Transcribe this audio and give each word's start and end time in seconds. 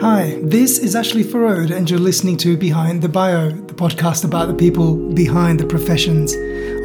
Hi, 0.00 0.38
this 0.42 0.78
is 0.78 0.96
Ashley 0.96 1.22
Farode, 1.22 1.70
and 1.70 1.90
you're 1.90 1.98
listening 1.98 2.38
to 2.38 2.56
Behind 2.56 3.02
the 3.02 3.08
Bio, 3.10 3.50
the 3.50 3.74
podcast 3.74 4.24
about 4.24 4.48
the 4.48 4.54
people 4.54 4.94
behind 5.12 5.60
the 5.60 5.66
professions. 5.66 6.34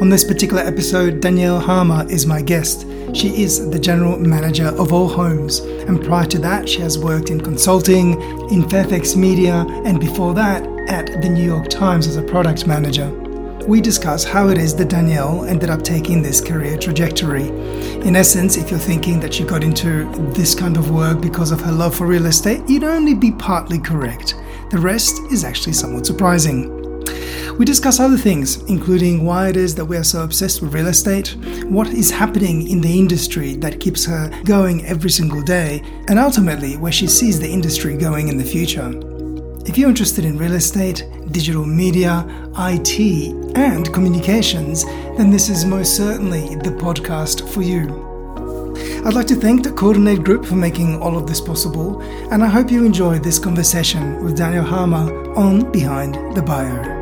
On 0.02 0.10
this 0.10 0.22
particular 0.22 0.62
episode, 0.62 1.22
Danielle 1.22 1.58
Harmer 1.58 2.06
is 2.10 2.26
my 2.26 2.42
guest. 2.42 2.82
She 3.14 3.42
is 3.42 3.70
the 3.70 3.78
general 3.78 4.18
manager 4.18 4.66
of 4.66 4.92
All 4.92 5.08
Homes, 5.08 5.60
and 5.60 6.04
prior 6.04 6.26
to 6.26 6.38
that, 6.40 6.68
she 6.68 6.82
has 6.82 6.98
worked 6.98 7.30
in 7.30 7.40
consulting, 7.40 8.20
in 8.50 8.68
Fairfax 8.68 9.16
Media, 9.16 9.64
and 9.86 9.98
before 9.98 10.34
that, 10.34 10.66
at 10.90 11.22
the 11.22 11.30
New 11.30 11.42
York 11.42 11.68
Times 11.68 12.06
as 12.06 12.16
a 12.16 12.22
product 12.22 12.66
manager 12.66 13.25
we 13.66 13.80
discuss 13.80 14.22
how 14.22 14.48
it 14.48 14.58
is 14.58 14.76
that 14.76 14.88
Danielle 14.88 15.44
ended 15.44 15.70
up 15.70 15.82
taking 15.82 16.22
this 16.22 16.40
career 16.40 16.78
trajectory. 16.78 17.48
In 18.06 18.14
essence, 18.14 18.56
if 18.56 18.70
you're 18.70 18.78
thinking 18.78 19.18
that 19.20 19.34
she 19.34 19.42
got 19.42 19.64
into 19.64 20.08
this 20.32 20.54
kind 20.54 20.76
of 20.76 20.92
work 20.92 21.20
because 21.20 21.50
of 21.50 21.60
her 21.62 21.72
love 21.72 21.94
for 21.94 22.06
real 22.06 22.26
estate, 22.26 22.62
you'd 22.68 22.84
only 22.84 23.14
be 23.14 23.32
partly 23.32 23.80
correct. 23.80 24.36
The 24.70 24.78
rest 24.78 25.20
is 25.32 25.42
actually 25.42 25.72
somewhat 25.72 26.06
surprising. 26.06 26.72
We 27.58 27.64
discuss 27.64 27.98
other 27.98 28.18
things, 28.18 28.62
including 28.64 29.24
why 29.24 29.48
it 29.48 29.56
is 29.56 29.74
that 29.76 29.84
we 29.84 29.96
are 29.96 30.04
so 30.04 30.22
obsessed 30.22 30.60
with 30.62 30.74
real 30.74 30.88
estate, 30.88 31.34
what 31.64 31.88
is 31.88 32.10
happening 32.10 32.68
in 32.68 32.80
the 32.80 32.98
industry 32.98 33.54
that 33.56 33.80
keeps 33.80 34.04
her 34.04 34.30
going 34.44 34.84
every 34.84 35.10
single 35.10 35.42
day, 35.42 35.82
and 36.08 36.18
ultimately 36.18 36.76
where 36.76 36.92
she 36.92 37.06
sees 37.06 37.40
the 37.40 37.50
industry 37.50 37.96
going 37.96 38.28
in 38.28 38.36
the 38.36 38.44
future. 38.44 39.05
If 39.68 39.76
you're 39.76 39.88
interested 39.88 40.24
in 40.24 40.38
real 40.38 40.54
estate, 40.54 41.04
digital 41.32 41.66
media, 41.66 42.24
IT, 42.56 43.00
and 43.56 43.92
communications, 43.92 44.84
then 44.84 45.30
this 45.30 45.48
is 45.48 45.64
most 45.64 45.96
certainly 45.96 46.54
the 46.54 46.70
podcast 46.70 47.46
for 47.52 47.62
you. 47.62 47.82
I'd 49.04 49.14
like 49.14 49.26
to 49.26 49.34
thank 49.34 49.64
the 49.64 49.72
Coordinate 49.72 50.22
Group 50.22 50.46
for 50.46 50.54
making 50.54 51.02
all 51.02 51.18
of 51.18 51.26
this 51.26 51.40
possible, 51.40 52.00
and 52.30 52.44
I 52.44 52.46
hope 52.46 52.70
you 52.70 52.84
enjoy 52.84 53.18
this 53.18 53.40
conversation 53.40 54.24
with 54.24 54.36
Daniel 54.36 54.64
Harmer 54.64 55.34
on 55.34 55.72
Behind 55.72 56.14
the 56.36 56.42
Bio. 56.42 56.96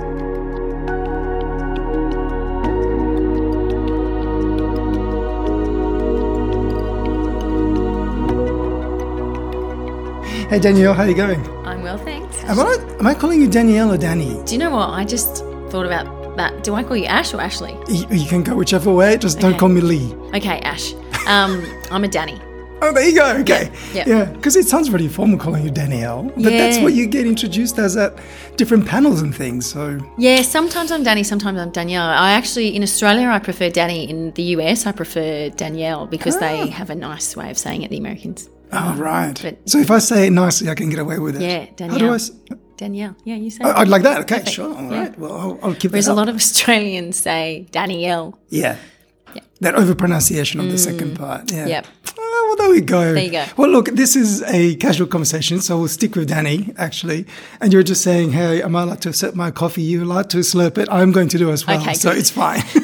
Hey 10.48 10.60
Daniel, 10.60 10.94
how 10.94 11.02
are 11.02 11.08
you 11.08 11.14
going? 11.14 11.63
I'm 12.58 12.66
well, 12.66 12.76
thanks. 12.78 12.92
Am 12.94 13.06
I, 13.06 13.10
am 13.10 13.16
I 13.16 13.20
calling 13.20 13.40
you 13.40 13.48
Danielle 13.48 13.92
or 13.92 13.98
Danny? 13.98 14.40
Do 14.44 14.52
you 14.54 14.58
know 14.58 14.70
what? 14.70 14.90
I 14.90 15.04
just 15.04 15.38
thought 15.70 15.86
about 15.86 16.36
that. 16.36 16.62
Do 16.64 16.74
I 16.74 16.82
call 16.82 16.96
you 16.96 17.06
Ash 17.06 17.34
or 17.34 17.40
Ashley? 17.40 17.72
You, 17.88 18.06
you 18.10 18.26
can 18.28 18.42
go 18.42 18.54
whichever 18.54 18.92
way, 18.92 19.16
just 19.16 19.40
don't 19.40 19.58
call 19.58 19.68
me 19.68 19.80
Lee. 19.80 20.12
Okay, 20.34 20.58
Ash. 20.60 20.92
Um, 21.26 21.64
I'm 21.90 22.04
a 22.04 22.08
Danny. 22.08 22.40
Oh, 22.82 22.92
there 22.92 23.08
you 23.08 23.14
go. 23.14 23.36
Okay. 23.38 23.70
Yeah, 23.94 24.04
Yeah, 24.06 24.18
yeah. 24.18 24.24
because 24.26 24.56
it 24.56 24.66
sounds 24.66 24.90
really 24.90 25.08
formal 25.08 25.38
calling 25.38 25.64
you 25.64 25.70
Danielle, 25.70 26.24
but 26.36 26.42
that's 26.44 26.78
what 26.82 26.92
you 26.92 27.06
get 27.06 27.24
introduced 27.26 27.78
as 27.78 27.96
at 27.96 28.14
different 28.56 28.86
panels 28.86 29.22
and 29.22 29.34
things. 29.34 29.64
So, 29.64 29.98
Yeah, 30.18 30.42
sometimes 30.42 30.92
I'm 30.92 31.02
Danny, 31.02 31.22
sometimes 31.22 31.58
I'm 31.58 31.70
Danielle. 31.70 32.04
I 32.06 32.32
actually, 32.32 32.76
in 32.76 32.82
Australia, 32.82 33.28
I 33.28 33.38
prefer 33.38 33.70
Danny. 33.70 34.08
In 34.10 34.32
the 34.32 34.42
US, 34.58 34.86
I 34.86 34.92
prefer 34.92 35.48
Danielle 35.50 36.06
because 36.06 36.36
Ah. 36.36 36.40
they 36.40 36.66
have 36.68 36.90
a 36.90 36.94
nice 36.94 37.34
way 37.36 37.50
of 37.50 37.56
saying 37.56 37.82
it, 37.82 37.90
the 37.90 37.96
Americans. 37.96 38.50
Oh, 38.74 38.94
right. 38.96 39.38
But- 39.40 39.68
so 39.68 39.78
if 39.78 39.90
I 39.90 39.98
say 39.98 40.26
it 40.26 40.30
nicely, 40.30 40.68
I 40.68 40.74
can 40.74 40.90
get 40.90 40.98
away 40.98 41.18
with 41.18 41.36
it. 41.36 41.42
Yeah, 41.42 41.60
How 41.60 41.66
do 41.66 41.74
Danielle. 41.76 42.12
I? 42.12 42.14
s- 42.16 42.30
Danielle. 42.76 43.16
Yeah, 43.24 43.36
you 43.36 43.50
say 43.50 43.60
Oh. 43.64 43.72
I'd 43.72 43.88
like 43.88 44.02
that. 44.02 44.20
Okay, 44.22 44.36
Perfect. 44.36 44.50
sure. 44.54 44.74
All 44.76 44.90
Yeah. 44.90 44.98
right. 45.00 45.18
Well, 45.18 45.32
I'll, 45.32 45.58
I'll 45.62 45.74
keep 45.74 45.92
Whereas 45.92 46.08
a 46.08 46.14
lot 46.14 46.28
of 46.28 46.34
Australians 46.36 47.16
say 47.16 47.66
Danielle. 47.70 48.38
Yeah. 48.48 48.76
Yeah. 49.34 49.42
That 49.60 49.74
over 49.76 49.94
pronunciation 49.94 50.60
of 50.60 50.66
the 50.66 50.74
mm. 50.74 50.78
second 50.78 51.16
part. 51.16 51.50
Yeah. 51.52 51.66
Yep. 51.66 51.86
Oh, 52.18 52.44
well, 52.48 52.56
there 52.56 52.70
we 52.74 52.80
go. 52.80 53.14
There 53.14 53.22
you 53.24 53.30
go. 53.30 53.44
Well, 53.56 53.70
look, 53.70 53.86
this 53.90 54.16
is 54.16 54.42
a 54.44 54.74
casual 54.76 55.06
conversation, 55.08 55.60
so 55.60 55.78
we'll 55.78 55.88
stick 55.88 56.14
with 56.16 56.28
Danny, 56.28 56.72
actually. 56.76 57.26
And 57.60 57.72
you're 57.72 57.82
just 57.82 58.02
saying, 58.02 58.32
hey, 58.32 58.62
am 58.62 58.76
I 58.76 58.82
allowed 58.82 59.02
to 59.02 59.12
sip 59.12 59.34
my 59.34 59.50
coffee? 59.50 59.82
You 59.82 60.04
allowed 60.04 60.30
to 60.30 60.38
slurp 60.38 60.78
it? 60.78 60.88
I'm 60.90 61.12
going 61.12 61.28
to 61.28 61.38
do 61.38 61.50
as 61.50 61.66
well. 61.66 61.80
Okay, 61.80 61.94
so 61.94 62.10
good. 62.10 62.18
it's 62.18 62.30
fine. 62.30 62.62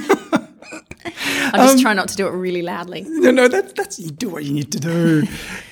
I'm 1.53 1.61
Um, 1.61 1.67
just 1.69 1.83
trying 1.83 1.97
not 1.97 2.09
to 2.09 2.17
do 2.17 2.27
it 2.27 2.31
really 2.31 2.63
loudly. 2.63 3.05
no, 3.07 3.31
no, 3.31 3.49
that, 3.49 3.77
that's, 3.77 3.99
you 3.99 4.11
do 4.11 4.29
what 4.29 4.45
you 4.45 4.53
need 4.53 4.71
to 4.73 4.81
do. 4.81 5.25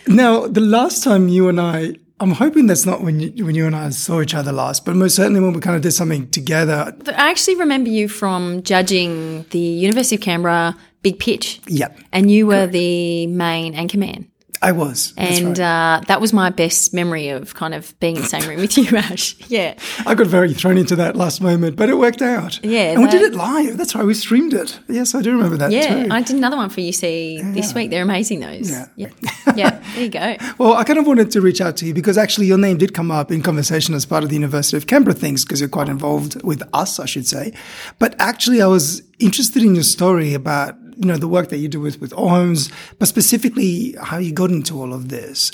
now, 0.07 0.47
the 0.47 0.61
last 0.61 1.03
time 1.05 1.29
you 1.29 1.49
and 1.49 1.61
I, 1.61 1.95
I'm 2.21 2.33
hoping 2.33 2.67
that's 2.67 2.85
not 2.85 3.03
when 3.03 3.21
you, 3.21 3.45
when 3.45 3.55
you 3.55 3.67
and 3.67 3.77
I 3.77 3.91
saw 3.91 4.21
each 4.21 4.35
other 4.35 4.51
last, 4.53 4.85
but 4.85 4.97
most 4.97 5.15
certainly 5.17 5.41
when 5.41 5.53
we 5.53 5.61
kind 5.61 5.77
of 5.77 5.83
did 5.83 5.93
something 5.93 6.29
together. 6.31 6.93
I 7.07 7.31
actually 7.31 7.57
remember 7.57 7.91
you 7.91 8.09
from 8.09 8.63
judging 8.65 9.45
the 9.51 9.59
University 9.59 10.17
of 10.17 10.23
Canberra 10.23 10.77
Big 11.03 11.19
Pitch. 11.21 11.61
Yeah, 11.69 11.89
And 12.13 12.29
you 12.31 12.47
were 12.49 12.67
the 12.67 13.27
main 13.29 13.75
anchorman. 13.75 14.27
I 14.61 14.73
was. 14.73 15.15
And 15.17 15.59
right. 15.59 16.01
uh, 16.01 16.01
that 16.09 16.21
was 16.21 16.33
my 16.33 16.51
best 16.51 16.93
memory 16.93 17.29
of 17.29 17.55
kind 17.55 17.75
of 17.75 17.99
being 18.01 18.17
in 18.17 18.23
the 18.23 18.29
same 18.29 18.49
room 18.49 18.61
with 18.61 18.77
you, 18.77 18.97
Ash. 18.97 19.37
Yeah. 19.49 19.75
I 20.07 20.15
got 20.15 20.27
very 20.27 20.53
thrown 20.53 20.79
into 20.79 20.97
that 20.97 21.17
last 21.17 21.41
moment, 21.41 21.77
but 21.77 21.89
it 21.89 21.97
worked 21.97 22.23
out. 22.23 22.59
Yeah, 22.65 22.93
And 22.93 23.03
we 23.03 23.09
did 23.09 23.23
it 23.23 23.35
live. 23.35 23.77
That's 23.77 23.95
right. 23.95 24.05
We 24.05 24.15
streamed 24.15 24.55
it. 24.55 24.79
Yes, 24.89 25.15
I 25.15 25.23
do 25.23 25.33
remember 25.33 25.57
that 25.59 25.71
Yeah. 25.71 26.05
too. 26.05 26.11
I 26.11 26.23
did 26.23 26.37
another 26.37 26.57
one 26.57 26.71
for 26.71 26.81
UC 26.81 27.55
this 27.55 27.75
week. 27.75 27.91
They're 27.91 28.03
amazing, 28.03 28.41
those. 28.41 28.71
Yeah. 28.71 28.87
Yeah. 28.97 29.09
Yeah. 29.57 29.83
There 29.95 30.05
you 30.05 30.09
go. 30.11 30.37
Well, 30.59 30.75
I 30.75 30.83
kind 30.83 30.99
of 30.99 31.07
wanted 31.07 31.31
to 31.33 31.41
reach 31.41 31.61
out 31.61 31.77
to 31.79 31.87
you 31.87 31.95
because 31.95 32.19
actually 32.19 32.47
your 32.47 32.59
name 32.59 32.79
did 32.79 32.93
come 32.93 33.11
up 33.13 33.31
in 33.31 33.43
conversation 33.43 33.95
as 33.95 34.05
part 34.05 34.25
of 34.25 34.29
the 34.31 34.35
University 34.35 34.77
of 34.77 34.87
Canberra 34.89 35.15
things 35.15 35.45
because 35.45 35.61
you're 35.61 35.69
quite 35.69 35.89
involved 35.89 36.43
with 36.43 36.63
us, 36.73 36.99
I 36.99 37.07
should 37.07 37.27
say. 37.29 37.53
But 38.01 38.17
actually, 38.19 38.61
I 38.61 38.67
was 38.67 39.03
interested 39.21 39.63
in 39.63 39.75
your 39.75 39.85
story 39.85 40.35
about 40.35 40.75
you 40.99 41.07
know 41.07 41.17
the 41.17 41.29
work 41.29 41.49
that 41.51 41.59
you 41.59 41.69
do 41.69 41.81
with 41.81 42.01
with 42.01 42.13
Homes, 42.13 42.71
but 42.99 43.09
specifically 43.09 43.95
how 44.03 44.19
you 44.19 44.33
got 44.33 44.51
into 44.51 44.81
all 44.81 44.93
of 44.93 45.09
this. 45.09 45.53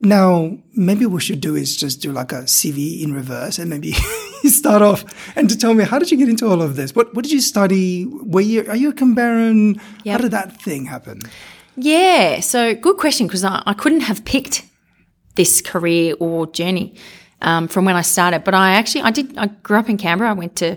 Now, 0.00 0.56
maybe 0.74 1.06
what 1.06 1.14
we 1.14 1.20
should 1.20 1.40
do 1.40 1.56
is 1.56 1.76
just 1.76 2.00
do 2.00 2.12
like 2.12 2.30
a 2.30 2.42
CV 2.42 3.02
in 3.02 3.12
reverse 3.12 3.58
and 3.58 3.68
maybe 3.68 3.92
start 4.44 4.80
off 4.80 5.04
and 5.36 5.50
to 5.50 5.58
tell 5.58 5.74
me 5.74 5.84
how 5.84 5.98
did 5.98 6.12
you 6.12 6.16
get 6.16 6.28
into 6.28 6.46
all 6.46 6.62
of 6.62 6.76
this? 6.76 6.94
What 6.94 7.14
what 7.14 7.24
did 7.24 7.32
you 7.32 7.40
study? 7.40 8.06
Were 8.06 8.40
you 8.40 8.66
are 8.68 8.76
you 8.76 8.90
a 8.90 8.92
Canberran? 8.92 9.80
How 10.06 10.18
did 10.18 10.30
that 10.30 10.60
thing 10.62 10.86
happen? 10.86 11.20
Yeah. 11.76 12.40
So 12.40 12.74
good 12.74 12.96
question 12.96 13.26
because 13.26 13.44
I, 13.44 13.62
I 13.66 13.74
couldn't 13.74 14.00
have 14.00 14.24
picked 14.24 14.64
this 15.36 15.62
career 15.62 16.14
or 16.18 16.46
journey 16.48 16.94
um, 17.40 17.68
from 17.68 17.84
when 17.84 17.96
I 17.96 18.02
started. 18.02 18.44
But 18.44 18.54
I 18.54 18.72
actually, 18.72 19.02
I 19.02 19.10
did, 19.10 19.38
I 19.38 19.46
grew 19.46 19.78
up 19.78 19.88
in 19.88 19.96
Canberra. 19.96 20.30
I 20.30 20.34
went 20.34 20.56
to 20.56 20.76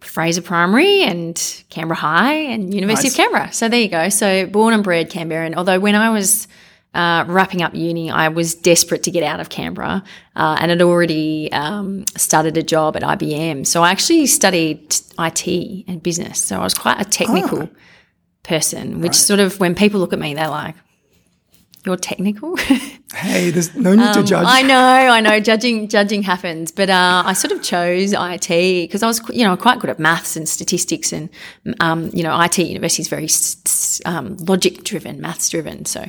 Fraser 0.00 0.42
Primary 0.42 1.02
and 1.02 1.64
Canberra 1.70 1.96
High 1.96 2.34
and 2.34 2.72
University 2.72 3.08
Nice. 3.08 3.14
of 3.14 3.16
Canberra. 3.16 3.52
So 3.52 3.68
there 3.68 3.80
you 3.80 3.88
go. 3.88 4.08
So 4.08 4.46
born 4.46 4.74
and 4.74 4.84
bred 4.84 5.10
Canberran. 5.10 5.54
Although 5.56 5.80
when 5.80 5.94
I 5.94 6.10
was 6.10 6.46
uh, 6.94 7.24
wrapping 7.26 7.62
up 7.62 7.74
uni, 7.74 8.10
I 8.10 8.28
was 8.28 8.54
desperate 8.54 9.02
to 9.04 9.10
get 9.10 9.22
out 9.22 9.40
of 9.40 9.48
Canberra 9.48 10.02
uh, 10.36 10.56
and 10.60 10.70
had 10.70 10.82
already 10.82 11.50
um, 11.52 12.04
started 12.16 12.56
a 12.56 12.62
job 12.62 12.96
at 12.96 13.02
IBM. 13.02 13.66
So 13.66 13.82
I 13.82 13.90
actually 13.90 14.26
studied 14.26 14.94
IT 15.18 15.84
and 15.88 16.02
business. 16.02 16.40
So 16.40 16.60
I 16.60 16.64
was 16.64 16.74
quite 16.74 17.00
a 17.00 17.04
technical 17.04 17.68
person, 18.42 19.00
which 19.00 19.14
sort 19.14 19.40
of, 19.40 19.60
when 19.60 19.74
people 19.74 20.00
look 20.00 20.12
at 20.12 20.18
me, 20.18 20.34
they're 20.34 20.48
like, 20.48 20.74
you're 21.88 21.96
technical. 21.96 22.56
Hey, 23.14 23.48
there's 23.48 23.74
no 23.74 23.94
need 23.94 24.12
to 24.12 24.22
judge. 24.22 24.44
Um, 24.44 24.46
I 24.46 24.60
know, 24.60 24.76
I 24.76 25.20
know. 25.20 25.40
Judging, 25.40 25.88
judging 25.88 26.22
happens, 26.22 26.70
but 26.70 26.90
uh, 26.90 27.22
I 27.24 27.32
sort 27.32 27.52
of 27.52 27.62
chose 27.62 28.12
IT 28.12 28.48
because 28.48 29.02
I 29.02 29.06
was, 29.06 29.22
you 29.30 29.46
know, 29.46 29.56
quite 29.56 29.78
good 29.78 29.88
at 29.88 29.98
maths 29.98 30.36
and 30.36 30.46
statistics, 30.46 31.10
and 31.10 31.30
um, 31.80 32.10
you 32.12 32.22
know, 32.22 32.38
IT 32.38 32.58
university 32.58 33.00
is 33.00 33.08
very 33.08 33.28
um, 34.04 34.36
logic 34.36 34.84
driven, 34.84 35.22
maths 35.22 35.48
driven. 35.48 35.86
So, 35.86 36.06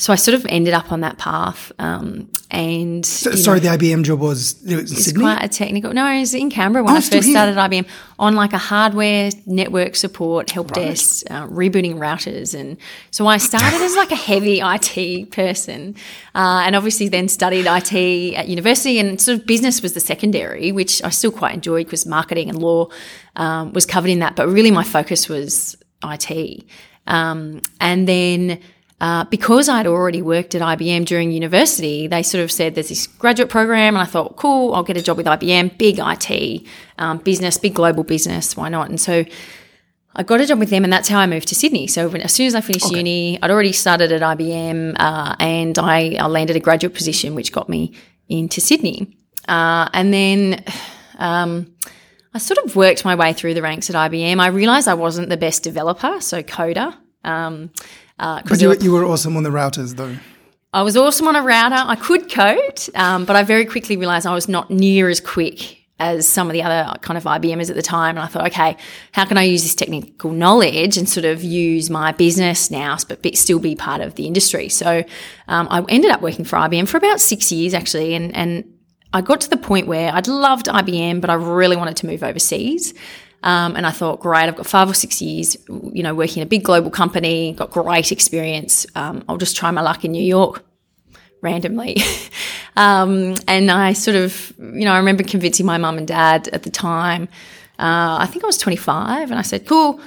so 0.00 0.12
I 0.12 0.16
sort 0.16 0.36
of 0.36 0.46
ended 0.48 0.74
up 0.74 0.92
on 0.92 1.00
that 1.00 1.18
path, 1.18 1.72
um, 1.80 2.30
and 2.52 2.98
know, 2.98 3.32
Sorry, 3.34 3.58
the 3.58 3.68
IBM 3.68 4.04
job 4.04 4.20
was 4.20 4.62
it 4.64 4.76
was 4.76 4.92
it's 4.92 5.12
quite 5.12 5.42
a 5.42 5.48
technical. 5.48 5.92
No, 5.92 6.06
it 6.06 6.20
was 6.20 6.34
in 6.34 6.50
Canberra 6.50 6.84
when 6.84 6.94
Oh, 6.94 6.98
I 6.98 7.00
first 7.00 7.28
started 7.28 7.56
IBM 7.56 7.84
on 8.16 8.36
like 8.36 8.52
a 8.52 8.58
hardware 8.58 9.30
network 9.44 9.96
support 9.96 10.50
help 10.50 10.70
desk, 10.72 11.26
uh, 11.30 11.48
rebooting 11.48 11.96
routers, 11.96 12.58
and 12.58 12.76
so 13.10 13.26
I 13.26 13.38
started 13.38 13.82
as 13.82 13.96
like 13.96 14.12
a 14.12 14.16
heavy 14.16 14.60
IT 14.62 15.32
person, 15.32 15.96
uh, 16.32 16.62
and 16.64 16.76
obviously 16.76 17.08
then 17.08 17.26
studied 17.26 17.66
IT 17.66 18.34
at 18.36 18.46
university, 18.46 19.00
and 19.00 19.20
sort 19.20 19.40
of 19.40 19.46
business 19.46 19.82
was 19.82 19.94
the 19.94 20.00
secondary, 20.00 20.70
which 20.70 21.02
I 21.02 21.10
still 21.10 21.32
quite 21.32 21.54
enjoyed 21.54 21.86
because 21.86 22.06
marketing 22.06 22.48
and 22.50 22.60
law 22.60 22.88
um, 23.34 23.72
was 23.72 23.84
covered 23.84 24.10
in 24.10 24.20
that, 24.20 24.36
but 24.36 24.46
really 24.48 24.70
my 24.70 24.84
focus 24.84 25.28
was 25.28 25.76
IT, 26.04 26.64
um, 27.08 27.62
and 27.80 28.06
then. 28.06 28.60
Uh, 29.00 29.24
because 29.24 29.68
I'd 29.68 29.86
already 29.86 30.22
worked 30.22 30.56
at 30.56 30.62
IBM 30.62 31.04
during 31.04 31.30
university, 31.30 32.08
they 32.08 32.24
sort 32.24 32.42
of 32.42 32.50
said 32.50 32.74
there's 32.74 32.88
this 32.88 33.06
graduate 33.06 33.48
program, 33.48 33.94
and 33.94 34.02
I 34.02 34.06
thought, 34.06 34.36
cool, 34.36 34.74
I'll 34.74 34.82
get 34.82 34.96
a 34.96 35.02
job 35.02 35.16
with 35.16 35.26
IBM, 35.26 35.78
big 35.78 36.00
IT 36.00 36.66
um, 36.98 37.18
business, 37.18 37.58
big 37.58 37.74
global 37.74 38.02
business, 38.02 38.56
why 38.56 38.68
not? 38.68 38.88
And 38.88 39.00
so 39.00 39.24
I 40.16 40.24
got 40.24 40.40
a 40.40 40.46
job 40.46 40.58
with 40.58 40.70
them, 40.70 40.82
and 40.82 40.92
that's 40.92 41.08
how 41.08 41.20
I 41.20 41.26
moved 41.26 41.46
to 41.48 41.54
Sydney. 41.54 41.86
So 41.86 42.08
when, 42.08 42.22
as 42.22 42.32
soon 42.32 42.48
as 42.48 42.56
I 42.56 42.60
finished 42.60 42.90
uni, 42.90 43.40
I'd 43.40 43.52
already 43.52 43.72
started 43.72 44.10
at 44.10 44.20
IBM, 44.20 44.96
uh, 44.98 45.36
and 45.38 45.78
I, 45.78 46.16
I 46.18 46.26
landed 46.26 46.56
a 46.56 46.60
graduate 46.60 46.94
position, 46.94 47.36
which 47.36 47.52
got 47.52 47.68
me 47.68 47.94
into 48.28 48.60
Sydney. 48.60 49.16
Uh, 49.46 49.88
and 49.92 50.12
then 50.12 50.64
um, 51.18 51.72
I 52.34 52.38
sort 52.38 52.58
of 52.64 52.74
worked 52.74 53.04
my 53.04 53.14
way 53.14 53.32
through 53.32 53.54
the 53.54 53.62
ranks 53.62 53.90
at 53.90 53.96
IBM. 53.96 54.40
I 54.40 54.48
realized 54.48 54.88
I 54.88 54.94
wasn't 54.94 55.28
the 55.28 55.36
best 55.36 55.62
developer, 55.62 56.20
so 56.20 56.42
coder. 56.42 56.96
Um, 57.22 57.70
uh, 58.18 58.42
But 58.44 58.60
you, 58.60 58.68
were 58.68 58.76
you 58.76 58.92
were 58.92 59.04
awesome 59.04 59.36
on 59.36 59.42
the 59.42 59.50
routers, 59.50 59.96
though. 59.96 60.16
I 60.72 60.82
was 60.82 60.96
awesome 60.96 61.28
on 61.28 61.36
a 61.36 61.42
router. 61.42 61.76
I 61.76 61.96
could 61.96 62.30
code, 62.30 62.80
um, 62.94 63.24
but 63.24 63.36
I 63.36 63.42
very 63.42 63.64
quickly 63.64 63.96
realized 63.96 64.26
I 64.26 64.34
was 64.34 64.48
not 64.48 64.70
near 64.70 65.08
as 65.08 65.20
quick 65.20 65.78
as 66.00 66.28
some 66.28 66.46
of 66.46 66.52
the 66.52 66.62
other 66.62 66.96
kind 67.00 67.16
of 67.18 67.24
IBMers 67.24 67.70
at 67.70 67.76
the 67.76 67.82
time. 67.82 68.16
And 68.16 68.20
I 68.20 68.26
thought, 68.26 68.46
okay, 68.48 68.76
how 69.12 69.24
can 69.24 69.36
I 69.36 69.42
use 69.42 69.62
this 69.62 69.74
technical 69.74 70.30
knowledge 70.30 70.96
and 70.96 71.08
sort 71.08 71.24
of 71.24 71.42
use 71.42 71.90
my 71.90 72.12
business 72.12 72.70
now, 72.70 72.96
but 73.08 73.22
be, 73.22 73.34
still 73.34 73.58
be 73.58 73.74
part 73.74 74.00
of 74.00 74.14
the 74.14 74.26
industry? 74.26 74.68
So 74.68 75.02
um, 75.48 75.66
I 75.70 75.84
ended 75.88 76.10
up 76.10 76.20
working 76.20 76.44
for 76.44 76.56
IBM 76.56 76.86
for 76.86 76.98
about 76.98 77.20
six 77.20 77.50
years 77.50 77.74
actually. 77.74 78.14
And, 78.14 78.34
and 78.36 78.64
I 79.12 79.22
got 79.22 79.40
to 79.40 79.50
the 79.50 79.56
point 79.56 79.88
where 79.88 80.12
I'd 80.12 80.28
loved 80.28 80.66
IBM, 80.66 81.20
but 81.20 81.30
I 81.30 81.34
really 81.34 81.76
wanted 81.76 81.96
to 81.98 82.06
move 82.06 82.22
overseas. 82.22 82.94
Um, 83.42 83.76
and 83.76 83.86
I 83.86 83.90
thought, 83.90 84.20
great, 84.20 84.44
I've 84.44 84.56
got 84.56 84.66
five 84.66 84.90
or 84.90 84.94
six 84.94 85.22
years, 85.22 85.56
you 85.68 86.02
know, 86.02 86.14
working 86.14 86.40
in 86.40 86.46
a 86.46 86.48
big 86.48 86.64
global 86.64 86.90
company, 86.90 87.52
got 87.52 87.70
great 87.70 88.10
experience. 88.10 88.86
Um, 88.94 89.24
I'll 89.28 89.38
just 89.38 89.56
try 89.56 89.70
my 89.70 89.80
luck 89.80 90.04
in 90.04 90.12
New 90.12 90.22
York 90.22 90.64
randomly. 91.40 91.98
um, 92.76 93.36
and 93.46 93.70
I 93.70 93.92
sort 93.92 94.16
of, 94.16 94.52
you 94.58 94.84
know, 94.84 94.92
I 94.92 94.98
remember 94.98 95.22
convincing 95.22 95.66
my 95.66 95.78
mum 95.78 95.98
and 95.98 96.08
dad 96.08 96.48
at 96.48 96.64
the 96.64 96.70
time. 96.70 97.28
Uh, 97.78 98.18
I 98.20 98.26
think 98.26 98.44
I 98.44 98.48
was 98.48 98.58
25, 98.58 99.30
and 99.30 99.38
I 99.38 99.42
said, 99.42 99.66
cool. 99.66 100.00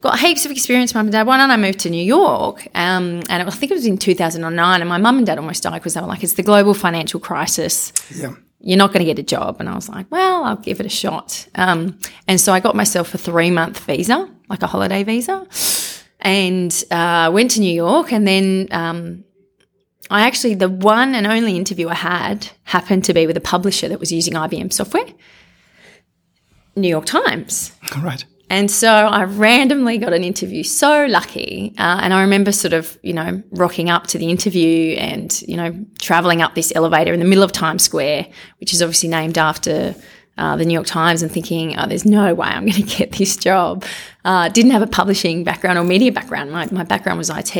Got 0.00 0.18
heaps 0.18 0.44
of 0.44 0.50
experience, 0.50 0.92
mum 0.96 1.06
and 1.06 1.12
dad. 1.12 1.28
Why 1.28 1.36
don't 1.36 1.52
I 1.52 1.56
move 1.56 1.76
to 1.78 1.90
New 1.90 2.02
York? 2.02 2.66
Um, 2.74 3.22
and 3.28 3.42
it, 3.42 3.46
I 3.46 3.50
think 3.50 3.70
it 3.70 3.74
was 3.74 3.86
in 3.86 3.98
2009. 3.98 4.80
And 4.80 4.88
my 4.88 4.98
mum 4.98 5.18
and 5.18 5.26
dad 5.26 5.38
almost 5.38 5.62
died 5.62 5.74
because 5.74 5.94
they 5.94 6.00
were 6.00 6.08
like, 6.08 6.24
it's 6.24 6.32
the 6.32 6.42
global 6.42 6.74
financial 6.74 7.20
crisis. 7.20 7.92
Yeah. 8.12 8.34
You're 8.64 8.78
not 8.78 8.92
going 8.92 9.00
to 9.00 9.04
get 9.04 9.18
a 9.18 9.22
job. 9.24 9.56
And 9.58 9.68
I 9.68 9.74
was 9.74 9.88
like, 9.88 10.06
well, 10.10 10.44
I'll 10.44 10.56
give 10.56 10.78
it 10.80 10.86
a 10.86 10.90
shot. 10.90 11.46
Um, 11.56 11.98
and 12.28 12.40
so 12.40 12.52
I 12.52 12.60
got 12.60 12.76
myself 12.76 13.12
a 13.14 13.18
three 13.18 13.50
month 13.50 13.80
visa, 13.80 14.28
like 14.48 14.62
a 14.62 14.66
holiday 14.66 15.02
visa, 15.02 15.46
and 16.20 16.84
uh, 16.90 17.30
went 17.32 17.50
to 17.52 17.60
New 17.60 17.74
York. 17.74 18.12
And 18.12 18.26
then 18.26 18.68
um, 18.70 19.24
I 20.10 20.22
actually, 20.22 20.54
the 20.54 20.68
one 20.68 21.14
and 21.14 21.26
only 21.26 21.56
interview 21.56 21.88
I 21.88 21.94
had 21.94 22.48
happened 22.64 23.04
to 23.04 23.14
be 23.14 23.26
with 23.26 23.36
a 23.36 23.40
publisher 23.40 23.88
that 23.88 23.98
was 23.98 24.12
using 24.12 24.34
IBM 24.34 24.72
software, 24.72 25.06
New 26.76 26.88
York 26.88 27.06
Times. 27.06 27.72
Right. 28.00 28.24
And 28.52 28.70
so 28.70 28.92
I 28.92 29.24
randomly 29.24 29.96
got 29.96 30.12
an 30.12 30.22
interview. 30.22 30.62
So 30.62 31.06
lucky. 31.06 31.72
Uh, 31.78 32.00
and 32.02 32.12
I 32.12 32.20
remember 32.20 32.52
sort 32.52 32.74
of, 32.74 32.98
you 33.02 33.14
know, 33.14 33.42
rocking 33.52 33.88
up 33.88 34.08
to 34.08 34.18
the 34.18 34.28
interview 34.28 34.94
and, 34.96 35.40
you 35.48 35.56
know, 35.56 35.74
traveling 35.98 36.42
up 36.42 36.54
this 36.54 36.70
elevator 36.76 37.14
in 37.14 37.18
the 37.18 37.24
middle 37.24 37.42
of 37.42 37.50
Times 37.50 37.82
Square, 37.82 38.26
which 38.60 38.74
is 38.74 38.82
obviously 38.82 39.08
named 39.08 39.38
after 39.38 39.94
uh, 40.36 40.56
the 40.56 40.66
New 40.66 40.74
York 40.74 40.86
Times, 40.86 41.22
and 41.22 41.32
thinking, 41.32 41.78
oh, 41.78 41.86
there's 41.86 42.04
no 42.04 42.34
way 42.34 42.48
I'm 42.48 42.66
going 42.66 42.86
to 42.86 42.98
get 42.98 43.12
this 43.18 43.38
job. 43.38 43.86
Uh, 44.22 44.50
didn't 44.50 44.72
have 44.72 44.82
a 44.82 44.86
publishing 44.86 45.44
background 45.44 45.78
or 45.78 45.84
media 45.84 46.12
background. 46.12 46.52
My, 46.52 46.68
my 46.70 46.84
background 46.84 47.16
was 47.16 47.30
IT. 47.30 47.56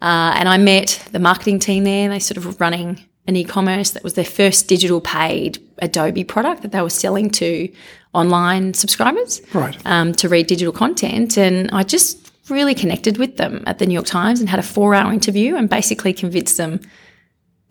Uh, 0.00 0.32
and 0.36 0.48
I 0.48 0.56
met 0.56 1.06
the 1.12 1.18
marketing 1.18 1.58
team 1.58 1.84
there. 1.84 2.08
They 2.08 2.18
sort 2.18 2.38
of 2.38 2.46
were 2.46 2.52
running 2.52 3.06
an 3.26 3.36
e-commerce 3.36 3.90
that 3.90 4.04
was 4.04 4.14
their 4.14 4.24
first 4.24 4.68
digital 4.68 5.00
paid 5.00 5.58
Adobe 5.78 6.24
product 6.24 6.62
that 6.62 6.72
they 6.72 6.82
were 6.82 6.90
selling 6.90 7.30
to 7.30 7.72
online 8.12 8.74
subscribers 8.74 9.40
right. 9.54 9.76
um, 9.86 10.12
to 10.12 10.28
read 10.28 10.46
digital 10.46 10.72
content. 10.72 11.38
And 11.38 11.70
I 11.72 11.82
just 11.82 12.32
really 12.50 12.74
connected 12.74 13.16
with 13.16 13.36
them 13.38 13.64
at 13.66 13.78
the 13.78 13.86
New 13.86 13.94
York 13.94 14.06
Times 14.06 14.40
and 14.40 14.48
had 14.48 14.58
a 14.58 14.62
four-hour 14.62 15.12
interview 15.12 15.56
and 15.56 15.68
basically 15.68 16.12
convinced 16.12 16.58
them 16.58 16.80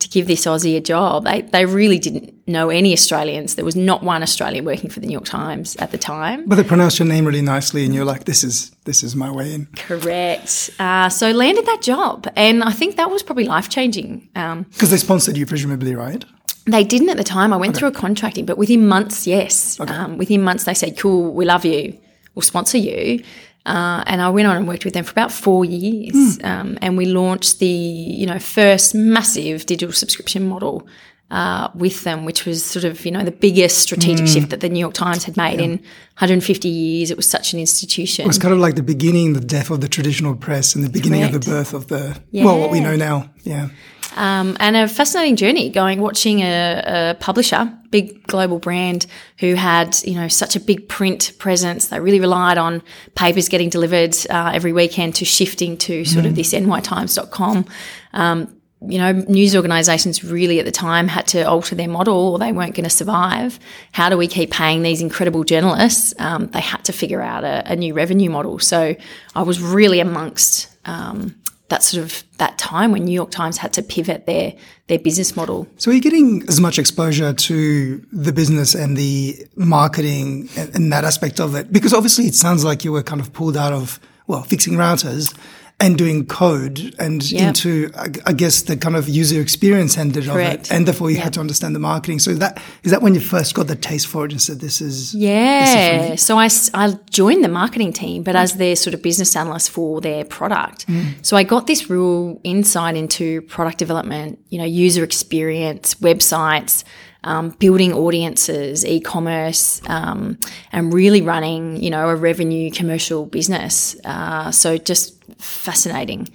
to 0.03 0.09
give 0.09 0.27
this 0.27 0.45
Aussie 0.45 0.77
a 0.77 0.81
job. 0.81 1.25
They, 1.25 1.41
they 1.41 1.65
really 1.65 1.97
didn't 1.97 2.33
know 2.47 2.69
any 2.69 2.93
Australians. 2.93 3.55
There 3.55 3.65
was 3.65 3.75
not 3.75 4.03
one 4.03 4.21
Australian 4.21 4.65
working 4.65 4.89
for 4.89 4.99
the 4.99 5.07
New 5.07 5.13
York 5.13 5.25
Times 5.25 5.75
at 5.77 5.91
the 5.91 5.97
time. 5.97 6.45
But 6.45 6.55
they 6.55 6.63
pronounced 6.63 6.99
your 6.99 7.07
name 7.07 7.25
really 7.25 7.41
nicely, 7.41 7.85
and 7.85 7.95
you're 7.95 8.05
like, 8.05 8.25
"This 8.25 8.43
is 8.43 8.71
this 8.85 9.03
is 9.03 9.15
my 9.15 9.31
way 9.31 9.53
in." 9.53 9.65
Correct. 9.75 10.69
Uh, 10.79 11.09
so 11.09 11.31
landed 11.31 11.65
that 11.65 11.81
job, 11.81 12.27
and 12.35 12.63
I 12.63 12.71
think 12.71 12.97
that 12.97 13.09
was 13.09 13.23
probably 13.23 13.45
life 13.45 13.69
changing. 13.69 14.29
Because 14.33 14.51
um, 14.51 14.65
they 14.89 14.97
sponsored 14.97 15.37
you, 15.37 15.45
presumably, 15.45 15.95
right? 15.95 16.23
They 16.65 16.83
didn't 16.83 17.09
at 17.09 17.17
the 17.17 17.23
time. 17.23 17.51
I 17.53 17.57
went 17.57 17.71
okay. 17.71 17.79
through 17.79 17.89
a 17.89 17.91
contracting, 17.91 18.45
but 18.45 18.57
within 18.57 18.87
months, 18.87 19.25
yes. 19.27 19.79
Okay. 19.79 19.93
Um, 19.93 20.17
within 20.17 20.41
months, 20.43 20.65
they 20.65 20.73
said, 20.73 20.97
"Cool, 20.97 21.33
we 21.33 21.45
love 21.45 21.65
you. 21.65 21.97
We'll 22.35 22.43
sponsor 22.43 22.77
you." 22.77 23.23
Uh, 23.65 24.03
and 24.07 24.21
I 24.21 24.29
went 24.29 24.47
on 24.47 24.57
and 24.57 24.67
worked 24.67 24.83
with 24.83 24.93
them 24.93 25.05
for 25.05 25.11
about 25.11 25.31
four 25.31 25.63
years. 25.63 26.37
Mm. 26.37 26.45
Um, 26.45 26.77
and 26.81 26.97
we 26.97 27.05
launched 27.05 27.59
the, 27.59 27.67
you 27.67 28.25
know, 28.25 28.39
first 28.39 28.93
massive 28.93 29.65
digital 29.65 29.93
subscription 29.93 30.47
model 30.47 30.85
uh, 31.31 31.69
with 31.73 32.03
them, 32.03 32.25
which 32.25 32.45
was 32.45 32.63
sort 32.63 32.83
of, 32.83 33.05
you 33.05 33.11
know, 33.11 33.23
the 33.23 33.31
biggest 33.31 33.79
strategic 33.79 34.25
mm. 34.25 34.33
shift 34.33 34.49
that 34.49 34.59
the 34.59 34.69
New 34.69 34.79
York 34.79 34.93
Times 34.93 35.23
had 35.23 35.37
made 35.37 35.59
yeah. 35.59 35.65
in 35.65 35.71
150 35.71 36.67
years. 36.67 37.09
It 37.09 37.17
was 37.17 37.29
such 37.29 37.53
an 37.53 37.59
institution. 37.59 38.25
It 38.25 38.27
was 38.27 38.37
kind 38.37 38.53
of 38.53 38.59
like 38.59 38.75
the 38.75 38.83
beginning, 38.83 39.33
the 39.33 39.39
death 39.39 39.69
of 39.69 39.81
the 39.81 39.87
traditional 39.87 40.35
press 40.35 40.75
and 40.75 40.83
the 40.83 40.89
beginning 40.89 41.21
Correct. 41.21 41.35
of 41.35 41.45
the 41.45 41.51
birth 41.51 41.73
of 41.73 41.87
the, 41.87 42.21
yeah. 42.31 42.43
well, 42.45 42.59
what 42.59 42.69
we 42.69 42.81
know 42.81 42.95
now. 42.95 43.29
Yeah. 43.43 43.69
Um, 44.15 44.57
and 44.59 44.75
a 44.75 44.87
fascinating 44.87 45.35
journey 45.35 45.69
going 45.69 46.01
watching 46.01 46.41
a, 46.41 46.83
a, 46.85 47.15
publisher, 47.19 47.71
big 47.89 48.25
global 48.27 48.59
brand 48.59 49.05
who 49.39 49.55
had 49.55 49.95
you 50.03 50.15
know 50.15 50.27
such 50.27 50.55
a 50.55 50.59
big 50.59 50.87
print 50.87 51.33
presence. 51.39 51.87
They 51.87 51.99
really 51.99 52.19
relied 52.19 52.57
on 52.57 52.81
papers 53.15 53.49
getting 53.49 53.69
delivered 53.69 54.15
uh, 54.29 54.51
every 54.53 54.73
weekend 54.73 55.15
to 55.15 55.25
shifting 55.25 55.77
to 55.77 56.05
sort 56.05 56.25
mm. 56.25 56.29
of 56.29 56.35
this 56.35 56.53
nytimes.com. 56.53 57.65
Um, 58.13 58.61
you 58.87 58.97
know, 58.97 59.11
news 59.11 59.55
organisations 59.55 60.23
really 60.23 60.59
at 60.59 60.65
the 60.65 60.71
time 60.71 61.07
had 61.07 61.27
to 61.27 61.43
alter 61.43 61.75
their 61.75 61.87
model 61.87 62.33
or 62.33 62.39
they 62.39 62.51
weren't 62.51 62.75
going 62.75 62.83
to 62.83 62.89
survive. 62.89 63.59
How 63.93 64.09
do 64.09 64.17
we 64.17 64.27
keep 64.27 64.51
paying 64.51 64.81
these 64.81 65.01
incredible 65.01 65.43
journalists? 65.43 66.13
Um, 66.19 66.47
they 66.47 66.59
had 66.59 66.83
to 66.85 66.93
figure 66.93 67.21
out 67.21 67.43
a, 67.43 67.71
a, 67.71 67.75
new 67.75 67.93
revenue 67.93 68.29
model. 68.29 68.59
So 68.59 68.95
I 69.35 69.41
was 69.41 69.61
really 69.61 69.99
amongst 69.99 70.69
um, 70.85 71.35
that 71.69 71.83
sort 71.83 72.03
of 72.03 72.23
that 72.37 72.57
time 72.57 72.91
when 72.91 73.05
New 73.05 73.13
York 73.13 73.31
Times 73.31 73.57
had 73.57 73.73
to 73.73 73.81
pivot 73.81 74.25
their 74.25 74.53
their 74.87 74.99
business 74.99 75.35
model. 75.35 75.67
So 75.77 75.91
are 75.91 75.93
you 75.93 76.01
getting 76.01 76.43
as 76.47 76.59
much 76.59 76.77
exposure 76.77 77.33
to 77.33 78.05
the 78.11 78.33
business 78.33 78.75
and 78.75 78.97
the 78.97 79.47
marketing 79.55 80.49
and, 80.57 80.75
and 80.75 80.93
that 80.93 81.03
aspect 81.03 81.39
of 81.39 81.55
it? 81.55 81.71
Because 81.71 81.93
obviously 81.93 82.25
it 82.25 82.35
sounds 82.35 82.63
like 82.63 82.83
you 82.83 82.91
were 82.91 83.03
kind 83.03 83.21
of 83.21 83.31
pulled 83.33 83.57
out 83.57 83.73
of 83.73 83.99
well 84.27 84.43
fixing 84.43 84.73
routers 84.73 85.35
and 85.83 85.97
doing 85.97 86.25
code 86.25 86.95
and 86.97 87.29
yep. 87.29 87.49
into, 87.49 87.91
I 88.25 88.31
guess, 88.31 88.61
the 88.61 88.77
kind 88.77 88.95
of 88.95 89.09
user 89.09 89.41
experience 89.41 89.97
ended 89.97 90.29
of 90.29 90.37
it. 90.37 90.71
And 90.71 90.87
therefore 90.87 91.09
you 91.09 91.17
yep. 91.17 91.25
had 91.25 91.33
to 91.33 91.41
understand 91.41 91.75
the 91.75 91.79
marketing. 91.79 92.19
So 92.19 92.33
that, 92.35 92.61
is 92.83 92.91
that 92.91 93.01
when 93.01 93.13
you 93.13 93.19
first 93.19 93.53
got 93.53 93.67
the 93.67 93.75
taste 93.75 94.07
for 94.07 94.23
it 94.23 94.31
and 94.31 94.41
said, 94.41 94.61
this 94.61 94.79
is, 94.79 95.13
yeah. 95.13 96.11
This 96.11 96.21
is 96.21 96.25
so 96.25 96.39
I, 96.39 96.47
I 96.73 96.97
joined 97.09 97.43
the 97.43 97.49
marketing 97.49 97.91
team, 97.91 98.23
but 98.23 98.33
as 98.33 98.53
their 98.53 98.77
sort 98.77 98.93
of 98.93 99.01
business 99.01 99.35
analyst 99.35 99.71
for 99.71 99.99
their 99.99 100.23
product. 100.23 100.87
Mm. 100.87 101.15
So 101.21 101.35
I 101.35 101.43
got 101.43 101.67
this 101.67 101.89
real 101.89 102.39
insight 102.45 102.95
into 102.95 103.41
product 103.41 103.77
development, 103.77 104.39
you 104.47 104.59
know, 104.59 104.63
user 104.63 105.03
experience, 105.03 105.95
websites, 105.95 106.85
um, 107.23 107.49
building 107.51 107.93
audiences, 107.93 108.85
e-commerce, 108.85 109.81
um, 109.87 110.37
and 110.71 110.93
really 110.93 111.21
running, 111.21 111.81
you 111.81 111.89
know, 111.89 112.09
a 112.09 112.15
revenue 112.15 112.71
commercial 112.71 113.25
business. 113.25 113.95
Uh, 114.05 114.51
so 114.51 114.77
just 114.77 115.23
fascinating. 115.35 116.29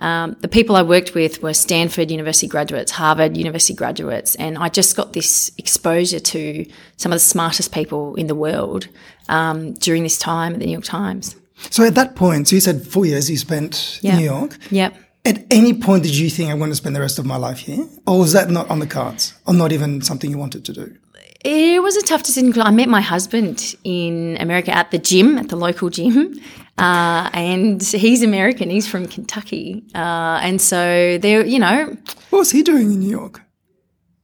Um, 0.00 0.36
the 0.40 0.48
people 0.48 0.74
I 0.74 0.82
worked 0.82 1.14
with 1.14 1.42
were 1.42 1.54
Stanford 1.54 2.10
University 2.10 2.48
graduates, 2.48 2.90
Harvard 2.90 3.36
University 3.36 3.74
graduates, 3.74 4.34
and 4.34 4.58
I 4.58 4.68
just 4.68 4.96
got 4.96 5.12
this 5.12 5.52
exposure 5.56 6.18
to 6.18 6.66
some 6.96 7.12
of 7.12 7.16
the 7.16 7.20
smartest 7.20 7.72
people 7.72 8.16
in 8.16 8.26
the 8.26 8.34
world 8.34 8.88
um, 9.28 9.74
during 9.74 10.02
this 10.02 10.18
time 10.18 10.54
at 10.54 10.58
the 10.58 10.66
New 10.66 10.72
York 10.72 10.84
Times. 10.84 11.36
So 11.70 11.84
at 11.84 11.94
that 11.94 12.16
point, 12.16 12.48
so 12.48 12.56
you 12.56 12.60
said 12.60 12.86
four 12.86 13.06
years 13.06 13.30
you 13.30 13.36
spent 13.36 14.00
in 14.02 14.16
New 14.16 14.24
York. 14.24 14.58
Yep. 14.70 14.96
At 15.26 15.46
any 15.50 15.72
point, 15.72 16.02
did 16.02 16.14
you 16.14 16.28
think 16.28 16.50
I 16.50 16.54
want 16.54 16.70
to 16.72 16.76
spend 16.76 16.94
the 16.94 17.00
rest 17.00 17.18
of 17.18 17.24
my 17.24 17.36
life 17.36 17.58
here, 17.58 17.86
or 18.06 18.18
was 18.18 18.32
that 18.34 18.50
not 18.50 18.68
on 18.68 18.78
the 18.78 18.86
cards, 18.86 19.32
or 19.46 19.54
not 19.54 19.72
even 19.72 20.02
something 20.02 20.30
you 20.30 20.36
wanted 20.36 20.66
to 20.66 20.72
do? 20.74 20.96
It 21.42 21.82
was 21.82 21.96
a 21.96 22.02
tough 22.02 22.22
decision. 22.22 22.60
I 22.60 22.70
met 22.70 22.88
my 22.88 23.00
husband 23.00 23.74
in 23.84 24.36
America 24.38 24.74
at 24.74 24.90
the 24.90 24.98
gym, 24.98 25.38
at 25.38 25.48
the 25.48 25.56
local 25.56 25.88
gym, 25.88 26.38
uh, 26.78 27.30
and 27.32 27.82
he's 27.82 28.22
American. 28.22 28.68
He's 28.68 28.86
from 28.86 29.06
Kentucky, 29.06 29.84
uh, 29.94 30.40
and 30.42 30.60
so 30.60 31.16
there, 31.18 31.44
you 31.44 31.58
know, 31.58 31.96
what 32.28 32.40
was 32.40 32.50
he 32.50 32.62
doing 32.62 32.92
in 32.92 33.00
New 33.00 33.10
York? 33.10 33.40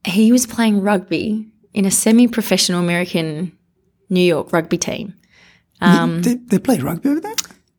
He 0.07 0.33
was 0.33 0.47
playing 0.47 0.83
rugby 0.83 1.47
in 1.73 1.87
a 1.87 1.91
semi-professional 1.91 2.81
American 2.81 3.57
New 4.11 4.21
York 4.21 4.53
rugby 4.53 4.77
team. 4.77 5.15
Um, 5.81 6.21
they, 6.21 6.35
they 6.35 6.59
play 6.59 6.79
rugby 6.79 7.09
over 7.09 7.21
there. 7.21 7.37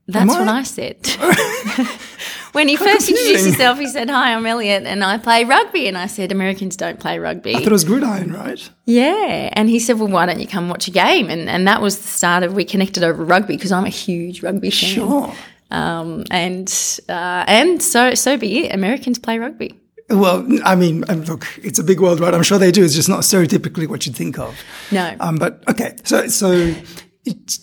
That's 0.08 0.30
what 0.30 0.48
I 0.48 0.64
said. 0.64 0.98
when 2.54 2.68
he 2.68 2.76
first 2.76 3.10
introduced 3.10 3.46
himself, 3.46 3.80
he 3.80 3.88
said, 3.88 4.10
Hi, 4.10 4.34
I'm 4.34 4.46
Elliot 4.46 4.84
and 4.86 5.04
I 5.04 5.18
play 5.18 5.44
rugby. 5.44 5.88
And 5.88 5.98
I 5.98 6.08
said, 6.08 6.32
Americans 6.32 6.76
don't 6.76 7.00
play 7.00 7.20
rugby. 7.20 7.56
I 7.56 7.60
thought 7.60 7.68
it 7.68 7.72
was 7.72 7.84
gridiron, 7.84 8.34
right? 8.34 8.70
Yeah. 8.86 9.50
And 9.54 9.70
he 9.70 9.80
said, 9.80 10.00
Well, 10.00 10.10
why 10.10 10.26
don't 10.26 10.40
you 10.40 10.48
come 10.48 10.70
watch 10.70 10.88
a 10.88 10.92
game? 10.92 11.30
And, 11.30 11.50
and 11.50 11.68
that 11.68 11.82
was 11.82 11.98
the 11.98 12.08
start 12.08 12.44
of, 12.44 12.54
we 12.54 12.66
connected 12.66 13.04
over 13.04 13.24
rugby 13.24 13.56
because 13.56 13.72
I'm 13.72 13.86
a 13.86 13.90
huge 13.90 14.44
rugby 14.44 14.70
fan. 14.70 14.90
Sure. 14.90 15.34
Um, 15.72 16.26
and 16.30 17.00
uh, 17.08 17.46
and 17.48 17.82
so 17.82 18.14
so 18.14 18.38
be 18.38 18.66
it. 18.66 18.76
Americans 18.76 19.18
play 19.18 19.40
rugby. 19.40 19.80
Well, 20.10 20.46
I 20.66 20.76
mean, 20.76 21.06
um, 21.08 21.24
look, 21.24 21.48
it's 21.64 21.80
a 21.80 21.84
big 21.84 22.02
world, 22.02 22.20
right? 22.20 22.34
I'm 22.34 22.44
sure 22.44 22.60
they 22.60 22.72
do. 22.72 22.84
It's 22.84 22.94
just 22.94 23.08
not 23.08 23.22
stereotypically 23.22 23.88
what 23.88 24.06
you'd 24.06 24.16
think 24.16 24.38
of. 24.38 24.60
No. 24.92 25.16
Um, 25.22 25.38
but 25.38 25.64
okay, 25.70 25.96
so 26.04 26.28
so 26.28 26.76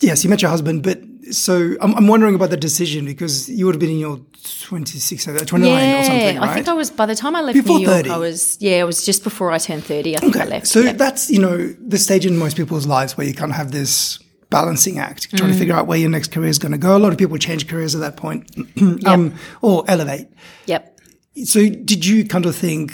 yes, 0.01 0.23
you 0.23 0.29
met 0.29 0.41
your 0.41 0.49
husband, 0.49 0.81
but 0.81 0.99
so 1.31 1.75
I'm, 1.81 1.93
I'm 1.95 2.07
wondering 2.07 2.35
about 2.35 2.49
the 2.49 2.57
decision 2.57 3.05
because 3.05 3.49
you 3.49 3.65
would 3.65 3.75
have 3.75 3.79
been 3.79 3.91
in 3.91 3.99
your 3.99 4.19
26, 4.63 5.27
uh, 5.27 5.37
29 5.45 5.69
yeah, 5.71 5.99
or 5.99 6.03
something, 6.03 6.37
right? 6.39 6.49
I 6.49 6.53
think 6.53 6.67
I 6.67 6.73
was 6.73 6.89
by 6.91 7.05
the 7.05 7.15
time 7.15 7.35
I 7.35 7.41
left 7.41 7.55
Before 7.55 7.77
New 7.79 7.85
York, 7.85 7.97
30. 7.97 8.09
I 8.09 8.17
was 8.17 8.57
yeah, 8.61 8.77
it 8.81 8.83
was 8.85 9.05
just 9.05 9.23
before 9.23 9.51
I 9.51 9.57
turned 9.57 9.83
thirty. 9.83 10.15
I 10.15 10.19
think 10.19 10.35
I 10.37 10.45
left. 10.45 10.67
So 10.67 10.79
yeah. 10.81 10.93
that's, 10.93 11.29
you 11.29 11.39
know, 11.39 11.67
the 11.79 11.97
stage 11.97 12.25
in 12.25 12.37
most 12.37 12.57
people's 12.57 12.85
lives 12.87 13.17
where 13.17 13.27
you 13.27 13.33
kind 13.33 13.51
of 13.51 13.57
have 13.57 13.71
this 13.71 14.19
balancing 14.49 14.97
act, 14.99 15.29
trying 15.29 15.49
Mm. 15.51 15.53
to 15.53 15.59
figure 15.59 15.75
out 15.75 15.85
where 15.87 15.97
your 15.97 16.09
next 16.09 16.31
career 16.31 16.49
is 16.49 16.57
going 16.59 16.71
to 16.71 16.77
go. 16.77 16.95
A 16.95 16.99
lot 16.99 17.11
of 17.11 17.17
people 17.17 17.37
change 17.37 17.67
careers 17.67 17.93
at 17.95 18.01
that 18.01 18.17
point 18.17 18.49
um, 19.05 19.35
or 19.61 19.83
elevate. 19.87 20.27
yep. 20.65 20.99
So 21.45 21.69
did 21.69 22.05
you 22.05 22.25
kind 22.25 22.45
of 22.45 22.55
think 22.55 22.93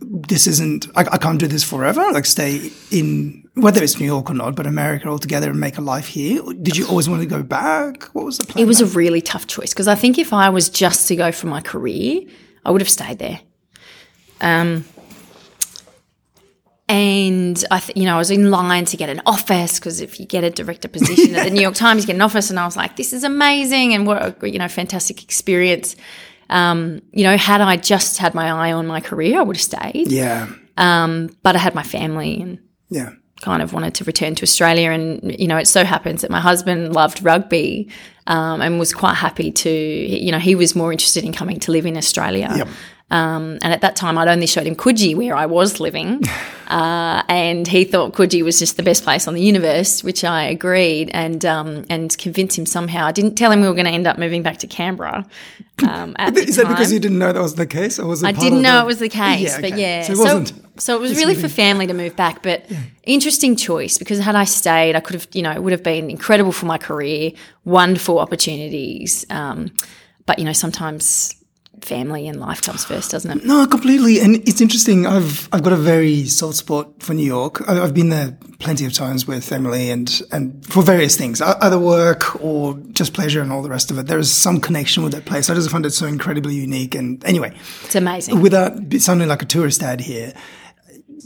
this 0.00 0.46
isn't, 0.46 0.88
I, 0.94 1.00
I 1.12 1.18
can't 1.18 1.40
do 1.40 1.46
this 1.46 1.64
forever, 1.64 2.10
like 2.12 2.26
stay 2.26 2.70
in, 2.90 3.48
whether 3.54 3.82
it's 3.82 3.98
New 3.98 4.06
York 4.06 4.30
or 4.30 4.34
not, 4.34 4.54
but 4.54 4.66
America 4.66 5.08
altogether 5.08 5.50
and 5.50 5.58
make 5.58 5.78
a 5.78 5.80
life 5.80 6.08
here? 6.08 6.42
Did 6.60 6.76
you 6.76 6.86
always 6.86 7.08
want 7.08 7.22
to 7.22 7.26
go 7.26 7.42
back? 7.42 8.04
What 8.14 8.24
was 8.24 8.38
the 8.38 8.44
plan? 8.44 8.62
It 8.62 8.68
was 8.68 8.80
a 8.80 8.86
really 8.86 9.22
tough 9.22 9.46
choice 9.46 9.72
because 9.72 9.88
I 9.88 9.94
think 9.94 10.18
if 10.18 10.32
I 10.32 10.50
was 10.50 10.68
just 10.68 11.08
to 11.08 11.16
go 11.16 11.32
for 11.32 11.46
my 11.46 11.60
career, 11.60 12.22
I 12.64 12.70
would 12.70 12.80
have 12.80 12.90
stayed 12.90 13.18
there. 13.18 13.40
Um, 14.40 14.84
and 16.88 17.64
I, 17.70 17.80
th- 17.80 17.96
you 17.96 18.04
know, 18.04 18.14
I 18.14 18.18
was 18.18 18.30
in 18.30 18.50
line 18.50 18.84
to 18.86 18.96
get 18.96 19.08
an 19.08 19.20
office 19.26 19.80
because 19.80 20.00
if 20.00 20.20
you 20.20 20.26
get 20.26 20.44
a 20.44 20.50
director 20.50 20.88
position 20.88 21.34
at 21.34 21.44
the 21.44 21.50
New 21.50 21.60
York 21.60 21.74
Times, 21.86 22.02
you 22.02 22.06
get 22.06 22.16
an 22.16 22.22
office, 22.22 22.48
and 22.48 22.60
I 22.60 22.64
was 22.64 22.76
like, 22.76 22.94
"This 22.96 23.12
is 23.12 23.24
amazing!" 23.24 23.92
and 23.92 24.06
what 24.06 24.42
a 24.42 24.50
you 24.50 24.58
know 24.58 24.68
fantastic 24.68 25.22
experience. 25.22 25.96
Um, 26.50 27.02
you 27.12 27.24
know, 27.24 27.36
had 27.36 27.60
I 27.60 27.76
just 27.76 28.18
had 28.18 28.34
my 28.34 28.50
eye 28.50 28.72
on 28.72 28.86
my 28.86 29.00
career, 29.00 29.40
I 29.40 29.42
would 29.42 29.56
have 29.56 29.62
stayed. 29.62 30.10
yeah. 30.12 30.48
Um, 30.78 31.30
but 31.42 31.56
I 31.56 31.58
had 31.58 31.74
my 31.74 31.82
family 31.82 32.40
and 32.40 32.58
Yeah. 32.90 33.10
kind 33.40 33.62
of 33.62 33.72
wanted 33.72 33.94
to 33.94 34.04
return 34.04 34.34
to 34.36 34.42
Australia. 34.42 34.90
And, 34.90 35.34
you 35.40 35.46
know, 35.48 35.56
it 35.56 35.66
so 35.66 35.84
happens 35.84 36.20
that 36.22 36.30
my 36.30 36.40
husband 36.40 36.94
loved 36.94 37.22
rugby 37.22 37.88
um, 38.26 38.60
and 38.60 38.78
was 38.78 38.92
quite 38.92 39.14
happy 39.14 39.50
to, 39.52 39.70
you 39.70 40.30
know, 40.32 40.38
he 40.38 40.54
was 40.54 40.74
more 40.76 40.92
interested 40.92 41.24
in 41.24 41.32
coming 41.32 41.58
to 41.60 41.72
live 41.72 41.86
in 41.86 41.96
Australia. 41.96 42.52
Yep. 42.56 42.68
Um, 43.10 43.58
and 43.62 43.72
at 43.72 43.82
that 43.82 43.94
time, 43.94 44.18
I'd 44.18 44.26
only 44.28 44.46
showed 44.46 44.66
him 44.66 44.74
Coogee, 44.74 45.14
where 45.14 45.36
I 45.36 45.46
was 45.46 45.80
living. 45.80 46.22
Uh, 46.66 47.22
and 47.28 47.68
he 47.68 47.84
thought 47.84 48.12
Coogee 48.12 48.42
was 48.42 48.58
just 48.58 48.76
the 48.76 48.82
best 48.82 49.04
place 49.04 49.28
on 49.28 49.34
the 49.34 49.40
universe, 49.40 50.02
which 50.02 50.24
I 50.24 50.42
agreed 50.46 51.10
and 51.14 51.44
um, 51.44 51.86
and 51.88 52.18
convinced 52.18 52.58
him 52.58 52.66
somehow. 52.66 53.06
I 53.06 53.12
didn't 53.12 53.36
tell 53.36 53.52
him 53.52 53.60
we 53.60 53.68
were 53.68 53.74
going 53.74 53.86
to 53.86 53.92
end 53.92 54.08
up 54.08 54.18
moving 54.18 54.42
back 54.42 54.58
to 54.58 54.66
Canberra. 54.66 55.24
Um, 55.88 56.16
at 56.18 56.34
the 56.34 56.40
Is 56.40 56.56
that 56.56 56.66
because 56.66 56.92
you 56.92 56.98
didn't 56.98 57.20
know 57.20 57.32
that 57.32 57.40
was 57.40 57.54
the 57.54 57.66
case, 57.66 58.00
or 58.00 58.06
was 58.08 58.24
it? 58.24 58.26
I 58.26 58.32
didn't 58.32 58.62
know 58.62 58.78
the- 58.78 58.82
it 58.82 58.86
was 58.86 58.98
the 58.98 59.08
case, 59.08 59.42
Yeah, 59.42 59.60
but 59.60 59.78
yeah. 59.78 60.02
So 60.02 60.12
it 60.14 60.18
wasn't. 60.18 60.80
So, 60.80 60.96
it 60.96 61.00
was 61.00 61.16
really 61.16 61.36
for 61.36 61.46
family 61.48 61.86
to 61.86 61.94
move 61.94 62.16
back, 62.16 62.42
but 62.42 62.66
interesting 63.04 63.54
choice 63.54 63.96
because 63.96 64.18
had 64.18 64.34
I 64.34 64.42
stayed, 64.42 64.96
I 64.96 65.00
could 65.00 65.14
have, 65.14 65.28
you 65.34 65.42
know, 65.42 65.52
it 65.52 65.62
would 65.62 65.70
have 65.72 65.84
been 65.84 66.10
incredible 66.10 66.50
for 66.50 66.66
my 66.66 66.78
career, 66.78 67.30
wonderful 67.64 68.18
opportunities. 68.18 69.24
Um, 69.30 69.70
but 70.26 70.40
you 70.40 70.44
know, 70.44 70.52
sometimes 70.52 71.32
family 71.82 72.26
and 72.28 72.40
life 72.40 72.62
comes 72.62 72.84
first, 72.84 73.10
doesn't 73.10 73.30
it? 73.30 73.44
No, 73.44 73.66
completely. 73.66 74.20
And 74.20 74.36
it's 74.48 74.60
interesting. 74.60 75.06
I've 75.06 75.48
I've 75.52 75.62
got 75.62 75.72
a 75.72 75.76
very 75.76 76.24
soft 76.26 76.56
spot 76.56 77.02
for 77.02 77.14
New 77.14 77.24
York. 77.26 77.68
I've 77.68 77.94
been 77.94 78.08
there 78.08 78.36
plenty 78.58 78.84
of 78.86 78.92
times 78.92 79.26
with 79.26 79.50
Emily 79.52 79.90
and 79.90 80.20
and 80.32 80.64
for 80.66 80.82
various 80.82 81.16
things, 81.16 81.40
either 81.40 81.78
work 81.78 82.42
or 82.42 82.74
just 82.92 83.12
pleasure 83.14 83.40
and 83.42 83.52
all 83.52 83.62
the 83.62 83.70
rest 83.70 83.90
of 83.90 83.98
it. 83.98 84.06
There 84.06 84.18
is 84.18 84.32
some 84.32 84.60
connection 84.60 85.02
with 85.02 85.12
that 85.12 85.24
place. 85.26 85.50
I 85.50 85.54
just 85.54 85.70
find 85.70 85.84
it 85.86 85.92
so 85.92 86.06
incredibly 86.06 86.54
unique. 86.54 86.94
And 86.94 87.24
anyway, 87.24 87.54
It's 87.84 87.94
amazing. 87.94 88.40
without 88.40 88.72
sounding 88.98 89.28
like 89.28 89.42
a 89.42 89.46
tourist 89.46 89.82
ad 89.82 90.00
here, 90.00 90.32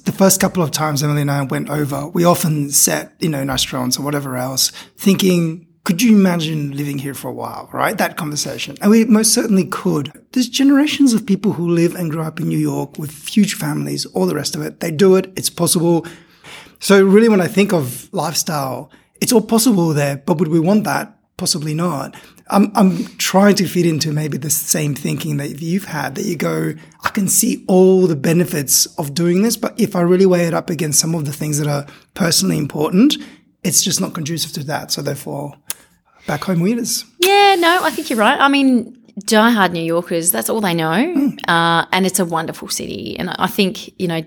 the 0.04 0.12
first 0.12 0.40
couple 0.40 0.62
of 0.62 0.70
times 0.70 1.02
Emily 1.02 1.22
and 1.22 1.30
I 1.30 1.42
went 1.42 1.68
over, 1.70 2.08
we 2.08 2.24
often 2.24 2.70
sat, 2.70 3.12
you 3.20 3.28
know, 3.28 3.40
in 3.40 3.48
restaurants 3.48 3.98
or 3.98 4.02
whatever 4.02 4.36
else, 4.36 4.70
thinking, 4.96 5.66
could 5.90 6.02
you 6.02 6.16
imagine 6.16 6.70
living 6.76 6.98
here 6.98 7.14
for 7.14 7.26
a 7.26 7.32
while, 7.32 7.68
right? 7.72 7.98
That 7.98 8.16
conversation. 8.16 8.76
And 8.80 8.92
we 8.92 9.06
most 9.06 9.34
certainly 9.34 9.64
could. 9.64 10.12
There's 10.30 10.48
generations 10.48 11.12
of 11.12 11.26
people 11.26 11.54
who 11.54 11.68
live 11.68 11.96
and 11.96 12.12
grow 12.12 12.22
up 12.22 12.38
in 12.38 12.48
New 12.48 12.60
York 12.60 12.96
with 12.96 13.26
huge 13.26 13.54
families, 13.54 14.06
all 14.06 14.26
the 14.26 14.36
rest 14.36 14.54
of 14.54 14.62
it. 14.62 14.78
They 14.78 14.92
do 14.92 15.16
it. 15.16 15.32
It's 15.34 15.50
possible. 15.50 16.06
So 16.78 17.04
really, 17.04 17.28
when 17.28 17.40
I 17.40 17.48
think 17.48 17.72
of 17.72 18.08
lifestyle, 18.12 18.92
it's 19.20 19.32
all 19.32 19.42
possible 19.42 19.88
there, 19.88 20.18
but 20.18 20.38
would 20.38 20.46
we 20.46 20.60
want 20.60 20.84
that? 20.84 21.18
Possibly 21.36 21.74
not. 21.74 22.14
I'm, 22.50 22.70
I'm 22.76 23.06
trying 23.16 23.56
to 23.56 23.66
fit 23.66 23.84
into 23.84 24.12
maybe 24.12 24.38
the 24.38 24.48
same 24.48 24.94
thinking 24.94 25.38
that 25.38 25.60
you've 25.60 25.86
had 25.86 26.14
that 26.14 26.24
you 26.24 26.36
go, 26.36 26.72
I 27.02 27.08
can 27.08 27.26
see 27.26 27.64
all 27.66 28.06
the 28.06 28.14
benefits 28.14 28.86
of 28.96 29.12
doing 29.12 29.42
this, 29.42 29.56
but 29.56 29.74
if 29.80 29.96
I 29.96 30.02
really 30.02 30.26
weigh 30.26 30.46
it 30.46 30.54
up 30.54 30.70
against 30.70 31.00
some 31.00 31.16
of 31.16 31.24
the 31.24 31.32
things 31.32 31.58
that 31.58 31.66
are 31.66 31.84
personally 32.14 32.58
important, 32.58 33.16
it's 33.64 33.82
just 33.82 34.00
not 34.00 34.14
conducive 34.14 34.52
to 34.52 34.62
that. 34.64 34.92
So 34.92 35.02
therefore, 35.02 35.56
back 36.30 36.44
home 36.44 36.60
weirdos. 36.60 37.04
Yeah, 37.18 37.56
no, 37.58 37.80
I 37.82 37.90
think 37.90 38.08
you're 38.08 38.18
right. 38.18 38.38
I 38.38 38.46
mean, 38.46 38.96
diehard 39.24 39.72
New 39.72 39.82
Yorkers, 39.82 40.30
that's 40.30 40.48
all 40.48 40.60
they 40.60 40.74
know. 40.74 41.12
Hmm. 41.12 41.28
Uh, 41.48 41.86
and 41.90 42.06
it's 42.06 42.20
a 42.20 42.24
wonderful 42.24 42.68
city. 42.68 43.18
And 43.18 43.30
I 43.30 43.48
think, 43.48 43.98
you 44.00 44.06
know, 44.06 44.22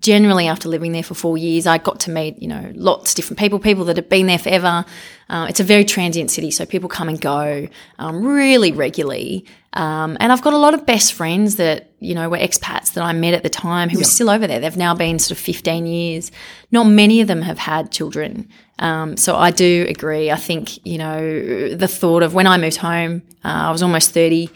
generally 0.00 0.48
after 0.48 0.68
living 0.68 0.92
there 0.92 1.02
for 1.02 1.14
four 1.14 1.38
years, 1.38 1.66
I 1.66 1.78
got 1.78 2.00
to 2.00 2.10
meet, 2.10 2.40
you 2.42 2.48
know, 2.48 2.72
lots 2.74 3.12
of 3.12 3.16
different 3.16 3.38
people, 3.38 3.58
people 3.58 3.84
that 3.86 3.96
have 3.96 4.08
been 4.08 4.26
there 4.26 4.38
forever. 4.38 4.84
Uh, 5.28 5.46
it's 5.48 5.60
a 5.60 5.64
very 5.64 5.84
transient 5.84 6.30
city, 6.30 6.50
so 6.50 6.66
people 6.66 6.88
come 6.88 7.08
and 7.08 7.20
go 7.20 7.68
um, 7.98 8.24
really 8.24 8.72
regularly. 8.72 9.44
Um, 9.74 10.16
and 10.18 10.32
I've 10.32 10.42
got 10.42 10.52
a 10.52 10.58
lot 10.58 10.74
of 10.74 10.84
best 10.86 11.12
friends 11.12 11.56
that, 11.56 11.92
you 12.00 12.14
know, 12.14 12.28
were 12.28 12.38
expats 12.38 12.94
that 12.94 13.04
I 13.04 13.12
met 13.12 13.34
at 13.34 13.42
the 13.42 13.50
time 13.50 13.88
who 13.88 14.00
are 14.00 14.04
still 14.04 14.30
over 14.30 14.46
there. 14.46 14.58
They've 14.58 14.76
now 14.76 14.94
been 14.94 15.18
sort 15.18 15.32
of 15.32 15.38
15 15.38 15.86
years. 15.86 16.32
Not 16.72 16.84
many 16.84 17.20
of 17.20 17.28
them 17.28 17.42
have 17.42 17.58
had 17.58 17.92
children. 17.92 18.48
Um, 18.80 19.16
so 19.16 19.36
I 19.36 19.50
do 19.50 19.86
agree. 19.88 20.30
I 20.30 20.36
think, 20.36 20.84
you 20.86 20.98
know, 20.98 21.74
the 21.74 21.88
thought 21.88 22.22
of 22.22 22.34
when 22.34 22.46
I 22.46 22.56
moved 22.56 22.78
home, 22.78 23.22
uh, 23.44 23.68
I 23.68 23.70
was 23.70 23.82
almost 23.82 24.12
30, 24.12 24.50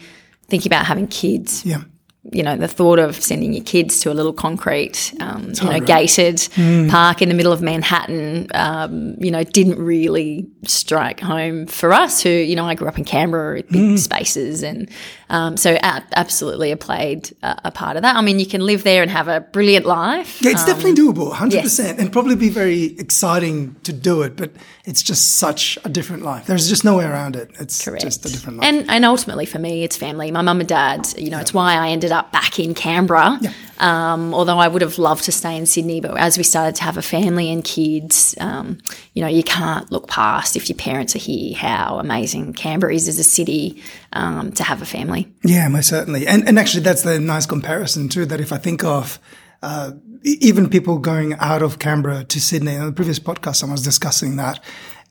thinking 0.47 0.69
about 0.69 0.85
having 0.85 1.07
kids 1.07 1.65
Yeah. 1.65 1.83
You 2.31 2.41
know, 2.41 2.55
the 2.55 2.69
thought 2.69 2.99
of 2.99 3.21
sending 3.21 3.51
your 3.53 3.63
kids 3.65 3.99
to 3.99 4.11
a 4.11 4.13
little 4.13 4.31
concrete, 4.31 5.13
um, 5.19 5.51
you 5.55 5.63
know, 5.65 5.71
right? 5.71 5.85
gated 5.85 6.47
park 6.89 7.21
in 7.21 7.27
the 7.27 7.35
middle 7.35 7.51
of 7.51 7.61
Manhattan, 7.61 8.47
um, 8.53 9.15
you 9.19 9.29
know, 9.29 9.43
didn't 9.43 9.77
really 9.77 10.47
strike 10.65 11.19
home 11.19 11.67
for 11.67 11.91
us 11.91 12.23
who, 12.23 12.29
you 12.29 12.55
know, 12.55 12.65
I 12.65 12.75
grew 12.75 12.87
up 12.87 12.97
in 12.97 13.03
Canberra, 13.03 13.63
big 13.63 13.97
spaces. 13.99 14.63
And 14.63 14.89
um, 15.29 15.57
so 15.57 15.73
a- 15.73 16.03
absolutely 16.15 16.71
I 16.71 16.75
played 16.75 17.35
a, 17.43 17.59
a 17.65 17.71
part 17.71 17.97
of 17.97 18.03
that. 18.03 18.15
I 18.15 18.21
mean, 18.21 18.39
you 18.39 18.45
can 18.45 18.61
live 18.61 18.83
there 18.83 19.01
and 19.01 19.11
have 19.11 19.27
a 19.27 19.41
brilliant 19.41 19.85
life. 19.85 20.41
Yeah, 20.41 20.51
it's 20.51 20.63
definitely 20.63 20.93
doable, 20.93 21.33
100%. 21.33 21.41
Um, 21.41 21.49
yes. 21.51 21.79
And 21.79 22.09
probably 22.09 22.37
be 22.37 22.49
very 22.49 22.97
exciting 22.97 23.75
to 23.83 23.91
do 23.91 24.21
it, 24.21 24.37
but 24.37 24.51
it's 24.85 25.03
just 25.03 25.35
such 25.35 25.77
a 25.83 25.89
different 25.89 26.23
life. 26.23 26.45
There's 26.45 26.69
just 26.69 26.85
no 26.85 26.97
way 26.97 27.05
around 27.05 27.35
it. 27.35 27.51
It's 27.59 27.83
just 27.83 28.25
a 28.25 28.31
different 28.31 28.59
life. 28.59 28.67
And 28.69 28.89
and 28.89 29.03
ultimately 29.03 29.45
for 29.45 29.59
me, 29.59 29.83
it's 29.83 29.97
family. 29.97 30.31
My 30.31 30.41
mum 30.41 30.61
and 30.61 30.69
dad. 30.69 31.05
You 31.17 31.29
know, 31.29 31.39
it's 31.39 31.53
why 31.53 31.73
I 31.75 31.89
ended 31.89 32.12
up 32.13 32.31
back 32.31 32.59
in 32.59 32.73
Canberra. 32.73 33.39
Um, 33.79 34.33
although 34.33 34.59
I 34.59 34.67
would 34.67 34.81
have 34.81 34.97
loved 34.97 35.25
to 35.25 35.31
stay 35.31 35.57
in 35.57 35.65
Sydney, 35.65 35.99
but 35.99 36.15
as 36.17 36.37
we 36.37 36.43
started 36.43 36.75
to 36.75 36.83
have 36.83 36.95
a 36.95 37.01
family 37.01 37.51
and 37.51 37.63
kids, 37.63 38.35
um, 38.39 38.77
you 39.13 39.21
know, 39.21 39.27
you 39.27 39.43
can't 39.43 39.91
look 39.91 40.07
past 40.07 40.55
if 40.55 40.69
your 40.69 40.77
parents 40.77 41.15
are 41.15 41.19
here 41.19 41.53
how 41.55 41.97
amazing 41.99 42.53
Canberra 42.53 42.93
is 42.93 43.07
as 43.07 43.19
a 43.19 43.23
city 43.23 43.83
um, 44.13 44.51
to 44.53 44.63
have 44.63 44.81
a 44.81 44.85
family. 44.85 45.27
Yeah, 45.43 45.67
most 45.67 45.89
certainly. 45.89 46.27
And 46.27 46.47
and 46.47 46.57
actually, 46.57 46.83
that's 46.83 47.01
the 47.01 47.19
nice 47.19 47.45
comparison 47.45 48.07
too. 48.07 48.25
That 48.25 48.39
if 48.39 48.53
I 48.53 48.57
think 48.57 48.83
of 48.83 49.19
uh, 49.61 49.91
even 50.23 50.69
people 50.69 50.99
going 50.99 51.33
out 51.35 51.61
of 51.61 51.79
Canberra 51.79 52.23
to 52.25 52.39
Sydney, 52.39 52.75
in 52.75 52.85
the 52.85 52.91
previous 52.91 53.19
podcast, 53.19 53.57
someone 53.57 53.73
was 53.73 53.83
discussing 53.83 54.37
that. 54.37 54.63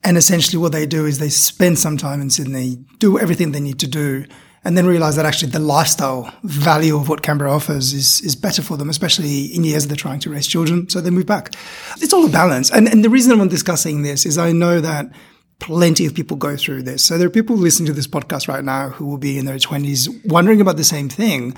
And 0.04 0.16
essentially, 0.16 0.60
what 0.60 0.72
they 0.72 0.86
do 0.86 1.06
is 1.06 1.18
they 1.18 1.28
spend 1.28 1.78
some 1.78 1.96
time 1.96 2.20
in 2.20 2.30
Sydney, 2.30 2.78
do 2.98 3.18
everything 3.18 3.52
they 3.52 3.60
need 3.60 3.78
to 3.80 3.86
do, 3.86 4.24
and 4.64 4.78
then 4.78 4.86
realize 4.86 5.16
that 5.16 5.26
actually 5.26 5.50
the 5.50 5.58
lifestyle 5.58 6.32
value 6.44 6.96
of 6.96 7.08
what 7.08 7.22
Canberra 7.22 7.52
offers 7.52 7.92
is 7.92 8.20
is 8.20 8.36
better 8.36 8.62
for 8.62 8.76
them, 8.76 8.88
especially 8.88 9.46
in 9.46 9.64
years 9.64 9.86
they're 9.86 9.96
trying 9.96 10.20
to 10.20 10.30
raise 10.30 10.46
children. 10.46 10.88
So 10.88 11.00
they 11.00 11.10
move 11.10 11.26
back. 11.26 11.54
It's 11.98 12.12
all 12.12 12.24
a 12.24 12.30
balance. 12.30 12.70
And 12.70 12.88
and 12.88 13.04
the 13.04 13.10
reason 13.10 13.40
I'm 13.40 13.48
discussing 13.48 14.02
this 14.02 14.24
is 14.24 14.38
I 14.38 14.52
know 14.52 14.80
that 14.80 15.10
plenty 15.58 16.06
of 16.06 16.14
people 16.14 16.36
go 16.36 16.56
through 16.56 16.82
this. 16.82 17.04
So 17.04 17.16
there 17.16 17.26
are 17.28 17.30
people 17.30 17.56
listening 17.56 17.86
to 17.86 17.92
this 17.92 18.08
podcast 18.08 18.48
right 18.48 18.64
now 18.64 18.88
who 18.88 19.06
will 19.06 19.18
be 19.18 19.38
in 19.38 19.46
their 19.46 19.58
20s 19.58 20.26
wondering 20.26 20.60
about 20.60 20.76
the 20.76 20.84
same 20.84 21.08
thing. 21.08 21.54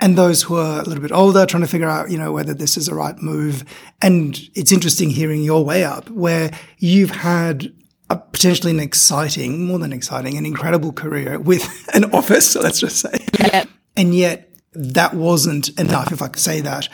And 0.00 0.16
those 0.16 0.42
who 0.42 0.56
are 0.56 0.80
a 0.80 0.84
little 0.84 1.02
bit 1.02 1.12
older 1.12 1.44
trying 1.44 1.62
to 1.62 1.68
figure 1.68 1.88
out, 1.88 2.10
you 2.10 2.16
know, 2.16 2.32
whether 2.32 2.54
this 2.54 2.76
is 2.76 2.88
a 2.88 2.94
right 2.94 3.16
move. 3.18 3.64
And 4.00 4.40
it's 4.54 4.72
interesting 4.72 5.10
hearing 5.10 5.42
your 5.42 5.64
way 5.64 5.84
up 5.84 6.08
where 6.10 6.50
you've 6.78 7.10
had 7.10 7.72
a 8.12 8.16
potentially 8.16 8.70
an 8.70 8.80
exciting, 8.80 9.66
more 9.66 9.78
than 9.78 9.92
exciting, 9.92 10.36
an 10.36 10.44
incredible 10.44 10.92
career 10.92 11.38
with 11.38 11.64
an 11.94 12.04
office, 12.12 12.54
let's 12.66 12.80
just 12.80 12.98
say. 12.98 13.26
Yeah. 13.40 13.64
And 13.96 14.14
yet 14.14 14.50
that 14.74 15.14
wasn't 15.14 15.68
enough, 15.80 16.12
if 16.12 16.22
I 16.22 16.28
could 16.28 16.42
say 16.42 16.60
that, 16.60 16.88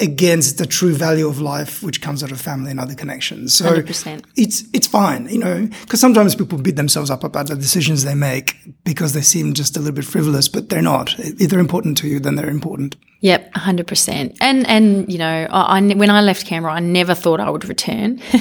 against 0.00 0.58
the 0.58 0.66
true 0.66 0.92
value 0.92 1.28
of 1.28 1.40
life, 1.40 1.82
which 1.82 2.00
comes 2.00 2.24
out 2.24 2.32
of 2.32 2.40
family 2.40 2.70
and 2.70 2.80
other 2.80 2.94
connections. 2.94 3.54
So 3.54 3.80
100%. 3.80 4.24
it's 4.36 4.64
it's 4.72 4.88
fine, 4.88 5.28
you 5.28 5.38
know, 5.38 5.68
because 5.82 6.00
sometimes 6.00 6.34
people 6.34 6.58
beat 6.58 6.76
themselves 6.76 7.10
up 7.10 7.22
about 7.22 7.46
the 7.46 7.54
decisions 7.54 8.02
they 8.02 8.14
make 8.14 8.56
because 8.84 9.12
they 9.12 9.20
seem 9.20 9.54
just 9.54 9.76
a 9.76 9.80
little 9.80 9.94
bit 9.94 10.04
frivolous, 10.04 10.48
but 10.48 10.68
they're 10.68 10.82
not. 10.82 11.14
If 11.18 11.50
they're 11.50 11.60
important 11.60 11.96
to 11.98 12.08
you, 12.08 12.18
then 12.18 12.34
they're 12.34 12.50
important. 12.50 12.96
Yep, 13.20 13.54
hundred 13.54 13.86
percent. 13.86 14.36
And 14.40 14.66
and 14.66 15.10
you 15.10 15.18
know, 15.18 15.46
I, 15.48 15.78
I, 15.78 15.94
when 15.94 16.10
I 16.10 16.20
left 16.20 16.44
Canberra, 16.44 16.74
I 16.74 16.80
never 16.80 17.14
thought 17.14 17.38
I 17.38 17.48
would 17.48 17.64
return. 17.64 18.20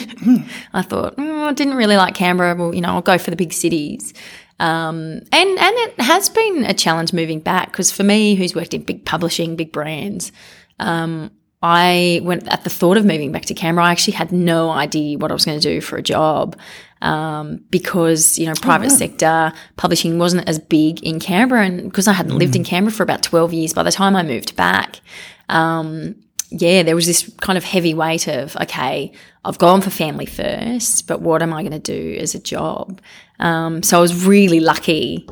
I 0.74 0.82
thought 0.82 1.18
mm, 1.18 1.44
I 1.44 1.54
didn't 1.54 1.76
really 1.76 1.98
like 1.98 2.16
Canberra. 2.16 2.56
Well, 2.56 2.74
you 2.74 2.82
know, 2.82 2.90
I'll 2.90 3.02
go 3.02 3.20
for 3.20 3.30
the 3.30 3.38
big 3.38 3.54
cities. 3.54 4.14
Um, 4.60 5.22
and 5.32 5.50
and 5.60 5.76
it 5.78 6.02
has 6.02 6.30
been 6.30 6.66
a 6.66 6.74
challenge 6.74 7.14
moving 7.14 7.40
back 7.40 7.72
because 7.72 7.92
for 7.92 8.04
me, 8.04 8.36
who's 8.36 8.56
worked 8.56 8.74
in 8.74 8.84
big 8.84 9.06
publishing, 9.06 9.56
big 9.56 9.72
brands, 9.72 10.32
um, 10.80 11.32
I 11.63 12.20
went 12.24 12.46
at 12.50 12.65
the 12.65 12.70
thought 12.70 12.98
of 12.98 13.05
moving 13.05 13.32
back 13.32 13.46
to 13.46 13.53
Canberra. 13.53 13.88
I 13.88 13.91
actually 13.91 14.15
had 14.15 14.34
no 14.34 14.70
idea 14.70 15.17
what 15.17 15.32
I 15.32 15.34
was 15.34 15.46
going 15.46 15.58
to 15.58 15.63
do 15.63 15.79
for 15.79 15.96
a 15.96 16.01
job 16.01 16.60
um, 17.01 17.63
because 17.70 18.38
you 18.38 18.46
know 18.46 18.53
private 18.62 18.88
oh, 18.88 18.93
wow. 18.93 18.98
sector 18.98 19.53
publishing 19.77 20.20
wasn't 20.20 20.48
as 20.48 20.60
big 20.60 21.01
in 21.03 21.22
Canberra, 21.22 21.65
and 21.65 21.84
because 21.84 22.08
I 22.10 22.13
hadn't 22.13 22.34
mm. 22.34 22.39
lived 22.39 22.58
in 22.58 22.65
Canberra 22.65 22.91
for 22.91 23.03
about 23.03 23.24
twelve 23.24 23.53
years, 23.53 23.74
by 23.74 23.84
the 23.84 23.93
time 23.93 24.13
I 24.13 24.24
moved 24.24 24.58
back, 24.58 25.00
um, 25.48 26.15
yeah, 26.50 26.84
there 26.84 26.96
was 26.96 27.08
this 27.08 27.34
kind 27.39 27.58
of 27.58 27.63
heavy 27.63 27.93
weight 27.93 28.27
of 28.27 28.58
okay, 28.58 29.13
I've 29.46 29.58
gone 29.58 29.79
for 29.79 29.89
family 29.89 30.25
first, 30.25 31.08
but 31.08 31.22
what 31.22 31.41
am 31.41 31.53
I 31.53 31.62
going 31.62 31.72
to 31.72 31.79
do 31.79 32.17
as 32.20 32.36
a 32.36 32.39
job? 32.39 33.00
Um, 33.39 33.84
so 33.84 33.98
I 33.98 34.01
was 34.01 34.25
really 34.25 34.60
lucky 34.60 35.29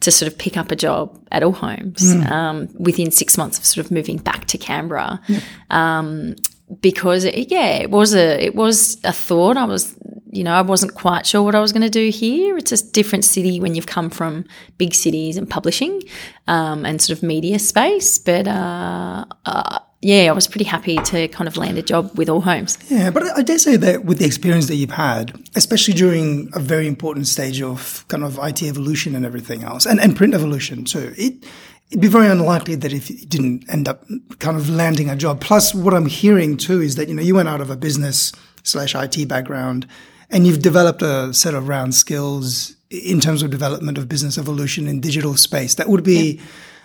to 0.00 0.10
sort 0.10 0.30
of 0.30 0.38
pick 0.38 0.56
up 0.56 0.70
a 0.70 0.76
job 0.76 1.18
at 1.32 1.42
Allhomes 1.42 2.02
mm. 2.02 2.30
um, 2.30 2.68
within 2.78 3.10
six 3.10 3.38
months 3.38 3.58
of 3.58 3.64
sort 3.64 3.84
of 3.84 3.90
moving 3.90 4.18
back 4.18 4.46
to 4.46 4.58
Canberra. 4.58 5.20
Yeah. 5.28 5.40
Um, 5.70 6.36
because 6.80 7.24
it, 7.24 7.50
yeah, 7.50 7.76
it 7.76 7.90
was 7.90 8.14
a 8.14 8.42
it 8.42 8.54
was 8.54 8.98
a 9.04 9.12
thought. 9.12 9.56
I 9.56 9.64
was 9.64 9.94
you 10.30 10.42
know 10.42 10.52
I 10.52 10.62
wasn't 10.62 10.94
quite 10.94 11.26
sure 11.26 11.42
what 11.42 11.54
I 11.54 11.60
was 11.60 11.72
going 11.72 11.82
to 11.82 11.90
do 11.90 12.10
here. 12.10 12.56
It's 12.56 12.72
a 12.72 12.90
different 12.90 13.24
city 13.24 13.60
when 13.60 13.74
you've 13.74 13.86
come 13.86 14.10
from 14.10 14.44
big 14.78 14.94
cities 14.94 15.36
and 15.36 15.48
publishing 15.48 16.02
um, 16.48 16.84
and 16.84 17.00
sort 17.00 17.18
of 17.18 17.22
media 17.22 17.58
space. 17.58 18.18
But 18.18 18.48
uh, 18.48 19.24
uh, 19.44 19.78
yeah, 20.04 20.30
I 20.30 20.32
was 20.32 20.46
pretty 20.46 20.66
happy 20.66 20.98
to 20.98 21.28
kind 21.28 21.48
of 21.48 21.56
land 21.56 21.78
a 21.78 21.82
job 21.82 22.10
with 22.18 22.28
All 22.28 22.42
Homes. 22.42 22.76
Yeah, 22.90 23.10
but 23.10 23.22
I 23.38 23.40
dare 23.40 23.58
say 23.58 23.76
that 23.78 24.04
with 24.04 24.18
the 24.18 24.26
experience 24.26 24.66
that 24.66 24.74
you've 24.76 24.90
had, 24.90 25.32
especially 25.54 25.94
during 25.94 26.50
a 26.52 26.60
very 26.60 26.86
important 26.86 27.26
stage 27.26 27.62
of 27.62 28.04
kind 28.08 28.22
of 28.22 28.38
IT 28.42 28.62
evolution 28.62 29.14
and 29.14 29.24
everything 29.24 29.62
else, 29.64 29.86
and, 29.86 29.98
and 29.98 30.14
print 30.14 30.34
evolution 30.34 30.84
too, 30.84 31.14
it, 31.16 31.46
it'd 31.88 32.02
be 32.02 32.08
very 32.08 32.26
unlikely 32.26 32.74
that 32.74 32.92
if 32.92 33.08
you 33.08 33.24
didn't 33.24 33.64
end 33.72 33.88
up 33.88 34.04
kind 34.40 34.58
of 34.58 34.68
landing 34.68 35.08
a 35.08 35.16
job. 35.16 35.40
Plus, 35.40 35.74
what 35.74 35.94
I'm 35.94 36.06
hearing 36.06 36.58
too 36.58 36.82
is 36.82 36.96
that, 36.96 37.08
you 37.08 37.14
know, 37.14 37.22
you 37.22 37.34
went 37.34 37.48
out 37.48 37.62
of 37.62 37.70
a 37.70 37.76
business 37.76 38.30
slash 38.62 38.94
IT 38.94 39.26
background 39.26 39.86
and 40.28 40.46
you've 40.46 40.60
developed 40.60 41.00
a 41.00 41.32
set 41.32 41.54
of 41.54 41.66
round 41.66 41.94
skills 41.94 42.76
in 42.90 43.20
terms 43.20 43.42
of 43.42 43.50
development 43.50 43.96
of 43.96 44.06
business 44.06 44.36
evolution 44.36 44.86
in 44.86 45.00
digital 45.00 45.34
space 45.34 45.76
that 45.76 45.88
would 45.88 46.04
be 46.04 46.32
yeah 46.32 46.42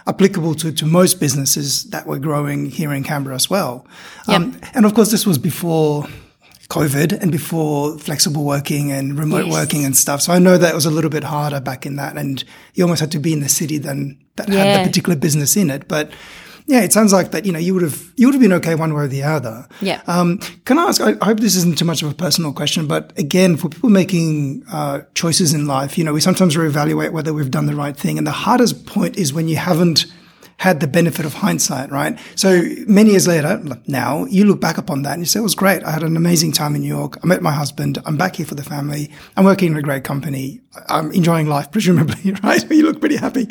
applicable 0.09 0.55
to, 0.55 0.71
to 0.71 0.85
most 0.85 1.19
businesses 1.19 1.85
that 1.85 2.05
were 2.05 2.19
growing 2.19 2.65
here 2.69 2.93
in 2.93 3.03
Canberra 3.03 3.35
as 3.35 3.49
well. 3.49 3.85
Yep. 4.27 4.41
Um, 4.41 4.61
and 4.73 4.85
of 4.85 4.93
course, 4.93 5.11
this 5.11 5.25
was 5.25 5.37
before 5.37 6.05
COVID 6.69 7.19
and 7.19 7.31
before 7.31 7.97
flexible 7.97 8.43
working 8.43 8.91
and 8.91 9.17
remote 9.17 9.45
yes. 9.45 9.53
working 9.53 9.85
and 9.85 9.95
stuff. 9.95 10.21
So 10.21 10.33
I 10.33 10.39
know 10.39 10.57
that 10.57 10.75
was 10.75 10.85
a 10.85 10.91
little 10.91 11.09
bit 11.09 11.23
harder 11.23 11.59
back 11.59 11.85
in 11.85 11.95
that, 11.95 12.15
and 12.15 12.43
you 12.73 12.83
almost 12.83 13.01
had 13.01 13.11
to 13.11 13.19
be 13.19 13.33
in 13.33 13.39
the 13.39 13.49
city 13.49 13.77
than 13.79 14.19
that 14.35 14.49
yeah. 14.49 14.63
had 14.63 14.79
the 14.79 14.89
particular 14.89 15.17
business 15.17 15.57
in 15.57 15.69
it. 15.69 15.87
But 15.87 16.11
yeah, 16.69 16.81
it 16.81 16.93
sounds 16.93 17.11
like 17.11 17.31
that. 17.31 17.45
You 17.45 17.51
know, 17.51 17.57
you 17.57 17.73
would 17.73 17.81
have 17.81 18.13
you 18.15 18.27
would 18.27 18.35
have 18.35 18.41
been 18.41 18.53
okay 18.53 18.75
one 18.75 18.93
way 18.93 19.05
or 19.05 19.07
the 19.07 19.23
other. 19.23 19.67
Yeah. 19.81 20.03
Um, 20.05 20.37
can 20.65 20.77
I 20.77 20.83
ask? 20.83 21.01
I, 21.01 21.15
I, 21.19 21.25
hope 21.25 21.39
this 21.39 21.55
isn't 21.55 21.79
too 21.79 21.85
much 21.85 22.03
of 22.03 22.11
a 22.11 22.13
personal 22.13 22.53
question, 22.53 22.85
but 22.85 23.11
again, 23.17 23.57
for 23.57 23.69
people 23.69 23.89
making 23.89 24.63
uh, 24.71 25.01
choices 25.15 25.51
in 25.51 25.65
life, 25.65 25.97
you 25.97 26.03
know, 26.03 26.13
we 26.13 26.21
sometimes 26.21 26.55
reevaluate 26.55 27.11
whether 27.11 27.33
we've 27.33 27.49
done 27.49 27.65
the 27.65 27.75
right 27.75 27.97
thing, 27.97 28.19
and 28.19 28.27
the 28.27 28.31
hardest 28.31 28.85
point 28.85 29.17
is 29.17 29.33
when 29.33 29.47
you 29.47 29.55
haven't 29.55 30.05
had 30.59 30.81
the 30.81 30.87
benefit 30.87 31.25
of 31.25 31.33
hindsight, 31.35 31.89
right? 31.89 32.19
So 32.35 32.61
many 32.85 33.11
years 33.11 33.27
later, 33.27 33.61
now 33.87 34.25
you 34.25 34.43
look 34.43 34.59
back 34.59 34.77
upon 34.77 35.03
that 35.03 35.13
and 35.13 35.21
you 35.21 35.25
say, 35.25 35.39
it 35.39 35.43
was 35.43 35.55
great. 35.55 35.83
I 35.85 35.91
had 35.91 36.03
an 36.03 36.17
amazing 36.17 36.51
time 36.51 36.75
in 36.75 36.81
New 36.81 36.87
York. 36.87 37.17
I 37.23 37.27
met 37.27 37.41
my 37.41 37.51
husband. 37.51 37.97
I'm 38.05 38.17
back 38.17 38.35
here 38.35 38.45
for 38.45 38.55
the 38.55 38.63
family. 38.63 39.09
I'm 39.37 39.45
working 39.45 39.71
in 39.71 39.77
a 39.77 39.81
great 39.81 40.03
company. 40.03 40.59
I'm 40.89 41.13
enjoying 41.13 41.47
life, 41.47 41.71
presumably, 41.75 42.33
right? 42.43 42.69
you 42.71 42.83
look 42.83 42.99
pretty 42.99 43.15
happy. 43.15 43.47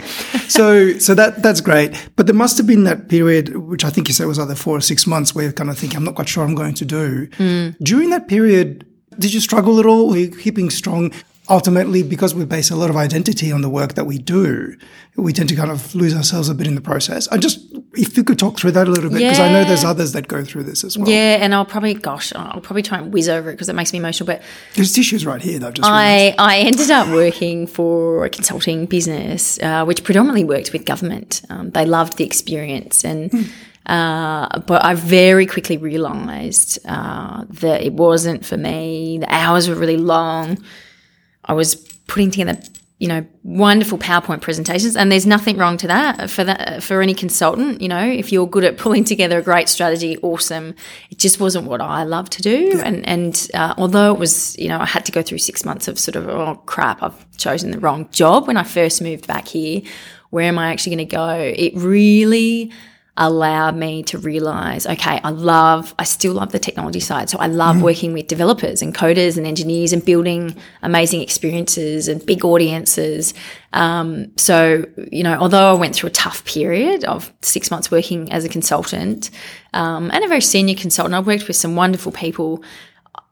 so, 0.49 0.99
so 0.99 1.15
that, 1.15 1.43
that's 1.43 1.63
great. 1.63 2.11
But 2.17 2.27
there 2.27 2.35
must 2.35 2.59
have 2.59 2.67
been 2.67 2.85
that 2.85 3.09
period, 3.09 3.57
which 3.57 3.87
I 3.87 3.91
think 3.91 4.09
you 4.09 4.15
said 4.15 4.27
was 4.27 4.39
either 4.39 4.55
four 4.55 4.77
or 4.77 4.83
six 4.83 5.07
months 5.07 5.35
where 5.35 5.45
you're 5.45 5.53
kind 5.55 5.71
of 5.71 5.79
thinking, 5.79 5.97
I'm 5.97 6.05
not 6.05 6.15
quite 6.15 6.29
sure 6.29 6.45
I'm 6.45 6.55
going 6.55 6.75
to 6.75 6.85
do. 6.85 7.27
Mm. 7.39 7.79
During 7.79 8.11
that 8.11 8.29
period, 8.29 8.85
did 9.19 9.33
you 9.33 9.41
struggle 9.41 9.81
at 9.81 9.87
all? 9.87 10.11
Were 10.11 10.19
you 10.19 10.31
keeping 10.31 10.69
strong? 10.71 11.13
Ultimately, 11.49 12.03
because 12.03 12.35
we 12.35 12.45
base 12.45 12.71
a 12.71 12.77
lot 12.77 12.91
of 12.91 12.97
identity 12.97 13.51
on 13.51 13.63
the 13.63 13.69
work 13.69 13.95
that 13.95 14.05
we 14.05 14.19
do, 14.19 14.77
we 15.17 15.33
tend 15.33 15.49
to 15.49 15.57
kind 15.57 15.71
of 15.71 15.95
lose 15.95 16.15
ourselves 16.15 16.49
a 16.49 16.55
bit 16.55 16.67
in 16.67 16.75
the 16.75 16.81
process. 16.81 17.27
I 17.29 17.39
just, 17.39 17.61
if 17.95 18.17
you 18.17 18.23
could 18.23 18.39
talk 18.39 18.59
through 18.59 18.73
that 18.73 18.87
a 18.87 18.91
little 18.91 19.11
bit, 19.11 19.19
because 19.19 19.39
yeah. 19.39 19.47
I 19.47 19.53
know 19.53 19.65
there's 19.65 19.85
others 19.85 20.13
that 20.13 20.29
go 20.29 20.45
through 20.45 20.65
this 20.65 20.85
as 20.85 20.97
well. 20.97 21.09
Yeah, 21.09 21.39
and 21.41 21.55
I'll 21.55 21.65
probably, 21.65 21.95
gosh, 21.95 22.33
I'll 22.35 22.61
probably 22.61 22.83
try 22.83 22.99
and 22.99 23.13
whiz 23.13 23.29
over 23.29 23.51
it 23.51 23.55
because 23.55 23.69
it 23.69 23.75
makes 23.75 23.93
me 23.93 23.99
emotional. 23.99 24.27
But 24.27 24.43
there's 24.75 24.93
tissues 24.93 25.27
right 25.27 25.43
here 25.43 25.59
that 25.59 25.67
I've 25.67 25.75
just 25.75 25.89
I, 25.89 26.35
I 26.39 26.59
ended 26.59 26.91
up 26.91 27.09
working 27.09 27.67
for 27.67 28.25
a 28.25 28.31
consulting 28.31 28.87
business, 28.87 29.59
uh, 29.61 29.85
which 29.85 30.05
predominantly 30.05 30.45
worked 30.45 30.73
with 30.73 30.85
government. 30.85 31.43
Um, 31.51 31.71
they 31.71 31.87
loved 31.87 32.17
the 32.17 32.25
experience 32.25 33.05
and. 33.05 33.31
Mm. 33.31 33.51
Uh, 33.87 34.59
but 34.67 34.85
I 34.85 34.93
very 34.93 35.47
quickly 35.47 35.79
realised 35.79 36.79
uh, 36.85 37.45
that 37.49 37.81
it 37.81 37.95
wasn't 37.95 38.45
for 38.45 38.59
me. 38.59 39.17
The 39.17 39.35
hours 39.35 39.67
were 39.67 39.77
really 39.77 39.97
long. 39.97 40.59
I 41.49 41.55
was 41.55 41.75
putting 42.07 42.31
together, 42.31 42.61
you 42.99 43.09
know, 43.09 43.27
wonderful 43.43 43.99
PowerPoint 43.99 44.41
presentations, 44.41 44.97
and 44.97 45.11
there's 45.11 45.27
nothing 45.27 45.57
wrong 45.57 45.77
to 45.79 45.87
that 45.87 46.31
for 46.31 46.45
that 46.45 46.83
for 46.83 47.01
any 47.01 47.15
consultant. 47.15 47.81
You 47.81 47.89
know, 47.89 48.05
if 48.05 48.31
you're 48.33 48.47
good 48.47 48.65
at 48.65 48.77
pulling 48.77 49.05
together 49.05 49.39
a 49.39 49.43
great 49.43 49.69
strategy, 49.69 50.19
awesome. 50.19 50.75
It 51.11 51.19
just 51.19 51.41
wasn't 51.41 51.67
what 51.67 51.81
I 51.81 52.05
love 52.05 52.29
to 52.31 52.43
do, 52.43 52.73
yeah. 52.75 52.83
and 52.85 53.09
and 53.09 53.49
uh, 53.55 53.75
although 53.79 54.13
it 54.13 54.19
was, 54.19 54.59
you 54.59 54.69
know, 54.69 54.79
I 54.79 54.87
had 54.87 55.05
to 55.07 55.13
go 55.13 55.23
through 55.23 55.39
six 55.39 55.65
months 55.65 55.89
of 55.89 55.99
sort 55.99 56.17
of 56.17 56.29
oh 56.29 56.57
crap, 56.67 57.03
I've 57.03 57.37
chosen 57.37 57.71
the 57.71 57.79
wrong 57.79 58.09
job 58.11 58.47
when 58.47 58.57
I 58.57 58.65
first 58.65 59.01
moved 59.01 59.27
back 59.27 59.49
here. 59.49 59.83
Where 60.31 60.49
am 60.49 60.59
I 60.59 60.73
actually 60.73 60.97
going 60.97 61.09
to 61.09 61.17
go? 61.17 61.31
It 61.57 61.73
really 61.75 62.71
allowed 63.19 63.77
me 63.77 64.03
to 64.05 64.17
realize, 64.17 64.87
okay, 64.87 65.21
I 65.23 65.31
love, 65.31 65.93
I 65.99 66.05
still 66.05 66.35
love 66.35 66.53
the 66.53 66.59
technology 66.59 67.01
side. 67.01 67.29
So 67.29 67.39
I 67.39 67.49
love 67.49 67.77
mm. 67.77 67.83
working 67.83 68.13
with 68.13 68.29
developers 68.29 68.81
and 68.81 68.95
coders 68.95 69.37
and 69.37 69.47
engineers 69.47 69.93
and 69.93 70.05
building 70.05 70.57
amazing 70.83 71.21
experiences 71.21 72.07
and 72.07 72.25
big 72.25 72.45
audiences. 72.45 73.35
Um, 73.73 74.31
so, 74.37 74.85
you 75.11 75.25
know, 75.25 75.37
although 75.39 75.75
I 75.75 75.79
went 75.79 75.97
through 75.97 76.09
a 76.09 76.13
tough 76.13 76.45
period 76.45 77.05
of 77.05 77.33
six 77.43 77.71
months 77.71 77.91
working 77.91 78.31
as 78.33 78.45
a 78.45 78.49
consultant 78.49 79.31
um, 79.75 80.11
and 80.13 80.25
a 80.25 80.29
very 80.29 80.41
senior 80.41 80.77
consultant, 80.77 81.15
I 81.15 81.21
worked 81.21 81.49
with 81.49 81.57
some 81.57 81.75
wonderful 81.75 82.13
people. 82.13 82.63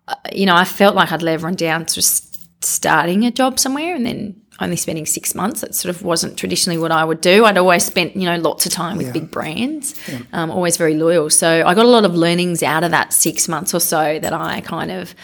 Uh, 0.09 0.14
you 0.33 0.46
know, 0.46 0.57
I 0.57 0.64
felt 0.64 0.96
like 0.96 1.12
I'd 1.12 1.22
let 1.22 1.35
everyone 1.35 1.55
down 1.55 1.87
just 1.87 2.64
starting 2.64 3.25
a 3.25 3.31
job 3.31 3.59
somewhere 3.61 3.94
and 3.94 4.05
then 4.05 4.42
only 4.61 4.77
spending 4.77 5.07
six 5.07 5.35
months. 5.35 5.61
That 5.61 5.75
sort 5.75 5.95
of 5.95 6.03
wasn't 6.03 6.38
traditionally 6.38 6.79
what 6.79 6.92
I 6.92 7.05
would 7.05 7.21
do. 7.21 7.45
I'd 7.45 7.59
always 7.59 7.85
spent, 7.85 8.16
you 8.16 8.25
know, 8.25 8.37
lots 8.37 8.66
of 8.66 8.73
time 8.73 8.97
with 8.97 9.07
yeah. 9.07 9.12
big 9.12 9.31
brands, 9.31 9.95
yeah. 10.09 10.21
um, 10.33 10.51
always 10.51 10.77
very 10.77 10.95
loyal. 10.95 11.31
So 11.31 11.64
I 11.66 11.75
got 11.75 11.85
a 11.85 11.88
lot 11.88 12.05
of 12.05 12.14
learnings 12.14 12.62
out 12.62 12.85
of 12.85 12.90
that 12.90 13.12
six 13.12 13.49
months 13.49 13.75
or 13.75 13.81
so 13.81 14.19
that 14.19 14.33
I 14.33 14.61
kind 14.61 14.90
of 14.90 15.14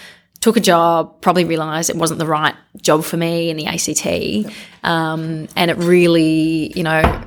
took 0.40 0.56
a 0.56 0.60
job, 0.60 1.20
probably 1.20 1.44
realised 1.44 1.88
it 1.88 1.96
wasn't 1.96 2.18
the 2.18 2.26
right 2.26 2.54
job 2.80 3.04
for 3.04 3.16
me 3.16 3.48
in 3.48 3.56
the 3.56 3.66
ACT. 3.66 4.04
Yeah. 4.04 4.50
Um, 4.82 5.48
and 5.56 5.70
it 5.70 5.76
really, 5.78 6.72
you 6.76 6.82
know, 6.82 7.22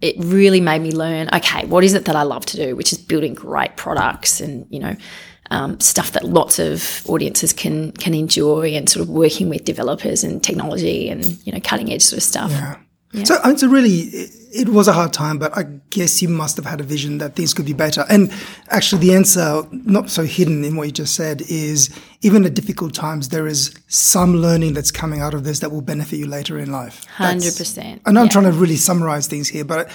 it 0.00 0.16
really 0.18 0.60
made 0.60 0.80
me 0.80 0.90
learn, 0.90 1.28
okay, 1.32 1.66
what 1.66 1.84
is 1.84 1.94
it 1.94 2.06
that 2.06 2.16
I 2.16 2.22
love 2.22 2.44
to 2.46 2.56
do, 2.56 2.76
which 2.76 2.92
is 2.92 2.98
building 2.98 3.34
great 3.34 3.76
products 3.76 4.40
and, 4.40 4.66
you 4.70 4.80
know, 4.80 4.96
um, 5.54 5.78
stuff 5.78 6.10
that 6.12 6.24
lots 6.24 6.58
of 6.58 7.02
audiences 7.08 7.52
can 7.52 7.92
can 7.92 8.12
enjoy, 8.14 8.74
and 8.74 8.88
sort 8.88 9.02
of 9.02 9.08
working 9.08 9.48
with 9.48 9.64
developers 9.64 10.24
and 10.24 10.42
technology 10.42 11.08
and 11.08 11.24
you 11.46 11.52
know 11.52 11.60
cutting 11.60 11.92
edge 11.92 12.02
sort 12.02 12.18
of 12.18 12.24
stuff. 12.24 12.50
Yeah. 12.50 12.76
yeah. 13.12 13.24
So 13.24 13.38
it's 13.44 13.62
a 13.62 13.68
really 13.68 14.10
it 14.54 14.68
was 14.68 14.86
a 14.86 14.92
hard 14.92 15.12
time, 15.12 15.38
but 15.38 15.56
I 15.56 15.64
guess 15.90 16.22
you 16.22 16.28
must 16.28 16.56
have 16.56 16.64
had 16.64 16.80
a 16.80 16.84
vision 16.84 17.18
that 17.18 17.34
things 17.34 17.52
could 17.52 17.66
be 17.66 17.72
better. 17.72 18.04
And 18.08 18.32
actually, 18.68 19.00
the 19.00 19.14
answer, 19.14 19.62
not 19.72 20.10
so 20.10 20.22
hidden 20.24 20.64
in 20.64 20.76
what 20.76 20.86
you 20.86 20.92
just 20.92 21.14
said, 21.14 21.42
is 21.48 21.90
even 22.22 22.44
at 22.44 22.54
difficult 22.54 22.94
times, 22.94 23.28
there 23.28 23.48
is 23.48 23.74
some 23.88 24.36
learning 24.36 24.74
that's 24.74 24.92
coming 24.92 25.20
out 25.20 25.34
of 25.34 25.44
this 25.44 25.58
that 25.60 25.70
will 25.70 25.82
benefit 25.82 26.18
you 26.18 26.26
later 26.26 26.58
in 26.58 26.70
life. 26.70 27.04
Hundred 27.06 27.56
percent. 27.56 28.02
I 28.06 28.12
know 28.12 28.20
yeah. 28.20 28.24
I'm 28.24 28.30
trying 28.30 28.44
to 28.44 28.52
really 28.52 28.76
summarize 28.76 29.26
things 29.26 29.48
here, 29.48 29.64
but 29.64 29.90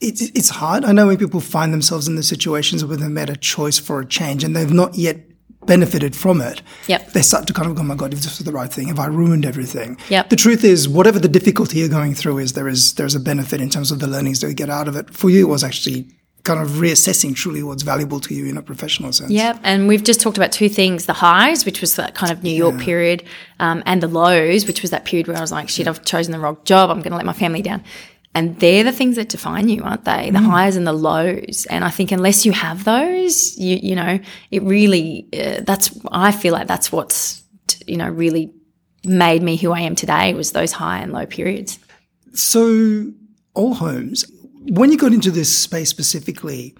it's, 0.00 0.22
it's 0.22 0.48
hard. 0.48 0.84
I 0.84 0.92
know 0.92 1.06
when 1.06 1.18
people 1.18 1.40
find 1.40 1.72
themselves 1.72 2.08
in 2.08 2.16
the 2.16 2.22
situations 2.22 2.84
where 2.84 2.96
they've 2.96 3.10
made 3.10 3.30
a 3.30 3.36
choice 3.36 3.78
for 3.78 4.00
a 4.00 4.06
change 4.06 4.44
and 4.44 4.56
they've 4.56 4.72
not 4.72 4.94
yet 4.94 5.26
benefited 5.66 6.16
from 6.16 6.40
it. 6.40 6.62
Yep. 6.88 7.12
They 7.12 7.22
start 7.22 7.46
to 7.46 7.52
kind 7.52 7.68
of 7.68 7.76
go, 7.76 7.82
oh 7.82 7.84
my 7.84 7.94
God, 7.94 8.14
if 8.14 8.20
this 8.20 8.38
was 8.38 8.46
the 8.46 8.52
right 8.52 8.72
thing, 8.72 8.88
have 8.88 8.98
I 8.98 9.06
ruined 9.06 9.44
everything? 9.44 9.98
Yep. 10.08 10.30
The 10.30 10.36
truth 10.36 10.64
is, 10.64 10.88
whatever 10.88 11.18
the 11.18 11.28
difficulty 11.28 11.78
you're 11.78 11.88
going 11.88 12.14
through 12.14 12.38
is, 12.38 12.54
there 12.54 12.66
is, 12.66 12.94
there's 12.94 13.14
a 13.14 13.20
benefit 13.20 13.60
in 13.60 13.68
terms 13.68 13.90
of 13.90 14.00
the 14.00 14.06
learnings 14.06 14.40
that 14.40 14.48
you 14.48 14.54
get 14.54 14.70
out 14.70 14.88
of 14.88 14.96
it. 14.96 15.12
For 15.14 15.28
you, 15.28 15.46
it 15.46 15.50
was 15.50 15.62
actually 15.62 16.08
kind 16.44 16.60
of 16.60 16.68
reassessing 16.76 17.36
truly 17.36 17.62
what's 17.62 17.82
valuable 17.82 18.18
to 18.20 18.34
you 18.34 18.46
in 18.46 18.56
a 18.56 18.62
professional 18.62 19.12
sense. 19.12 19.30
Yeah, 19.30 19.58
and 19.62 19.86
we've 19.86 20.02
just 20.02 20.20
talked 20.20 20.38
about 20.38 20.52
two 20.52 20.70
things: 20.70 21.04
the 21.04 21.12
highs, 21.12 21.66
which 21.66 21.82
was 21.82 21.96
that 21.96 22.14
kind 22.14 22.32
of 22.32 22.42
New 22.42 22.54
York 22.54 22.78
period, 22.78 23.24
um, 23.58 23.82
and 23.84 24.02
the 24.02 24.08
lows, 24.08 24.66
which 24.66 24.80
was 24.80 24.90
that 24.90 25.04
period 25.04 25.28
where 25.28 25.36
I 25.36 25.40
was 25.40 25.52
like, 25.52 25.68
"Shit, 25.68 25.86
I've 25.86 26.02
chosen 26.04 26.32
the 26.32 26.38
wrong 26.38 26.56
job. 26.64 26.88
I'm 26.88 27.00
going 27.00 27.10
to 27.10 27.16
let 27.16 27.26
my 27.26 27.34
family 27.34 27.60
down." 27.60 27.84
And 28.34 28.58
they're 28.60 28.84
the 28.84 28.92
things 28.92 29.16
that 29.16 29.28
define 29.28 29.68
you, 29.68 29.82
aren't 29.82 30.04
they? 30.04 30.30
The 30.30 30.38
Mm. 30.38 30.50
highs 30.50 30.76
and 30.76 30.86
the 30.86 30.92
lows. 30.92 31.66
And 31.68 31.84
I 31.84 31.90
think 31.90 32.12
unless 32.12 32.46
you 32.46 32.52
have 32.52 32.84
those, 32.84 33.56
you 33.58 33.78
you 33.82 33.96
know, 33.96 34.20
it 34.50 34.62
really 34.62 35.26
uh, 35.32 35.60
that's 35.66 35.90
I 36.12 36.30
feel 36.30 36.52
like 36.52 36.68
that's 36.68 36.92
what's 36.92 37.42
you 37.86 37.96
know 37.96 38.08
really 38.08 38.52
made 39.04 39.42
me 39.42 39.56
who 39.56 39.72
I 39.72 39.80
am 39.80 39.94
today 39.96 40.34
was 40.34 40.52
those 40.52 40.72
high 40.72 40.98
and 41.00 41.12
low 41.12 41.26
periods. 41.26 41.78
So, 42.34 43.10
all 43.54 43.74
homes, 43.74 44.24
when 44.68 44.92
you 44.92 44.98
got 44.98 45.12
into 45.12 45.30
this 45.32 45.50
space 45.56 45.88
specifically, 45.90 46.76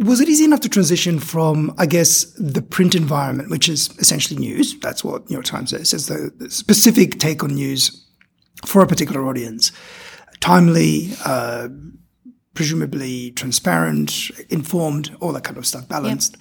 was 0.00 0.20
it 0.20 0.28
easy 0.28 0.44
enough 0.44 0.60
to 0.60 0.68
transition 0.68 1.18
from, 1.20 1.72
I 1.78 1.86
guess, 1.86 2.24
the 2.38 2.62
print 2.62 2.94
environment, 2.94 3.50
which 3.50 3.68
is 3.68 3.90
essentially 3.98 4.40
news? 4.40 4.78
That's 4.80 5.04
what 5.04 5.28
New 5.28 5.34
York 5.34 5.44
Times 5.44 5.70
says, 5.70 6.06
the, 6.08 6.32
the 6.38 6.50
specific 6.50 7.18
take 7.20 7.44
on 7.44 7.54
news 7.54 8.04
for 8.64 8.82
a 8.82 8.86
particular 8.86 9.26
audience. 9.28 9.70
Timely, 10.42 11.10
uh, 11.24 11.68
presumably 12.54 13.30
transparent, 13.32 14.30
informed, 14.50 15.16
all 15.20 15.32
that 15.32 15.44
kind 15.44 15.56
of 15.56 15.64
stuff, 15.66 15.88
balanced. 15.88 16.36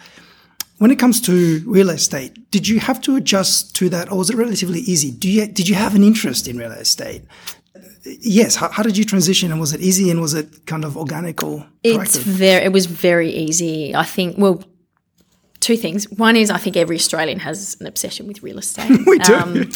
When 0.79 0.89
it 0.89 0.97
comes 0.97 1.21
to 1.21 1.61
real 1.67 1.91
estate, 1.91 2.49
did 2.49 2.67
you 2.67 2.79
have 2.79 2.99
to 3.01 3.15
adjust 3.15 3.75
to 3.75 3.89
that, 3.89 4.11
or 4.11 4.17
was 4.17 4.29
it 4.31 4.35
relatively 4.35 4.79
easy? 4.79 5.11
Do 5.11 5.29
you 5.29 5.45
did 5.47 5.69
you 5.69 5.75
have 5.75 5.93
an 5.95 6.03
interest 6.03 6.47
in 6.47 6.57
real 6.57 6.71
estate? 6.71 7.21
Yes. 8.03 8.55
How, 8.55 8.69
how 8.69 8.81
did 8.81 8.97
you 8.97 9.05
transition, 9.05 9.51
and 9.51 9.61
was 9.61 9.73
it 9.73 9.81
easy, 9.81 10.09
and 10.09 10.19
was 10.19 10.33
it 10.33 10.65
kind 10.65 10.83
of 10.83 10.97
organic 10.97 11.43
or 11.43 11.67
It's 11.83 12.17
proactive? 12.17 12.23
very 12.23 12.65
it 12.65 12.73
was 12.73 12.87
very 12.87 13.29
easy. 13.29 13.95
I 13.95 14.03
think 14.03 14.39
well 14.39 14.63
two 15.59 15.77
things. 15.77 16.09
One 16.09 16.35
is 16.35 16.49
I 16.49 16.57
think 16.57 16.75
every 16.75 16.95
Australian 16.95 17.39
has 17.39 17.77
an 17.79 17.85
obsession 17.85 18.27
with 18.27 18.41
real 18.41 18.57
estate. 18.57 18.89
We 19.05 19.19
do. 19.19 19.69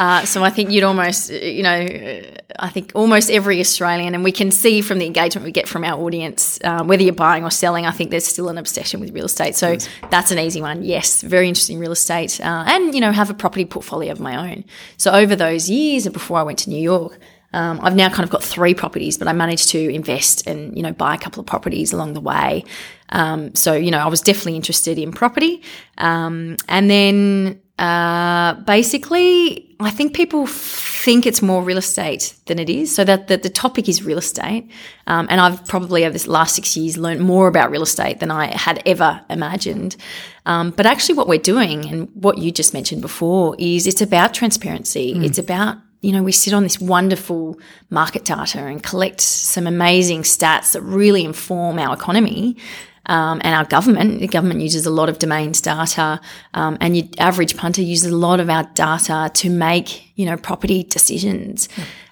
Uh, 0.00 0.24
so 0.24 0.42
I 0.42 0.48
think 0.48 0.70
you'd 0.70 0.82
almost, 0.82 1.30
you 1.30 1.62
know, 1.62 1.78
uh, 1.78 2.22
I 2.58 2.70
think 2.70 2.92
almost 2.94 3.30
every 3.30 3.60
Australian, 3.60 4.14
and 4.14 4.24
we 4.24 4.32
can 4.32 4.50
see 4.50 4.80
from 4.80 4.98
the 4.98 5.04
engagement 5.04 5.44
we 5.44 5.52
get 5.52 5.68
from 5.68 5.84
our 5.84 6.00
audience, 6.00 6.58
uh, 6.64 6.82
whether 6.82 7.02
you're 7.02 7.12
buying 7.12 7.44
or 7.44 7.50
selling, 7.50 7.84
I 7.84 7.90
think 7.90 8.10
there's 8.10 8.24
still 8.24 8.48
an 8.48 8.56
obsession 8.56 9.00
with 9.00 9.10
real 9.10 9.26
estate. 9.26 9.56
So 9.56 9.76
that's 10.08 10.30
an 10.30 10.38
easy 10.38 10.62
one. 10.62 10.82
Yes, 10.82 11.20
very 11.20 11.48
interesting 11.48 11.78
real 11.78 11.92
estate, 11.92 12.40
uh, 12.40 12.64
and 12.66 12.94
you 12.94 13.00
know, 13.02 13.12
have 13.12 13.28
a 13.28 13.34
property 13.34 13.66
portfolio 13.66 14.10
of 14.10 14.20
my 14.20 14.50
own. 14.50 14.64
So 14.96 15.10
over 15.10 15.36
those 15.36 15.68
years, 15.68 16.06
and 16.06 16.14
before 16.14 16.38
I 16.38 16.44
went 16.44 16.60
to 16.60 16.70
New 16.70 16.82
York. 16.82 17.18
Um, 17.52 17.80
I've 17.82 17.96
now 17.96 18.08
kind 18.08 18.22
of 18.22 18.30
got 18.30 18.44
three 18.44 18.74
properties, 18.74 19.18
but 19.18 19.26
I 19.26 19.32
managed 19.32 19.70
to 19.70 19.92
invest 19.92 20.46
and 20.46 20.76
you 20.76 20.84
know 20.84 20.92
buy 20.92 21.16
a 21.16 21.18
couple 21.18 21.40
of 21.40 21.46
properties 21.46 21.92
along 21.92 22.12
the 22.12 22.20
way. 22.20 22.64
Um, 23.08 23.56
so 23.56 23.72
you 23.72 23.90
know 23.90 23.98
I 23.98 24.06
was 24.06 24.20
definitely 24.20 24.54
interested 24.54 24.98
in 25.00 25.10
property, 25.10 25.60
um, 25.98 26.56
and 26.68 26.88
then 26.88 27.60
uh, 27.80 28.54
basically 28.64 29.66
I 29.80 29.90
think 29.90 30.14
people 30.14 30.46
think 30.46 31.26
it's 31.26 31.40
more 31.40 31.62
real 31.62 31.78
estate 31.78 32.34
than 32.44 32.58
it 32.58 32.68
is. 32.68 32.94
So 32.94 33.02
that 33.04 33.28
the, 33.28 33.38
the 33.38 33.48
topic 33.48 33.88
is 33.88 34.04
real 34.04 34.18
estate, 34.18 34.68
um, 35.06 35.26
and 35.30 35.40
I've 35.40 35.66
probably 35.66 36.04
over 36.04 36.12
this 36.12 36.26
last 36.26 36.54
six 36.54 36.76
years 36.76 36.98
learned 36.98 37.20
more 37.22 37.48
about 37.48 37.70
real 37.70 37.82
estate 37.82 38.20
than 38.20 38.30
I 38.30 38.54
had 38.54 38.82
ever 38.84 39.22
imagined. 39.30 39.96
Um, 40.44 40.70
but 40.70 40.84
actually, 40.84 41.14
what 41.14 41.28
we're 41.28 41.38
doing 41.38 41.86
and 41.86 42.08
what 42.14 42.36
you 42.36 42.52
just 42.52 42.74
mentioned 42.74 43.00
before 43.00 43.56
is 43.58 43.86
it's 43.86 44.02
about 44.02 44.34
transparency. 44.34 45.12
It's 45.24 45.38
about 45.38 45.78
you 46.02 46.12
know, 46.12 46.22
we 46.22 46.32
sit 46.32 46.54
on 46.54 46.62
this 46.62 46.80
wonderful 46.80 47.58
market 47.90 48.24
data 48.24 48.58
and 48.58 48.82
collect 48.82 49.20
some 49.20 49.66
amazing 49.66 50.22
stats 50.22 50.72
that 50.72 50.80
really 50.80 51.24
inform 51.24 51.78
our 51.78 51.94
economy 51.94 52.56
um, 53.06 53.40
and 53.42 53.54
our 53.54 53.64
government. 53.64 54.20
The 54.20 54.28
government 54.28 54.60
uses 54.60 54.86
a 54.86 54.90
lot 54.90 55.08
of 55.08 55.18
Domain's 55.18 55.60
data, 55.60 56.20
um, 56.54 56.76
and 56.80 56.96
your 56.96 57.06
average 57.18 57.56
punter 57.56 57.82
uses 57.82 58.12
a 58.12 58.16
lot 58.16 58.40
of 58.40 58.48
our 58.48 58.64
data 58.74 59.30
to 59.34 59.50
make, 59.50 60.16
you 60.16 60.26
know, 60.26 60.36
property 60.36 60.82
decisions. 60.84 61.68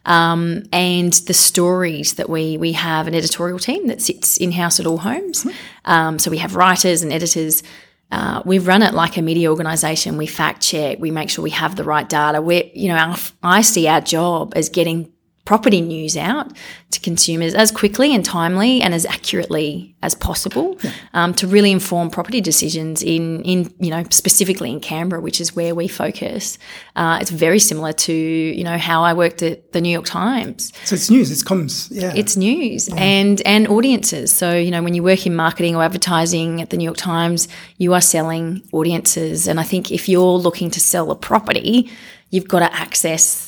Um, 0.07 0.63
and 0.73 1.13
the 1.13 1.35
stories 1.35 2.15
that 2.15 2.31
we 2.31 2.57
we 2.57 2.73
have 2.73 3.07
an 3.07 3.15
editorial 3.15 3.59
team 3.59 3.89
that 3.89 4.01
sits 4.01 4.37
in 4.39 4.53
house 4.53 4.81
at 4.81 4.87
all 4.87 4.99
homes. 4.99 5.47
Um, 5.85 6.19
so 6.19 6.31
we 6.31 6.39
have 6.39 6.57
writers 6.57 7.03
and 7.03 7.13
editors 7.13 7.63
uh, 8.11 8.43
we 8.45 8.59
run 8.59 8.83
it 8.83 8.95
like 8.95 9.17
a 9.17 9.23
media 9.23 9.51
organisation. 9.51 10.17
We 10.17 10.27
fact 10.27 10.63
check. 10.63 10.99
We 10.99 11.11
make 11.11 11.29
sure 11.29 11.43
we 11.43 11.51
have 11.51 11.77
the 11.77 11.85
right 11.85 12.09
data. 12.09 12.41
We, 12.41 12.71
you 12.75 12.89
know, 12.89 12.97
our, 12.97 13.17
I 13.43 13.61
see 13.61 13.87
our 13.87 14.01
job 14.01 14.55
as 14.57 14.69
getting 14.69 15.13
property 15.49 15.81
news 15.81 16.15
out 16.15 16.53
to 16.91 17.01
consumers 17.01 17.55
as 17.55 17.73
quickly 17.73 18.15
and 18.15 18.23
timely 18.23 18.83
and 18.83 18.93
as 18.93 19.07
accurately 19.07 19.97
as 20.03 20.15
possible 20.15 20.77
um, 21.15 21.33
to 21.33 21.47
really 21.47 21.73
inform 21.73 22.11
property 22.11 22.39
decisions 22.43 23.03
in, 23.03 23.41
in, 23.45 23.73
you 23.81 23.89
know, 23.89 24.05
specifically 24.11 24.71
in 24.71 24.79
Canberra, 24.79 25.23
which 25.23 25.41
is 25.41 25.57
where 25.57 25.75
we 25.75 25.89
focus. 25.89 26.59
Uh, 26.97 27.17
it's 27.23 27.31
very 27.31 27.59
similar 27.59 27.95
to, 27.95 28.13
you 28.13 28.63
know, 28.63 28.77
how 28.77 29.03
I 29.03 29.15
worked 29.15 29.43
at 29.43 29.73
the 29.73 29.81
New 29.81 29.89
York 29.89 30.05
Times. 30.05 30.71
So 30.85 30.97
it's 30.97 31.09
news. 31.09 31.31
It's 31.31 31.43
comms. 31.43 31.89
Yeah. 31.91 32.13
It's 32.15 32.37
news 32.37 32.91
and 32.95 33.41
and 33.47 33.69
audiences. 33.69 34.31
So 34.31 34.55
you 34.55 34.71
know 34.71 34.83
when 34.83 34.93
you 34.93 35.03
work 35.03 35.27
in 35.27 35.35
marketing 35.35 35.77
or 35.77 35.83
advertising 35.83 36.61
at 36.61 36.69
the 36.69 36.77
New 36.77 36.85
York 36.85 36.99
Times, 36.99 37.49
you 37.79 37.95
are 37.95 38.03
selling 38.03 38.69
audiences. 38.73 39.49
And 39.49 39.59
I 39.59 39.63
think 39.63 39.91
if 39.91 40.11
you're 40.11 40.39
looking 40.47 40.71
to 40.73 40.81
sell 40.81 41.11
a 41.11 41.17
property, 41.17 41.91
you've 42.29 42.49
got 42.49 42.59
to 42.61 42.71
access 42.75 43.48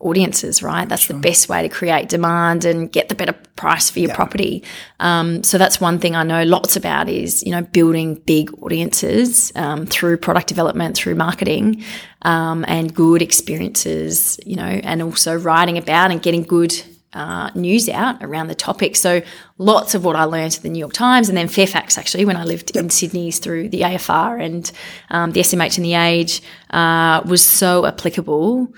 audiences, 0.00 0.62
right? 0.62 0.88
That's 0.88 1.08
the 1.08 1.14
best 1.14 1.48
way 1.48 1.62
to 1.62 1.68
create 1.68 2.08
demand 2.08 2.64
and 2.64 2.90
get 2.90 3.08
the 3.08 3.16
better 3.16 3.32
price 3.56 3.90
for 3.90 3.98
your 3.98 4.14
property. 4.14 4.62
Um, 5.00 5.42
so 5.42 5.58
that's 5.58 5.80
one 5.80 5.98
thing 5.98 6.14
I 6.14 6.22
know 6.22 6.44
lots 6.44 6.76
about 6.76 7.08
is 7.08 7.42
you 7.42 7.50
know 7.50 7.62
building 7.62 8.14
big 8.14 8.52
audiences 8.62 9.52
um, 9.56 9.86
through 9.86 10.18
product 10.18 10.46
development, 10.46 10.96
through 10.96 11.16
marketing, 11.16 11.82
um, 12.22 12.64
and 12.68 12.94
good 12.94 13.22
experiences. 13.22 14.38
You 14.46 14.56
know, 14.56 14.62
and 14.62 15.02
also 15.02 15.36
writing 15.36 15.78
about 15.78 16.12
and 16.12 16.22
getting 16.22 16.42
good 16.42 16.74
uh, 17.12 17.50
news 17.54 17.88
out 17.88 18.22
around 18.22 18.46
the 18.46 18.54
topic. 18.54 18.94
So 18.94 19.22
lots 19.56 19.94
of 19.94 20.04
what 20.04 20.14
I 20.14 20.24
learned 20.24 20.54
at 20.54 20.62
the 20.62 20.68
New 20.68 20.78
York 20.78 20.92
Times 20.92 21.28
and 21.28 21.36
then 21.36 21.48
Fairfax 21.48 21.98
actually 21.98 22.24
when 22.24 22.36
I 22.36 22.44
lived 22.44 22.76
in 22.76 22.90
Sydney 22.90 23.32
through 23.32 23.70
the 23.70 23.80
AFR 23.80 24.40
and 24.40 24.70
um, 25.10 25.32
the 25.32 25.40
SMH 25.40 25.78
and 25.78 25.84
the 25.84 25.94
Age 25.94 26.42
uh, 26.70 27.22
was 27.24 27.42
so 27.42 27.86
applicable 27.86 28.72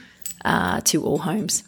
uh, 0.44 0.81
to 0.83 1.05
all 1.05 1.18
homes. 1.18 1.62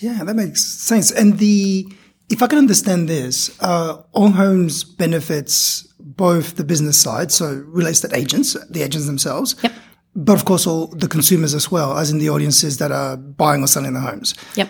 Yeah, 0.00 0.24
that 0.24 0.34
makes 0.36 0.64
sense. 0.64 1.10
And 1.10 1.38
the 1.38 1.86
if 2.28 2.42
I 2.42 2.48
can 2.48 2.58
understand 2.58 3.08
this, 3.08 3.56
uh, 3.62 4.02
All 4.12 4.30
Homes 4.30 4.82
benefits 4.82 5.86
both 6.00 6.56
the 6.56 6.64
business 6.64 7.00
side, 7.00 7.30
so 7.30 7.62
real 7.68 7.86
estate 7.86 8.12
agents, 8.14 8.56
the 8.68 8.82
agents 8.82 9.06
themselves, 9.06 9.54
Yep. 9.62 9.72
but 10.16 10.32
of 10.34 10.44
course 10.44 10.66
all 10.66 10.88
the 10.88 11.06
consumers 11.08 11.54
as 11.54 11.70
well, 11.70 11.96
as 11.98 12.10
in 12.10 12.18
the 12.18 12.28
audiences 12.28 12.78
that 12.78 12.90
are 12.90 13.16
buying 13.16 13.62
or 13.62 13.68
selling 13.68 13.92
the 13.94 14.00
homes. 14.00 14.34
Yep. 14.56 14.68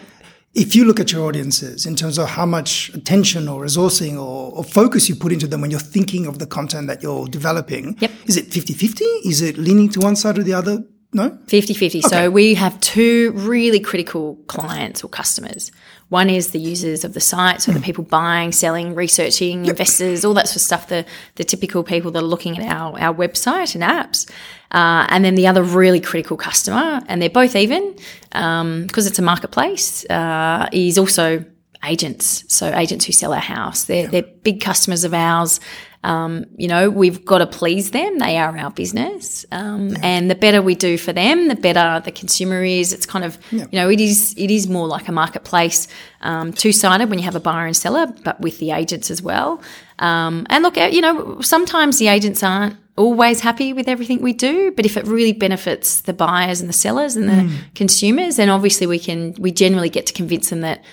If 0.54 0.74
you 0.76 0.84
look 0.84 1.00
at 1.00 1.12
your 1.12 1.26
audiences 1.26 1.86
in 1.86 1.96
terms 1.96 2.18
of 2.18 2.28
how 2.28 2.46
much 2.46 2.90
attention 2.94 3.48
or 3.48 3.62
resourcing 3.64 4.14
or, 4.14 4.52
or 4.52 4.64
focus 4.64 5.08
you 5.08 5.14
put 5.14 5.32
into 5.32 5.46
them 5.46 5.60
when 5.62 5.70
you're 5.70 5.80
thinking 5.80 6.26
of 6.26 6.38
the 6.38 6.46
content 6.46 6.86
that 6.88 7.02
you're 7.02 7.26
developing, 7.26 7.96
Yep. 8.00 8.10
is 8.26 8.36
it 8.36 8.50
50-50? 8.50 9.00
Is 9.24 9.40
it 9.40 9.56
leaning 9.58 9.88
to 9.90 10.00
one 10.00 10.16
side 10.16 10.38
or 10.38 10.42
the 10.42 10.54
other? 10.54 10.84
No? 11.16 11.38
50 11.46 11.72
50. 11.72 12.02
So 12.02 12.28
we 12.28 12.52
have 12.56 12.78
two 12.80 13.32
really 13.32 13.80
critical 13.80 14.36
clients 14.48 15.02
or 15.02 15.08
customers. 15.08 15.72
One 16.10 16.28
is 16.28 16.50
the 16.50 16.58
users 16.58 17.04
of 17.04 17.14
the 17.14 17.20
site, 17.20 17.62
so 17.62 17.72
the 17.72 17.80
people 17.80 18.04
buying, 18.04 18.52
selling, 18.52 18.94
researching, 18.94 19.64
investors, 19.64 20.26
all 20.26 20.34
that 20.34 20.46
sort 20.46 20.56
of 20.56 20.62
stuff, 20.62 20.88
the, 20.88 21.06
the 21.36 21.42
typical 21.42 21.82
people 21.82 22.10
that 22.10 22.22
are 22.22 22.26
looking 22.26 22.58
at 22.58 22.70
our, 22.70 23.00
our 23.00 23.14
website 23.14 23.74
and 23.74 23.82
apps. 23.82 24.30
Uh, 24.72 25.06
and 25.08 25.24
then 25.24 25.36
the 25.36 25.46
other 25.46 25.62
really 25.62 26.00
critical 26.00 26.36
customer, 26.36 27.00
and 27.08 27.22
they're 27.22 27.30
both 27.30 27.56
even 27.56 27.96
because 28.30 29.06
it's 29.06 29.18
a 29.18 29.22
marketplace, 29.22 30.04
uh, 30.10 30.68
is 30.70 30.98
also 30.98 31.42
agents. 31.84 32.44
So 32.48 32.72
agents 32.74 33.04
who 33.04 33.12
sell 33.12 33.32
our 33.32 33.40
house. 33.40 33.84
They're, 33.84 34.06
they're 34.06 34.22
big 34.22 34.60
customers 34.60 35.04
of 35.04 35.14
ours. 35.14 35.60
Um, 36.04 36.44
you 36.56 36.68
know, 36.68 36.88
we've 36.88 37.24
got 37.24 37.38
to 37.38 37.46
please 37.46 37.90
them. 37.90 38.18
They 38.18 38.38
are 38.38 38.56
our 38.56 38.70
business. 38.70 39.44
Um, 39.50 39.96
And 40.02 40.30
the 40.30 40.36
better 40.36 40.62
we 40.62 40.76
do 40.76 40.98
for 40.98 41.12
them, 41.12 41.48
the 41.48 41.56
better 41.56 42.00
the 42.04 42.12
consumer 42.12 42.62
is. 42.62 42.92
It's 42.92 43.06
kind 43.06 43.24
of, 43.24 43.38
you 43.50 43.66
know, 43.72 43.90
it 43.90 44.00
is 44.00 44.32
it 44.36 44.50
is 44.50 44.68
more 44.68 44.86
like 44.86 45.08
a 45.08 45.12
marketplace, 45.12 45.88
um, 46.20 46.52
two 46.52 46.70
sided 46.70 47.10
when 47.10 47.18
you 47.18 47.24
have 47.24 47.34
a 47.34 47.40
buyer 47.40 47.66
and 47.66 47.76
seller, 47.76 48.06
but 48.22 48.40
with 48.40 48.58
the 48.60 48.70
agents 48.70 49.10
as 49.10 49.20
well. 49.20 49.60
Um, 49.98 50.46
and 50.48 50.62
look, 50.62 50.76
you 50.76 51.00
know, 51.00 51.40
sometimes 51.40 51.98
the 51.98 52.06
agents 52.06 52.42
aren't 52.42 52.76
always 52.96 53.40
happy 53.40 53.72
with 53.72 53.88
everything 53.88 54.22
we 54.22 54.32
do, 54.32 54.70
but 54.72 54.86
if 54.86 54.96
it 54.96 55.06
really 55.06 55.32
benefits 55.32 56.02
the 56.02 56.12
buyers 56.12 56.60
and 56.60 56.68
the 56.68 56.74
sellers 56.74 57.16
and 57.16 57.28
the 57.28 57.50
consumers, 57.74 58.36
then 58.36 58.48
obviously 58.48 58.86
we 58.86 58.98
can 58.98 59.34
we 59.38 59.50
generally 59.50 59.90
get 59.90 60.06
to 60.06 60.12
convince 60.12 60.50
them 60.50 60.60
that 60.60 60.84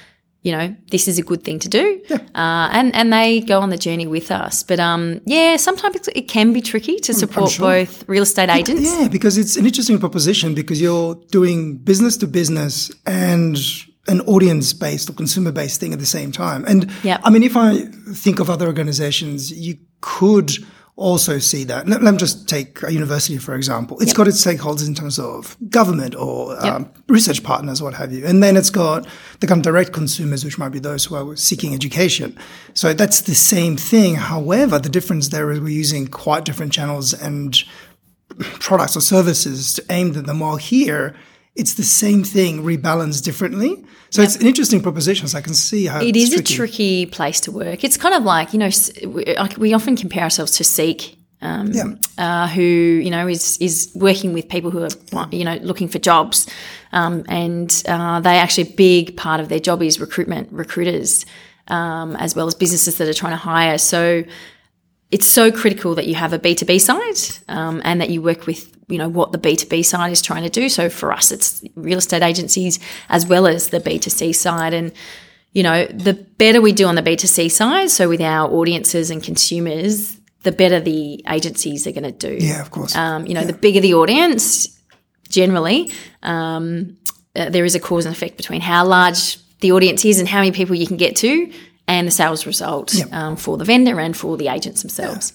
you 0.43 0.51
know, 0.51 0.75
this 0.91 1.07
is 1.07 1.17
a 1.17 1.21
good 1.23 1.43
thing 1.43 1.57
to 1.59 1.69
do. 1.69 2.01
Uh, 2.11 2.17
and, 2.71 2.93
and 2.95 3.11
they 3.13 3.39
go 3.39 3.59
on 3.61 3.69
the 3.69 3.77
journey 3.77 4.05
with 4.05 4.29
us. 4.29 4.61
But 4.63 4.79
um, 4.79 5.21
yeah, 5.25 5.55
sometimes 5.57 5.95
it's- 5.95 6.09
it 6.15 6.27
can 6.27 6.51
be 6.53 6.61
tricky 6.61 6.97
to 6.99 7.13
support 7.13 7.51
sure. 7.51 7.65
both 7.65 8.07
real 8.09 8.23
estate 8.23 8.49
agents. 8.49 8.83
Yeah, 8.83 9.07
because 9.07 9.37
it's 9.37 9.55
an 9.55 9.65
interesting 9.65 9.99
proposition 9.99 10.53
because 10.53 10.81
you're 10.81 11.15
doing 11.31 11.77
business 11.77 12.17
to 12.17 12.27
business 12.27 12.91
and 13.05 13.57
an 14.07 14.19
audience 14.21 14.73
based 14.73 15.09
or 15.09 15.13
consumer 15.13 15.51
based 15.51 15.79
thing 15.79 15.93
at 15.93 15.99
the 15.99 16.05
same 16.05 16.31
time. 16.31 16.65
And 16.65 16.91
Yep. 17.03 17.21
I 17.23 17.29
mean, 17.29 17.43
if 17.43 17.55
I 17.55 17.85
think 18.13 18.39
of 18.41 18.49
other 18.49 18.67
organizations, 18.67 19.49
you 19.51 19.77
could 20.01 20.51
also 20.95 21.39
see 21.39 21.63
that. 21.63 21.87
Let, 21.87 22.03
let 22.03 22.11
me 22.11 22.17
just 22.17 22.47
take 22.47 22.83
a 22.83 22.93
university, 22.93 23.37
for 23.37 23.55
example. 23.55 23.99
It's 23.99 24.13
got 24.13 24.27
its 24.27 24.45
stakeholders 24.45 24.87
in 24.87 24.93
terms 24.93 25.17
of 25.17 25.57
government 25.69 26.15
or 26.15 26.63
um, 26.63 26.91
research 27.07 27.43
partners, 27.43 27.81
what 27.81 27.95
have 27.95 28.13
you. 28.13 28.25
And 28.25 28.43
then 28.43 28.55
it's 28.55 28.69
got 28.69 29.07
the 29.39 29.47
kind 29.47 29.59
of 29.59 29.63
direct 29.63 29.91
consumers, 29.91 30.45
which 30.45 30.59
might 30.59 30.69
be 30.69 30.79
those 30.79 31.05
who 31.05 31.15
are 31.15 31.35
seeking 31.35 31.73
education. 31.73 32.37
So 32.75 32.93
that's 32.93 33.21
the 33.21 33.33
same 33.33 33.75
thing. 33.75 34.15
However, 34.15 34.77
the 34.77 34.89
difference 34.89 35.29
there 35.29 35.51
is 35.51 35.59
we're 35.59 35.69
using 35.69 36.07
quite 36.07 36.45
different 36.45 36.71
channels 36.71 37.13
and 37.13 37.57
products 38.59 38.95
or 38.95 39.01
services 39.01 39.79
aimed 39.89 40.15
at 40.17 40.25
them 40.25 40.41
all 40.41 40.57
here. 40.57 41.15
It's 41.55 41.75
the 41.75 41.83
same 41.83 42.23
thing 42.23 42.63
rebalanced 42.63 43.23
differently. 43.23 43.83
So 44.09 44.21
it's 44.21 44.35
an 44.35 44.47
interesting 44.47 44.81
proposition. 44.81 45.27
So 45.27 45.37
I 45.37 45.41
can 45.41 45.53
see 45.53 45.85
how 45.85 45.99
it's 46.01 46.17
is 46.17 46.33
a 46.33 46.35
tricky. 46.37 46.55
tricky 46.55 47.05
place 47.07 47.39
to 47.41 47.51
work. 47.51 47.83
It's 47.83 47.97
kind 47.97 48.15
of 48.15 48.23
like 48.23 48.53
you 48.53 48.59
know 48.59 48.69
we, 49.07 49.35
we 49.57 49.73
often 49.73 49.95
compare 49.95 50.23
ourselves 50.23 50.51
to 50.57 50.63
Seek, 50.63 51.17
um, 51.41 51.71
Yeah. 51.71 51.93
uh, 52.17 52.47
who 52.47 52.61
you 52.61 53.11
know 53.11 53.27
is 53.27 53.57
is 53.59 53.91
working 53.95 54.33
with 54.33 54.49
people 54.49 54.71
who 54.71 54.83
are 54.83 55.27
you 55.31 55.43
know 55.43 55.55
looking 55.61 55.87
for 55.87 55.99
jobs, 55.99 56.47
um, 56.91 57.23
and 57.27 57.83
uh, 57.87 58.19
they 58.19 58.37
actually 58.37 58.69
a 58.69 58.75
big 58.75 59.15
part 59.17 59.39
of 59.39 59.49
their 59.49 59.59
job 59.59 59.81
is 59.83 59.99
recruitment, 59.99 60.51
recruiters, 60.51 61.25
um, 61.67 62.15
as 62.15 62.35
well 62.35 62.47
as 62.47 62.55
businesses 62.55 62.97
that 62.97 63.07
are 63.07 63.13
trying 63.13 63.33
to 63.33 63.37
hire. 63.37 63.77
So 63.77 64.23
it's 65.13 65.27
so 65.27 65.51
critical 65.51 65.93
that 65.93 66.07
you 66.07 66.15
have 66.15 66.33
a 66.33 66.39
B2B 66.39 66.81
side 66.81 67.45
um, 67.47 67.83
and 67.85 68.01
that 68.01 68.09
you 68.09 68.19
work 68.19 68.47
with, 68.47 68.75
you 68.87 68.97
know, 68.97 69.07
what 69.07 69.31
the 69.31 69.37
B2B 69.37 69.85
side 69.85 70.11
is 70.11 70.23
trying 70.23 70.41
to 70.41 70.49
do. 70.49 70.69
So 70.69 70.89
for 70.89 71.13
us, 71.13 71.31
it's 71.31 71.63
real 71.75 71.99
estate 71.99 72.23
agencies 72.23 72.79
as 73.09 73.27
well 73.27 73.45
as 73.45 73.69
the 73.69 73.79
B2C 73.79 74.33
side. 74.33 74.73
And, 74.73 74.91
you 75.51 75.61
know, 75.61 75.85
the 75.85 76.15
better 76.15 76.63
we 76.63 76.71
do 76.71 76.87
on 76.87 76.95
the 76.95 77.03
B2C 77.03 77.51
side, 77.51 77.91
so 77.91 78.09
with 78.09 78.21
our 78.21 78.49
audiences 78.51 79.11
and 79.11 79.21
consumers, 79.21 80.17
the 80.41 80.51
better 80.51 80.79
the 80.79 81.23
agencies 81.29 81.85
are 81.85 81.91
going 81.91 82.11
to 82.11 82.11
do. 82.11 82.43
Yeah, 82.43 82.59
of 82.59 82.71
course. 82.71 82.95
Um, 82.95 83.27
you 83.27 83.35
know, 83.35 83.43
the 83.43 83.53
bigger 83.53 83.81
the 83.81 83.93
audience, 83.93 84.67
generally, 85.29 85.91
um, 86.23 86.97
uh, 87.35 87.51
there 87.51 87.65
is 87.65 87.75
a 87.75 87.79
cause 87.79 88.07
and 88.07 88.15
effect 88.15 88.35
between 88.35 88.61
how 88.61 88.83
large 88.83 89.37
the 89.59 89.73
audience 89.73 90.03
is 90.05 90.19
and 90.19 90.27
how 90.27 90.39
many 90.39 90.51
people 90.51 90.75
you 90.75 90.87
can 90.87 90.97
get 90.97 91.15
to, 91.17 91.53
and 91.87 92.07
the 92.07 92.11
sales 92.11 92.45
result 92.45 92.95
um, 93.11 93.35
for 93.35 93.57
the 93.57 93.65
vendor 93.65 93.99
and 93.99 94.15
for 94.15 94.37
the 94.37 94.47
agents 94.47 94.81
themselves. 94.81 95.33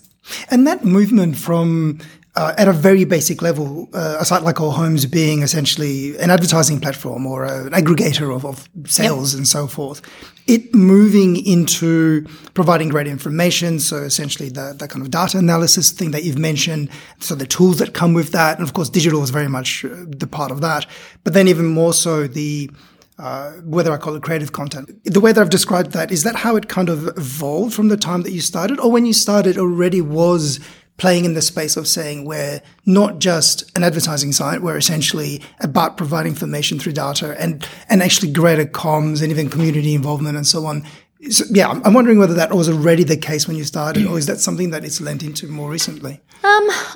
And 0.51 0.67
that 0.67 0.85
movement 0.85 1.37
from 1.37 2.01
uh, 2.39 2.55
at 2.57 2.69
a 2.69 2.73
very 2.73 3.05
basic 3.05 3.43
level, 3.43 3.89
uh, 3.93 4.19
a 4.21 4.25
site 4.25 4.43
like 4.43 4.61
All 4.61 4.71
Homes 4.71 5.07
being 5.07 5.43
essentially 5.43 6.17
an 6.19 6.31
advertising 6.31 6.79
platform 6.79 7.27
or 7.27 7.45
a, 7.45 7.67
an 7.67 7.73
aggregator 7.73 8.33
of, 8.33 8.45
of 8.45 8.69
sales 8.87 9.35
and 9.35 9.49
so 9.49 9.67
forth, 9.67 10.01
it 10.47 10.73
moving 10.73 11.45
into 11.45 12.25
providing 12.55 12.91
great 12.91 13.09
information. 13.09 13.81
So 13.81 13.97
essentially 13.97 14.51
the, 14.51 14.77
the 14.79 14.87
kind 14.87 15.03
of 15.05 15.11
data 15.11 15.39
analysis 15.39 15.91
thing 15.91 16.13
that 16.13 16.23
you've 16.23 16.39
mentioned. 16.39 16.91
So 17.19 17.35
the 17.35 17.47
tools 17.47 17.79
that 17.79 17.93
come 17.93 18.15
with 18.15 18.31
that. 18.33 18.59
And 18.59 18.67
of 18.67 18.73
course, 18.73 18.89
digital 18.89 19.23
is 19.25 19.31
very 19.31 19.49
much 19.49 19.85
uh, 19.85 19.89
the 20.07 20.29
part 20.29 20.53
of 20.53 20.61
that. 20.61 20.87
But 21.25 21.33
then 21.33 21.49
even 21.49 21.67
more 21.67 21.93
so 21.93 22.29
the, 22.29 22.71
uh, 23.19 23.53
whether 23.65 23.93
I 23.93 23.97
call 23.97 24.15
it 24.15 24.23
creative 24.23 24.53
content. 24.53 24.91
The 25.05 25.21
way 25.21 25.33
that 25.33 25.41
I've 25.41 25.51
described 25.51 25.93
that, 25.93 26.11
is 26.13 26.23
that 26.23 26.37
how 26.37 26.57
it 26.57 26.69
kind 26.69 26.89
of 26.89 27.09
evolved 27.19 27.75
from 27.75 27.89
the 27.89 27.97
time 27.97 28.23
that 28.23 28.33
you 28.33 28.41
started? 28.41 28.79
Or 28.79 28.91
when 28.91 29.07
you 29.07 29.13
started 29.13 29.59
already 29.59 30.01
was 30.01 30.61
playing 30.99 31.25
in 31.25 31.35
the 31.35 31.43
space 31.43 31.77
of 31.77 31.87
saying 31.87 32.25
we're 32.25 32.61
not 32.85 33.21
just 33.21 33.71
an 33.77 33.85
advertising 33.85 34.33
site, 34.33 34.63
we're 34.63 34.77
essentially 34.77 35.41
about 35.61 35.97
providing 35.97 36.33
information 36.33 36.79
through 36.79 36.93
data 36.93 37.37
and, 37.41 37.67
and 37.89 38.03
actually 38.03 38.33
greater 38.33 38.65
comms 38.65 39.23
and 39.23 39.31
even 39.31 39.49
community 39.49 39.95
involvement 39.95 40.37
and 40.37 40.47
so 40.47 40.67
on. 40.67 40.85
So, 41.31 41.45
yeah, 41.51 41.69
I'm 41.69 41.95
wondering 41.95 42.19
whether 42.19 42.35
that 42.35 42.53
was 42.53 42.69
already 42.69 43.03
the 43.03 43.17
case 43.17 43.49
when 43.49 43.57
you 43.57 43.65
started, 43.65 44.07
or 44.07 44.19
is 44.19 44.27
that 44.27 44.39
something 44.39 44.71
that 44.71 44.85
it's 44.85 45.01
lent 45.01 45.23
into 45.23 45.49
more 45.49 45.69
recently? 45.69 46.21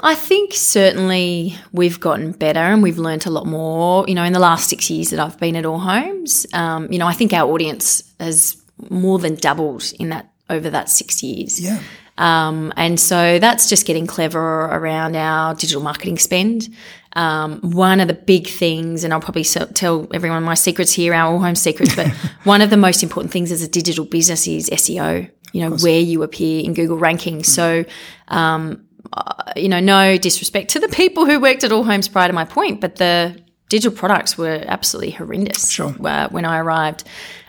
I 0.05 0.15
think 0.17 0.53
certainly 0.55 1.57
we've 1.73 1.99
gotten 2.01 2.33
better 2.33 2.61
and 2.61 2.83
we've 2.83 2.99
learnt 2.99 3.27
a 3.27 3.31
lot 3.31 3.47
more. 3.47 4.05
You 4.09 4.15
know, 4.15 4.25
in 4.25 4.33
the 4.33 4.39
last 4.39 4.69
six 4.69 4.91
years 4.91 5.11
that 5.11 5.21
I've 5.21 5.39
been 5.39 5.57
at 5.57 5.65
All 5.65 5.79
Homes, 5.79 6.47
um, 6.53 6.91
you 6.93 6.99
know, 6.99 7.07
I 7.07 7.13
think 7.13 7.33
our 7.33 7.51
audience 7.51 8.03
has 8.21 8.57
more 8.91 9.19
than 9.19 9.37
doubled 9.37 9.93
in 9.99 10.11
that 10.11 10.33
over 10.51 10.71
that 10.71 10.89
six 10.89 11.23
years. 11.23 11.61
Yeah. 11.61 11.81
Um, 12.19 12.73
and 12.77 13.01
so 13.01 13.39
that's 13.39 13.69
just 13.69 13.87
getting 13.87 14.07
cleverer 14.07 14.69
around 14.71 15.17
our 15.17 15.55
digital 15.55 15.83
marketing 15.83 16.19
spend. 16.19 16.69
Um, 17.15 17.61
one 17.61 18.01
of 18.01 18.09
the 18.09 18.15
big 18.15 18.47
things, 18.49 19.05
and 19.05 19.13
I'll 19.13 19.21
probably 19.21 19.45
so- 19.45 19.67
tell 19.67 20.09
everyone 20.15 20.43
my 20.45 20.55
secrets 20.55 20.93
here, 20.93 21.13
our 21.13 21.33
all 21.33 21.39
home 21.41 21.55
secrets, 21.55 21.95
but 21.95 22.09
one 22.45 22.63
of 22.63 22.71
the 22.71 22.77
most 22.77 23.03
important 23.03 23.33
things 23.33 23.53
as 23.53 23.63
a 23.63 23.69
digital 23.69 24.05
business 24.05 24.47
is 24.49 24.71
SEO, 24.71 25.31
you 25.53 25.61
know, 25.69 25.77
where 25.77 26.01
you 26.01 26.23
appear 26.23 26.65
in 26.65 26.73
Google 26.75 26.97
rankings. 26.99 27.47
So, 27.47 27.85
um, 28.29 28.85
uh, 29.13 29.53
you 29.57 29.69
know, 29.69 29.81
no 29.81 30.17
disrespect 30.17 30.71
to 30.71 30.81
the 30.81 30.89
people 30.89 31.27
who 31.27 31.39
worked 31.39 31.65
at 31.65 31.73
All 31.73 31.85
Homes 31.85 32.09
prior 32.09 32.29
to 32.29 32.33
my 32.33 32.45
point, 32.45 32.81
but 32.81 32.97
the 32.97 33.39
digital 33.69 33.97
products 33.97 34.39
were 34.39 34.63
absolutely 34.67 35.11
horrendous 35.13 35.71
Sure. 35.71 35.95
uh, 36.07 36.29
when 36.31 36.45
I 36.47 36.59
arrived. 36.59 37.05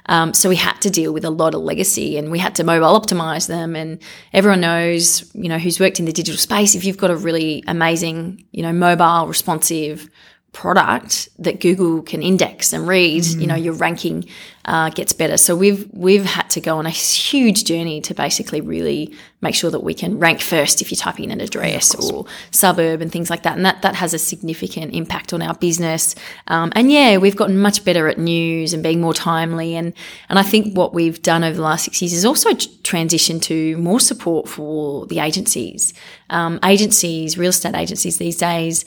Um, 0.08 0.34
so 0.34 0.50
we 0.50 0.56
had 0.56 0.80
to 0.82 0.90
deal 0.90 1.14
with 1.14 1.24
a 1.24 1.30
lot 1.30 1.56
of 1.56 1.62
legacy 1.62 2.18
and 2.18 2.30
we 2.32 2.40
had 2.40 2.56
to 2.56 2.64
mobile 2.64 3.00
optimize 3.00 3.48
them. 3.48 3.76
And 3.76 4.02
everyone 4.34 4.62
knows, 4.62 5.30
you 5.34 5.50
know, 5.50 5.58
who's 5.58 5.80
worked 5.80 6.00
in 6.00 6.06
the 6.06 6.12
digital 6.12 6.38
space, 6.38 6.76
if 6.76 6.84
you've 6.84 6.98
got 6.98 7.12
a 7.12 7.16
really 7.16 7.64
amazing, 7.68 8.46
you 8.52 8.64
know, 8.64 8.74
mobile 8.74 9.28
responsive 9.28 10.10
product 10.54 11.30
that 11.40 11.60
Google 11.60 12.04
can 12.04 12.22
index 12.22 12.74
and 12.74 12.88
read, 12.88 13.26
you 13.26 13.48
know, 13.48 13.56
your 13.56 13.74
ranking 13.74 14.24
uh, 14.66 14.90
gets 14.92 15.12
better. 15.12 15.36
So 15.36 15.56
we've 15.56 15.90
we've 15.92 16.24
had 16.24 16.50
to 16.52 16.62
go 16.62 16.78
on 16.78 16.86
a 16.86 16.92
huge 16.92 17.64
journey 17.66 18.00
to 18.02 18.14
basically 18.14 18.62
really 18.62 19.14
make 19.42 19.56
sure 19.56 19.72
that 19.72 19.82
we 19.82 19.96
can 19.96 20.20
rank 20.20 20.42
first 20.42 20.80
if 20.82 20.92
you 20.92 20.96
type 20.96 21.20
in 21.20 21.32
an 21.32 21.42
address 21.42 21.96
or 21.96 22.26
suburb 22.52 23.02
and 23.02 23.12
things 23.12 23.32
like 23.32 23.44
that. 23.44 23.58
And 23.58 23.66
that 23.66 23.82
that 23.82 23.96
has 23.96 24.14
a 24.14 24.20
significant 24.20 24.94
impact 24.94 25.34
on 25.34 25.42
our 25.42 25.56
business. 25.56 26.16
Um, 26.48 26.72
and 26.76 26.92
yeah, 26.92 27.18
we've 27.18 27.36
gotten 27.36 27.58
much 27.60 27.84
better 27.84 28.08
at 28.08 28.20
news 28.20 28.74
and 28.74 28.84
being 28.84 29.02
more 29.02 29.14
timely. 29.14 29.76
And 29.76 29.92
and 30.30 30.38
I 30.38 30.44
think 30.44 30.78
what 30.78 30.94
we've 30.94 31.22
done 31.22 31.44
over 31.44 31.58
the 31.58 31.64
last 31.64 31.86
six 31.86 32.00
years 32.02 32.14
is 32.14 32.26
also 32.26 32.54
transition 32.84 33.40
to 33.42 33.76
more 33.78 34.00
support 34.00 34.48
for 34.48 35.08
the 35.08 35.18
agencies. 35.18 35.96
Um, 36.30 36.60
agencies, 36.64 37.40
real 37.40 37.50
estate 37.50 37.76
agencies 37.76 38.18
these 38.18 38.38
days 38.38 38.86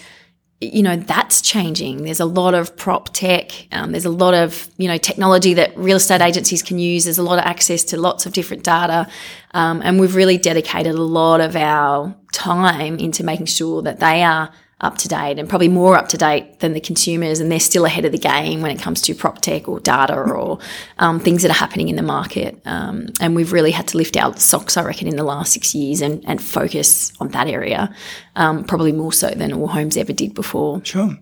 you 0.60 0.82
know 0.82 0.96
that's 0.96 1.42
changing. 1.42 2.04
There's 2.04 2.20
a 2.20 2.24
lot 2.24 2.54
of 2.54 2.76
prop 2.76 3.12
tech 3.12 3.52
um, 3.72 3.92
there's 3.92 4.04
a 4.04 4.10
lot 4.10 4.34
of 4.34 4.68
you 4.78 4.88
know 4.88 4.96
technology 4.96 5.54
that 5.54 5.76
real 5.76 5.96
estate 5.96 6.20
agencies 6.20 6.62
can 6.62 6.78
use. 6.78 7.04
There's 7.04 7.18
a 7.18 7.22
lot 7.22 7.38
of 7.38 7.44
access 7.44 7.84
to 7.84 7.96
lots 7.96 8.26
of 8.26 8.32
different 8.32 8.64
data. 8.64 9.08
Um, 9.52 9.82
and 9.84 10.00
we've 10.00 10.14
really 10.14 10.38
dedicated 10.38 10.94
a 10.94 11.02
lot 11.02 11.40
of 11.40 11.56
our 11.56 12.14
time 12.32 12.98
into 12.98 13.24
making 13.24 13.46
sure 13.46 13.82
that 13.82 14.00
they 14.00 14.22
are 14.22 14.50
up 14.80 14.98
to 14.98 15.08
date 15.08 15.38
and 15.38 15.48
probably 15.48 15.68
more 15.68 15.96
up 15.96 16.08
to 16.08 16.18
date 16.18 16.60
than 16.60 16.74
the 16.74 16.80
consumers 16.80 17.40
and 17.40 17.50
they're 17.50 17.58
still 17.58 17.86
ahead 17.86 18.04
of 18.04 18.12
the 18.12 18.18
game 18.18 18.60
when 18.60 18.70
it 18.70 18.78
comes 18.78 19.00
to 19.00 19.14
prop 19.14 19.40
tech 19.40 19.68
or 19.68 19.80
data 19.80 20.14
or 20.14 20.58
um, 20.98 21.18
things 21.18 21.40
that 21.40 21.50
are 21.50 21.54
happening 21.54 21.88
in 21.88 21.96
the 21.96 22.02
market 22.02 22.60
um, 22.66 23.06
and 23.20 23.34
we've 23.34 23.52
really 23.52 23.70
had 23.70 23.88
to 23.88 23.96
lift 23.96 24.18
our 24.18 24.36
socks 24.36 24.76
i 24.76 24.82
reckon 24.82 25.08
in 25.08 25.16
the 25.16 25.24
last 25.24 25.52
six 25.52 25.74
years 25.74 26.02
and, 26.02 26.22
and 26.26 26.42
focus 26.42 27.10
on 27.20 27.28
that 27.28 27.48
area 27.48 27.94
um, 28.36 28.64
probably 28.64 28.92
more 28.92 29.14
so 29.14 29.30
than 29.30 29.52
all 29.52 29.66
homes 29.66 29.96
ever 29.96 30.12
did 30.12 30.34
before 30.34 30.84
Sure. 30.84 31.16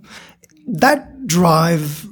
That 0.67 1.27
drive, 1.27 2.07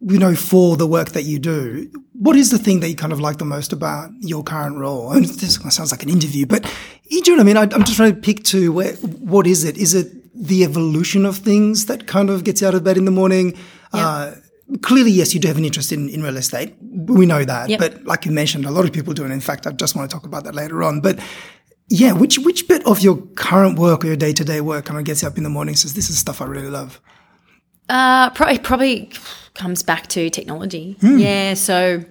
you 0.00 0.18
know, 0.18 0.34
for 0.34 0.76
the 0.76 0.86
work 0.86 1.10
that 1.10 1.22
you 1.24 1.38
do, 1.38 1.90
what 2.12 2.36
is 2.36 2.50
the 2.50 2.58
thing 2.58 2.80
that 2.80 2.88
you 2.88 2.96
kind 2.96 3.12
of 3.12 3.20
like 3.20 3.38
the 3.38 3.44
most 3.44 3.72
about 3.72 4.10
your 4.20 4.42
current 4.42 4.78
role? 4.78 5.12
And 5.12 5.24
this 5.24 5.56
sounds 5.56 5.90
like 5.90 6.02
an 6.02 6.08
interview, 6.08 6.46
but 6.46 6.64
you 7.04 7.20
know 7.26 7.32
what 7.34 7.40
I 7.40 7.44
mean? 7.44 7.56
I, 7.56 7.62
I'm 7.62 7.84
just 7.84 7.96
trying 7.96 8.14
to 8.14 8.20
pick 8.20 8.42
to 8.44 8.72
where, 8.72 8.94
what 8.94 9.46
is 9.46 9.64
it? 9.64 9.76
Is 9.76 9.94
it 9.94 10.12
the 10.40 10.64
evolution 10.64 11.26
of 11.26 11.38
things 11.38 11.86
that 11.86 12.06
kind 12.06 12.30
of 12.30 12.44
gets 12.44 12.60
you 12.60 12.68
out 12.68 12.74
of 12.74 12.84
bed 12.84 12.96
in 12.96 13.04
the 13.04 13.10
morning? 13.10 13.56
Uh, 13.92 14.34
clearly, 14.82 15.10
yes, 15.10 15.34
you 15.34 15.40
do 15.40 15.48
have 15.48 15.58
an 15.58 15.64
interest 15.64 15.92
in, 15.92 16.08
in 16.08 16.22
real 16.22 16.36
estate. 16.36 16.74
We 16.80 17.26
know 17.26 17.44
that. 17.44 17.68
Yep. 17.68 17.80
But 17.80 18.04
like 18.04 18.24
you 18.24 18.32
mentioned, 18.32 18.64
a 18.64 18.70
lot 18.70 18.84
of 18.84 18.92
people 18.92 19.14
do. 19.14 19.24
And 19.24 19.32
in 19.32 19.40
fact, 19.40 19.66
I 19.66 19.72
just 19.72 19.96
want 19.96 20.10
to 20.10 20.14
talk 20.14 20.24
about 20.24 20.44
that 20.44 20.54
later 20.54 20.82
on. 20.82 21.00
But 21.00 21.18
yeah, 21.88 22.12
which, 22.12 22.38
which 22.38 22.68
bit 22.68 22.86
of 22.86 23.00
your 23.00 23.16
current 23.34 23.78
work 23.78 24.04
or 24.04 24.08
your 24.08 24.16
day 24.16 24.32
to 24.32 24.44
day 24.44 24.60
work 24.60 24.84
kind 24.84 24.98
of 24.98 25.04
gets 25.04 25.22
you 25.22 25.28
up 25.28 25.38
in 25.38 25.42
the 25.42 25.50
morning 25.50 25.72
and 25.72 25.78
says, 25.78 25.94
this 25.94 26.10
is 26.10 26.18
stuff 26.18 26.40
I 26.40 26.44
really 26.44 26.68
love? 26.68 27.00
Uh, 27.88 28.30
pro- 28.30 28.48
it 28.48 28.62
probably 28.62 29.10
comes 29.54 29.82
back 29.82 30.06
to 30.08 30.28
technology. 30.30 30.96
Yeah, 31.00 31.54
so 31.54 32.04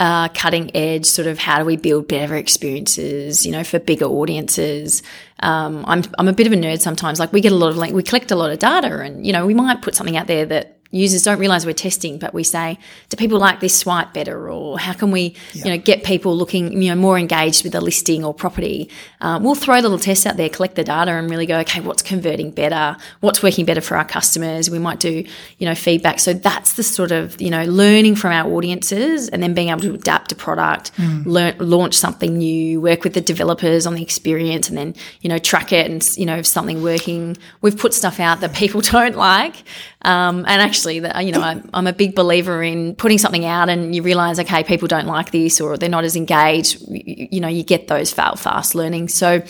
uh, 0.00 0.28
cutting 0.28 0.74
edge, 0.74 1.06
sort 1.06 1.28
of 1.28 1.38
how 1.38 1.58
do 1.58 1.64
we 1.64 1.76
build 1.76 2.08
better 2.08 2.34
experiences, 2.34 3.46
you 3.46 3.52
know, 3.52 3.62
for 3.62 3.78
bigger 3.78 4.06
audiences. 4.06 5.02
Um, 5.40 5.84
I'm 5.86 6.02
I'm 6.18 6.28
a 6.28 6.32
bit 6.32 6.46
of 6.46 6.52
a 6.52 6.56
nerd 6.56 6.80
sometimes. 6.80 7.20
Like 7.20 7.32
we 7.32 7.40
get 7.40 7.52
a 7.52 7.56
lot 7.56 7.68
of 7.68 7.76
like 7.76 7.92
we 7.92 8.02
collect 8.02 8.30
a 8.30 8.36
lot 8.36 8.50
of 8.50 8.58
data, 8.58 9.00
and 9.00 9.26
you 9.26 9.32
know, 9.32 9.46
we 9.46 9.54
might 9.54 9.82
put 9.82 9.94
something 9.94 10.16
out 10.16 10.26
there 10.26 10.46
that 10.46 10.73
users 10.94 11.22
don't 11.22 11.38
realize 11.38 11.66
we're 11.66 11.72
testing, 11.72 12.18
but 12.18 12.32
we 12.32 12.44
say, 12.44 12.78
do 13.08 13.16
people 13.16 13.38
like 13.38 13.60
this 13.60 13.76
swipe 13.76 14.12
better? 14.12 14.48
Or 14.48 14.78
how 14.78 14.92
can 14.92 15.10
we, 15.10 15.34
you 15.52 15.64
know, 15.64 15.76
get 15.76 16.04
people 16.04 16.36
looking, 16.36 16.80
you 16.80 16.90
know, 16.90 16.94
more 16.94 17.18
engaged 17.18 17.64
with 17.64 17.74
a 17.74 17.80
listing 17.80 18.24
or 18.24 18.32
property? 18.32 18.88
Um, 19.20 19.42
we'll 19.42 19.56
throw 19.56 19.80
little 19.80 19.98
tests 19.98 20.24
out 20.24 20.36
there, 20.36 20.48
collect 20.48 20.76
the 20.76 20.84
data 20.84 21.10
and 21.12 21.28
really 21.28 21.46
go, 21.46 21.58
okay, 21.60 21.80
what's 21.80 22.02
converting 22.02 22.52
better? 22.52 22.96
What's 23.20 23.42
working 23.42 23.64
better 23.64 23.80
for 23.80 23.96
our 23.96 24.04
customers? 24.04 24.70
We 24.70 24.78
might 24.78 25.00
do, 25.00 25.24
you 25.58 25.66
know, 25.66 25.74
feedback. 25.74 26.20
So 26.20 26.32
that's 26.32 26.74
the 26.74 26.84
sort 26.84 27.10
of, 27.10 27.40
you 27.40 27.50
know, 27.50 27.64
learning 27.64 28.14
from 28.14 28.30
our 28.30 28.48
audiences 28.50 29.28
and 29.28 29.42
then 29.42 29.52
being 29.52 29.70
able 29.70 29.80
to 29.80 29.94
adapt 29.94 30.30
a 30.30 30.36
product, 30.36 30.92
learn, 31.26 31.56
launch 31.58 31.94
something 31.94 32.38
new, 32.38 32.80
work 32.80 33.02
with 33.02 33.14
the 33.14 33.20
developers 33.20 33.86
on 33.86 33.94
the 33.94 34.02
experience 34.02 34.68
and 34.68 34.78
then, 34.78 34.94
you 35.22 35.28
know, 35.28 35.38
track 35.38 35.72
it 35.72 35.90
and, 35.90 36.16
you 36.16 36.24
know, 36.24 36.36
if 36.36 36.46
something 36.46 36.82
working, 36.82 37.36
we've 37.62 37.76
put 37.76 37.92
stuff 37.92 38.20
out 38.20 38.40
that 38.40 38.54
people 38.54 38.80
don't 38.92 39.16
like. 39.16 39.64
Um, 40.02 40.44
and 40.46 40.60
actually, 40.60 40.83
the, 40.84 41.22
you 41.22 41.32
know, 41.32 41.40
I'm, 41.40 41.68
I'm, 41.74 41.86
a 41.86 41.92
big 41.92 42.14
believer 42.14 42.62
in 42.62 42.94
putting 42.94 43.18
something 43.18 43.44
out 43.44 43.68
and 43.68 43.94
you 43.94 44.02
realize, 44.02 44.38
okay, 44.40 44.64
people 44.64 44.88
don't 44.88 45.06
like 45.06 45.30
this 45.30 45.60
or 45.60 45.76
they're 45.76 45.88
not 45.88 46.04
as 46.04 46.16
engaged. 46.16 46.80
You, 46.88 47.28
you 47.32 47.40
know, 47.40 47.48
you 47.48 47.62
get 47.62 47.88
those 47.88 48.12
fail 48.12 48.36
fast 48.36 48.74
learning. 48.74 49.08
So, 49.08 49.42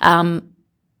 um, 0.00 0.50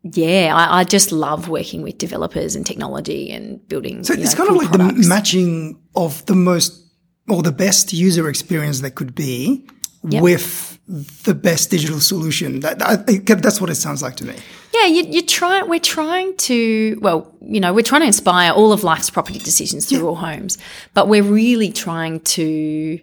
yeah, 0.02 0.54
I, 0.54 0.80
I, 0.80 0.84
just 0.84 1.12
love 1.12 1.48
working 1.48 1.82
with 1.82 1.98
developers 1.98 2.56
and 2.56 2.64
technology 2.64 3.30
and 3.30 3.66
building. 3.68 4.02
So 4.04 4.14
it's 4.14 4.32
know, 4.32 4.36
kind 4.38 4.48
cool 4.48 4.56
of 4.56 4.62
like 4.62 4.72
products. 4.72 5.02
the 5.02 5.08
matching 5.08 5.80
of 5.94 6.24
the 6.26 6.34
most 6.34 6.86
or 7.28 7.42
the 7.42 7.52
best 7.52 7.92
user 7.92 8.28
experience 8.28 8.80
that 8.80 8.92
could 8.92 9.14
be 9.14 9.68
yep. 10.04 10.22
with 10.22 10.78
the 10.90 11.34
best 11.34 11.70
digital 11.70 12.00
solution. 12.00 12.60
That, 12.60 12.78
that, 12.80 13.40
that's 13.42 13.60
what 13.60 13.70
it 13.70 13.76
sounds 13.76 14.02
like 14.02 14.16
to 14.16 14.24
me. 14.24 14.34
Yeah, 14.74 14.86
you, 14.86 15.04
you 15.04 15.22
try. 15.22 15.62
We're 15.62 15.78
trying 15.78 16.36
to. 16.38 16.98
Well, 17.00 17.32
you 17.40 17.60
know, 17.60 17.72
we're 17.72 17.82
trying 17.82 18.02
to 18.02 18.06
inspire 18.06 18.52
all 18.52 18.72
of 18.72 18.82
life's 18.82 19.10
property 19.10 19.38
decisions 19.38 19.88
through 19.88 19.98
yeah. 19.98 20.20
Allhomes, 20.20 20.58
but 20.94 21.08
we're 21.08 21.22
really 21.22 21.72
trying 21.72 22.20
to 22.20 23.00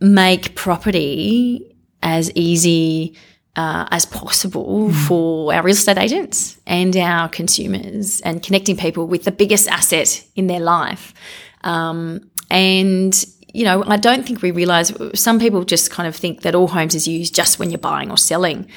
make 0.00 0.54
property 0.54 1.76
as 2.02 2.30
easy 2.34 3.16
uh, 3.56 3.86
as 3.90 4.04
possible 4.06 4.88
mm. 4.88 5.06
for 5.06 5.54
our 5.54 5.62
real 5.62 5.74
estate 5.74 5.98
agents 5.98 6.58
and 6.66 6.96
our 6.96 7.28
consumers, 7.28 8.20
and 8.22 8.42
connecting 8.42 8.76
people 8.76 9.06
with 9.06 9.24
the 9.24 9.32
biggest 9.32 9.68
asset 9.68 10.24
in 10.36 10.46
their 10.46 10.60
life. 10.60 11.14
Um, 11.62 12.30
and 12.50 13.24
you 13.54 13.64
know, 13.64 13.84
I 13.86 13.96
don't 13.96 14.26
think 14.26 14.42
we 14.42 14.50
realize 14.50 14.92
some 15.14 15.38
people 15.38 15.64
just 15.64 15.90
kind 15.90 16.08
of 16.08 16.16
think 16.16 16.42
that 16.42 16.54
Allhomes 16.54 16.94
is 16.94 17.06
used 17.06 17.34
just 17.34 17.58
when 17.58 17.70
you're 17.70 17.78
buying 17.78 18.10
or 18.10 18.18
selling. 18.18 18.68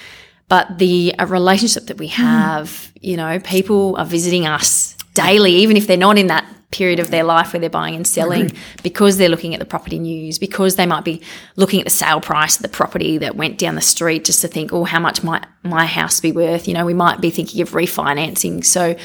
But 0.50 0.78
the 0.78 1.14
relationship 1.28 1.88
that 1.88 1.98
we 1.98 2.08
hmm. 2.08 2.22
have, 2.22 2.68
mm. 2.68 2.92
you 3.02 3.18
know, 3.18 3.40
people 3.40 3.96
are 3.98 4.06
visiting 4.06 4.46
us 4.46 4.96
daily, 5.14 5.56
even 5.56 5.76
if 5.76 5.88
they're 5.88 5.98
not 5.98 6.18
in 6.18 6.28
that 6.28 6.48
period 6.70 7.00
of 7.00 7.10
their 7.10 7.24
life 7.24 7.54
where 7.54 7.60
they're 7.60 7.70
buying 7.70 7.96
and 7.96 8.06
selling 8.06 8.52
because 8.84 9.18
they're 9.18 9.30
looking 9.30 9.54
at 9.54 9.60
the 9.60 9.66
property 9.66 9.98
news, 9.98 10.38
because 10.38 10.76
they 10.76 10.86
might 10.86 11.04
be 11.04 11.22
looking 11.56 11.80
at 11.80 11.86
the 11.86 11.90
sale 11.90 12.20
price 12.20 12.58
of 12.58 12.62
the 12.62 12.68
property 12.68 13.18
that 13.18 13.36
went 13.36 13.58
down 13.58 13.76
the 13.76 13.82
street 13.82 14.26
just 14.26 14.42
to 14.42 14.48
think, 14.48 14.74
oh, 14.74 14.84
how 14.84 15.00
much 15.00 15.24
might 15.24 15.46
my 15.64 15.86
house 15.86 16.20
be 16.20 16.32
worth? 16.32 16.68
You 16.68 16.74
know, 16.74 16.86
we 16.86 16.94
might 16.94 17.22
be 17.22 17.30
thinking 17.30 17.62
of 17.62 17.72
refinancing. 17.72 18.64
So 18.64 18.96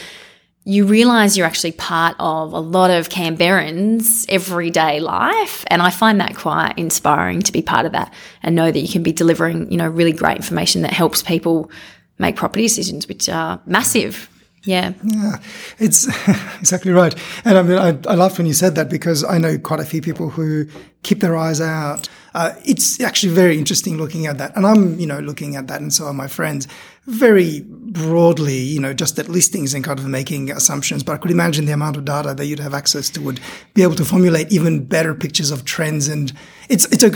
you 0.64 0.87
realize 0.87 1.37
you're 1.37 1.46
actually 1.46 1.72
part 1.72 2.14
of 2.20 2.53
a 2.53 2.61
lot 2.61 2.90
of 2.90 3.09
Canberrans' 3.09 4.27
everyday 4.29 5.01
life. 5.01 5.64
And 5.66 5.83
I 5.83 5.90
find 5.90 6.20
that 6.20 6.37
quite 6.37 6.79
inspiring 6.79 7.42
to 7.42 7.53
be 7.53 7.62
part 7.62 7.85
of 7.85 7.92
that 7.92 8.12
and 8.42 8.55
know 8.55 8.70
that 8.70 8.79
you 8.79 8.88
can 8.88 9.03
be 9.03 9.12
delivering, 9.12 9.70
you 9.72 9.77
know, 9.77 9.88
really 9.88 10.12
great 10.12 10.37
information 10.37 10.83
that 10.83 10.92
helps 10.92 11.22
people 11.22 11.70
make 12.18 12.37
property 12.37 12.62
decisions, 12.62 13.09
which 13.09 13.29
are 13.29 13.61
massive. 13.66 14.29
Yeah. 14.64 14.92
Yeah, 15.03 15.38
it's 15.81 16.07
exactly 16.61 16.92
right. 16.92 17.12
And 17.44 17.59
I 17.59 17.62
mean, 17.62 17.79
I, 17.79 17.98
I 18.09 18.14
laughed 18.14 18.38
when 18.38 18.46
you 18.46 18.55
said 18.55 18.77
that 18.77 18.88
because 18.88 19.25
I 19.25 19.38
know 19.38 19.59
quite 19.59 19.81
a 19.81 19.85
few 19.85 20.01
people 20.01 20.31
who 20.31 20.68
keep 21.03 21.18
their 21.18 21.37
eyes 21.37 21.61
out. 21.61 22.09
Uh, 22.35 22.55
it's 22.64 23.01
actually 23.01 23.35
very 23.35 23.59
interesting 23.59 23.98
looking 23.98 24.27
at 24.27 24.38
that. 24.38 24.57
And 24.57 24.64
I'm, 24.64 25.01
you 25.01 25.07
know, 25.07 25.18
looking 25.18 25.57
at 25.57 25.66
that 25.66 25.81
and 25.81 25.92
so 25.92 26.07
are 26.07 26.14
my 26.14 26.29
friends 26.29 26.68
very 27.06 27.62
broadly, 27.62 28.56
you 28.56 28.80
know, 28.80 28.92
just 28.92 29.18
at 29.18 29.28
listings 29.28 29.74
and 29.74 29.84
kind 29.84 29.98
of 29.98 30.06
making 30.06 30.50
assumptions. 30.50 31.02
But 31.02 31.12
I 31.14 31.16
could 31.18 31.30
imagine 31.30 31.66
the 31.66 31.72
amount 31.72 31.96
of 31.96 32.04
data 32.04 32.34
that 32.34 32.46
you'd 32.46 32.60
have 32.60 32.74
access 32.74 33.10
to 33.10 33.20
would 33.20 33.40
be 33.74 33.82
able 33.82 33.96
to 33.96 34.04
formulate 34.04 34.52
even 34.52 34.84
better 34.84 35.14
pictures 35.14 35.50
of 35.50 35.64
trends. 35.64 36.08
And 36.08 36.32
it's, 36.68 36.84
it's 36.86 37.02
a 37.02 37.10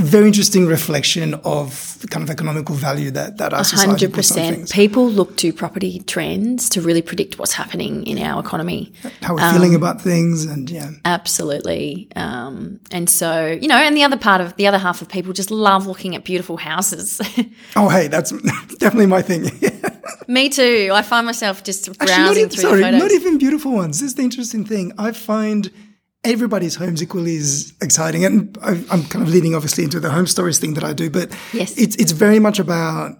very 0.00 0.26
interesting 0.26 0.66
reflection 0.66 1.34
of 1.44 1.98
the 2.00 2.08
kind 2.08 2.22
of 2.22 2.30
economical 2.30 2.74
value 2.74 3.10
that, 3.10 3.38
that 3.38 3.52
our 3.52 3.64
society 3.64 4.06
100%. 4.06 4.72
People 4.72 5.08
look 5.08 5.36
to 5.38 5.52
property 5.52 6.00
trends 6.00 6.68
to 6.70 6.80
really 6.80 7.02
predict 7.02 7.38
what's 7.38 7.52
happening 7.52 8.06
in 8.06 8.18
our 8.18 8.40
economy. 8.40 8.92
How 9.22 9.34
we're 9.34 9.42
um, 9.42 9.54
feeling 9.54 9.74
about 9.74 10.00
things 10.00 10.44
and 10.44 10.70
yeah. 10.70 10.90
Absolutely. 11.04 12.08
Um, 12.16 12.80
and 12.90 13.08
so, 13.10 13.46
you 13.46 13.68
know, 13.68 13.76
and 13.76 13.96
the 13.96 14.04
other 14.04 14.16
part 14.16 14.40
of 14.40 14.56
the 14.56 14.66
other 14.66 14.78
half 14.78 15.02
of 15.02 15.08
people 15.08 15.32
just 15.32 15.50
love 15.50 15.86
looking 15.86 16.14
at 16.14 16.24
beautiful 16.24 16.56
houses. 16.56 17.20
oh, 17.76 17.88
hey, 17.88 18.08
that's 18.08 18.30
definitely 18.78 19.06
my 19.06 19.22
thing. 19.22 19.50
Me 20.28 20.48
too. 20.48 20.90
I 20.92 21.02
find 21.02 21.24
myself 21.24 21.64
just 21.64 21.86
browsing 21.98 22.14
Actually, 22.14 22.40
even, 22.40 22.50
through 22.50 22.62
sorry, 22.62 22.98
not 22.98 23.10
even 23.12 23.38
beautiful 23.38 23.72
ones. 23.72 24.00
This 24.00 24.08
is 24.08 24.14
the 24.14 24.22
interesting 24.22 24.64
thing. 24.64 24.92
I 24.98 25.12
find– 25.12 25.70
everybody's 26.24 26.74
homes 26.74 27.02
equally 27.02 27.36
is 27.36 27.72
exciting. 27.80 28.24
And 28.24 28.56
I, 28.62 28.72
am 28.72 29.04
kind 29.04 29.22
of 29.22 29.28
leading 29.28 29.54
obviously 29.54 29.84
into 29.84 30.00
the 30.00 30.10
home 30.10 30.26
stories 30.26 30.58
thing 30.58 30.74
that 30.74 30.84
I 30.84 30.92
do, 30.92 31.10
but 31.10 31.30
yes. 31.52 31.76
it's, 31.78 31.96
it's 31.96 32.12
very 32.12 32.38
much 32.38 32.58
about 32.58 33.18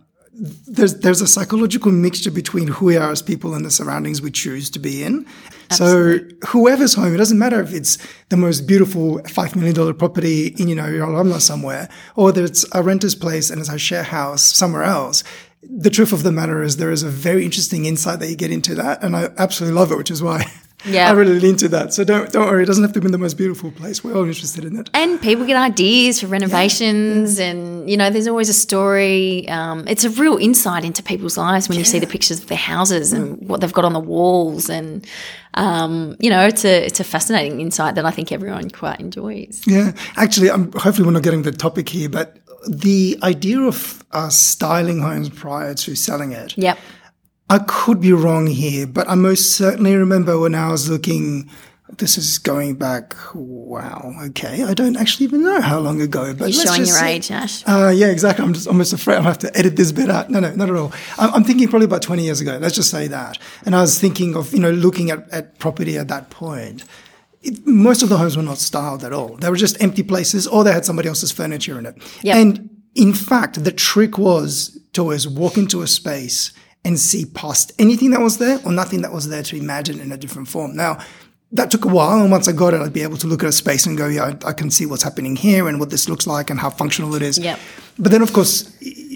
there's 0.66 1.00
there's 1.00 1.20
a 1.20 1.26
psychological 1.26 1.90
mixture 1.90 2.30
between 2.30 2.68
who 2.68 2.86
we 2.86 2.96
are 2.96 3.10
as 3.10 3.22
people 3.22 3.54
and 3.54 3.64
the 3.64 3.70
surroundings 3.70 4.22
we 4.22 4.30
choose 4.30 4.70
to 4.70 4.78
be 4.78 5.02
in. 5.02 5.26
Absolutely. 5.70 6.30
So 6.30 6.48
whoever's 6.48 6.94
home, 6.94 7.14
it 7.14 7.16
doesn't 7.16 7.38
matter 7.38 7.60
if 7.60 7.72
it's 7.72 7.98
the 8.28 8.36
most 8.36 8.66
beautiful 8.66 9.20
five 9.24 9.56
million 9.56 9.74
dollar 9.74 9.94
property 9.94 10.48
in 10.58 10.68
you 10.68 10.76
know 10.76 10.84
Yarralumla 10.84 11.40
somewhere, 11.40 11.88
or 12.14 12.26
whether 12.26 12.44
it's 12.44 12.64
a 12.72 12.82
renter's 12.82 13.14
place 13.14 13.50
and 13.50 13.60
it's 13.60 13.68
a 13.68 13.78
share 13.78 14.04
house 14.04 14.42
somewhere 14.42 14.84
else. 14.84 15.24
The 15.62 15.90
truth 15.90 16.12
of 16.12 16.22
the 16.22 16.30
matter 16.30 16.62
is 16.62 16.76
there 16.76 16.92
is 16.92 17.02
a 17.02 17.08
very 17.08 17.44
interesting 17.44 17.84
insight 17.84 18.20
that 18.20 18.28
you 18.28 18.36
get 18.36 18.52
into 18.52 18.76
that, 18.76 19.02
and 19.02 19.16
I 19.16 19.30
absolutely 19.38 19.76
love 19.76 19.90
it, 19.90 19.98
which 19.98 20.10
is 20.10 20.22
why 20.22 20.44
yeah. 20.84 21.08
I 21.08 21.12
really 21.12 21.40
lean 21.40 21.56
to 21.56 21.68
that. 21.68 21.92
So 21.92 22.04
don't 22.04 22.30
don't 22.32 22.46
worry, 22.46 22.62
it 22.62 22.66
doesn't 22.66 22.84
have 22.84 22.92
to 22.92 23.00
be 23.00 23.08
the 23.08 23.18
most 23.18 23.36
beautiful 23.36 23.70
place. 23.70 24.04
We're 24.04 24.16
all 24.16 24.24
interested 24.24 24.64
in 24.64 24.78
it. 24.78 24.88
And 24.94 25.20
people 25.20 25.44
get 25.44 25.56
ideas 25.56 26.20
for 26.20 26.28
renovations, 26.28 27.38
yeah. 27.38 27.46
and 27.46 27.90
you 27.90 27.96
know, 27.96 28.10
there's 28.10 28.28
always 28.28 28.48
a 28.48 28.54
story. 28.54 29.48
Um, 29.48 29.86
it's 29.88 30.04
a 30.04 30.10
real 30.10 30.36
insight 30.36 30.84
into 30.84 31.02
people's 31.02 31.36
lives 31.36 31.68
when 31.68 31.76
yeah. 31.76 31.80
you 31.80 31.84
see 31.84 31.98
the 31.98 32.06
pictures 32.06 32.40
of 32.40 32.46
their 32.46 32.58
houses 32.58 33.12
and 33.12 33.48
what 33.48 33.60
they've 33.60 33.72
got 33.72 33.84
on 33.84 33.92
the 33.92 34.00
walls, 34.00 34.70
and 34.70 35.06
um, 35.54 36.16
you 36.20 36.30
know, 36.30 36.46
it's 36.46 36.64
a 36.64 36.86
it's 36.86 37.00
a 37.00 37.04
fascinating 37.04 37.60
insight 37.60 37.96
that 37.96 38.04
I 38.04 38.10
think 38.10 38.30
everyone 38.30 38.70
quite 38.70 39.00
enjoys. 39.00 39.62
Yeah, 39.66 39.92
actually, 40.16 40.50
I'm 40.50 40.70
hopefully 40.72 41.06
we're 41.06 41.12
not 41.12 41.22
getting 41.22 41.42
the 41.42 41.52
topic 41.52 41.88
here, 41.88 42.08
but 42.08 42.38
the 42.68 43.18
idea 43.22 43.60
of 43.60 44.04
uh, 44.12 44.28
styling 44.28 45.00
homes 45.00 45.28
prior 45.28 45.74
to 45.74 45.94
selling 45.94 46.32
it. 46.32 46.56
Yep 46.56 46.78
I 47.50 47.58
could 47.60 48.00
be 48.00 48.12
wrong 48.12 48.46
here, 48.46 48.86
but 48.86 49.08
I 49.08 49.14
most 49.14 49.52
certainly 49.52 49.96
remember 49.96 50.38
when 50.38 50.54
I 50.54 50.70
was 50.70 50.90
looking. 50.90 51.48
This 51.96 52.18
is 52.18 52.36
going 52.36 52.74
back. 52.74 53.16
Wow. 53.34 54.12
Okay. 54.26 54.62
I 54.62 54.74
don't 54.74 54.98
actually 54.98 55.24
even 55.24 55.42
know 55.42 55.62
how 55.62 55.78
long 55.78 56.02
ago. 56.02 56.34
But 56.34 56.52
you're 56.52 56.66
showing 56.66 56.84
your 56.84 57.02
age, 57.02 57.30
Ash. 57.30 57.66
Uh, 57.66 57.90
yeah, 57.96 58.08
exactly. 58.08 58.44
I'm 58.44 58.52
just 58.52 58.68
almost 58.68 58.92
afraid 58.92 59.16
I'll 59.16 59.22
have 59.22 59.38
to 59.38 59.56
edit 59.56 59.76
this 59.76 59.90
bit 59.90 60.10
out. 60.10 60.28
No, 60.28 60.38
no, 60.38 60.54
not 60.54 60.68
at 60.68 60.76
all. 60.76 60.92
I'm, 61.16 61.32
I'm, 61.32 61.44
thinking 61.44 61.66
probably 61.66 61.86
about 61.86 62.02
20 62.02 62.22
years 62.22 62.42
ago. 62.42 62.58
Let's 62.60 62.74
just 62.74 62.90
say 62.90 63.06
that. 63.06 63.38
And 63.64 63.74
I 63.74 63.80
was 63.80 63.98
thinking 63.98 64.36
of 64.36 64.52
you 64.52 64.60
know 64.60 64.70
looking 64.70 65.10
at, 65.10 65.26
at 65.30 65.58
property 65.58 65.96
at 65.96 66.08
that 66.08 66.28
point. 66.28 66.84
It, 67.40 67.66
most 67.66 68.02
of 68.02 68.10
the 68.10 68.18
homes 68.18 68.36
were 68.36 68.42
not 68.42 68.58
styled 68.58 69.02
at 69.02 69.14
all. 69.14 69.36
They 69.36 69.48
were 69.48 69.56
just 69.56 69.82
empty 69.82 70.02
places, 70.02 70.46
or 70.46 70.64
they 70.64 70.72
had 70.72 70.84
somebody 70.84 71.08
else's 71.08 71.32
furniture 71.32 71.78
in 71.78 71.86
it. 71.86 71.96
Yep. 72.22 72.36
And 72.36 72.82
in 72.94 73.14
fact, 73.14 73.64
the 73.64 73.72
trick 73.72 74.18
was 74.18 74.78
to 74.92 75.00
always 75.00 75.26
walk 75.26 75.56
into 75.56 75.80
a 75.80 75.86
space 75.86 76.52
and 76.84 76.98
see 76.98 77.24
past 77.24 77.72
anything 77.78 78.10
that 78.10 78.20
was 78.20 78.38
there 78.38 78.60
or 78.64 78.72
nothing 78.72 79.02
that 79.02 79.12
was 79.12 79.28
there 79.28 79.42
to 79.42 79.56
imagine 79.56 80.00
in 80.00 80.12
a 80.12 80.16
different 80.16 80.48
form. 80.48 80.76
Now, 80.76 80.98
that 81.52 81.70
took 81.70 81.84
a 81.84 81.88
while. 81.88 82.20
And 82.20 82.30
once 82.30 82.46
I 82.48 82.52
got 82.52 82.74
it, 82.74 82.80
I'd 82.80 82.92
be 82.92 83.02
able 83.02 83.16
to 83.18 83.26
look 83.26 83.42
at 83.42 83.48
a 83.48 83.52
space 83.52 83.86
and 83.86 83.96
go, 83.96 84.06
yeah, 84.06 84.24
I, 84.44 84.48
I 84.48 84.52
can 84.52 84.70
see 84.70 84.86
what's 84.86 85.02
happening 85.02 85.36
here 85.36 85.68
and 85.68 85.80
what 85.80 85.90
this 85.90 86.08
looks 86.08 86.26
like 86.26 86.50
and 86.50 86.60
how 86.60 86.70
functional 86.70 87.14
it 87.14 87.22
is. 87.22 87.38
Yep. 87.38 87.58
But 87.98 88.12
then, 88.12 88.22
of 88.22 88.32
course, 88.32 88.64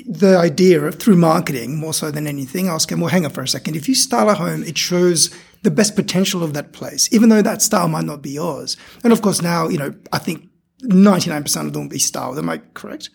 the 0.07 0.37
idea 0.38 0.83
of 0.83 0.98
through 0.98 1.16
marketing, 1.16 1.77
more 1.77 1.94
so 1.94 2.11
than 2.11 2.27
anything, 2.27 2.68
I 2.68 2.75
was 2.75 2.87
going, 2.87 3.01
well, 3.01 3.11
hang 3.11 3.25
on 3.25 3.33
for 3.33 3.42
a 3.42 3.48
second. 3.48 3.77
If 3.77 3.88
you 3.88 3.94
style 3.94 4.31
a 4.31 4.35
home, 4.35 4.62
it 4.64 4.79
shows 4.79 5.35
the 5.62 5.70
best 5.70 5.94
potential 5.94 6.42
of 6.42 6.55
that 6.55 6.72
place, 6.72 7.12
even 7.12 7.29
though 7.29 7.42
that 7.42 7.62
style 7.62 7.88
might 7.88 8.05
not 8.05 8.22
be 8.22 8.31
yours. 8.31 8.77
And 9.05 9.12
of 9.12 9.22
course, 9.22 9.42
now, 9.42 9.68
you 9.68 9.79
know, 9.79 9.94
I 10.12 10.18
think 10.18 10.48
99% 10.83 11.66
of 11.66 11.72
them 11.72 11.83
will 11.83 11.88
be 11.88 11.98
styled. 11.98 12.38
Am 12.38 12.48
I 12.48 12.59
correct? 12.75 13.11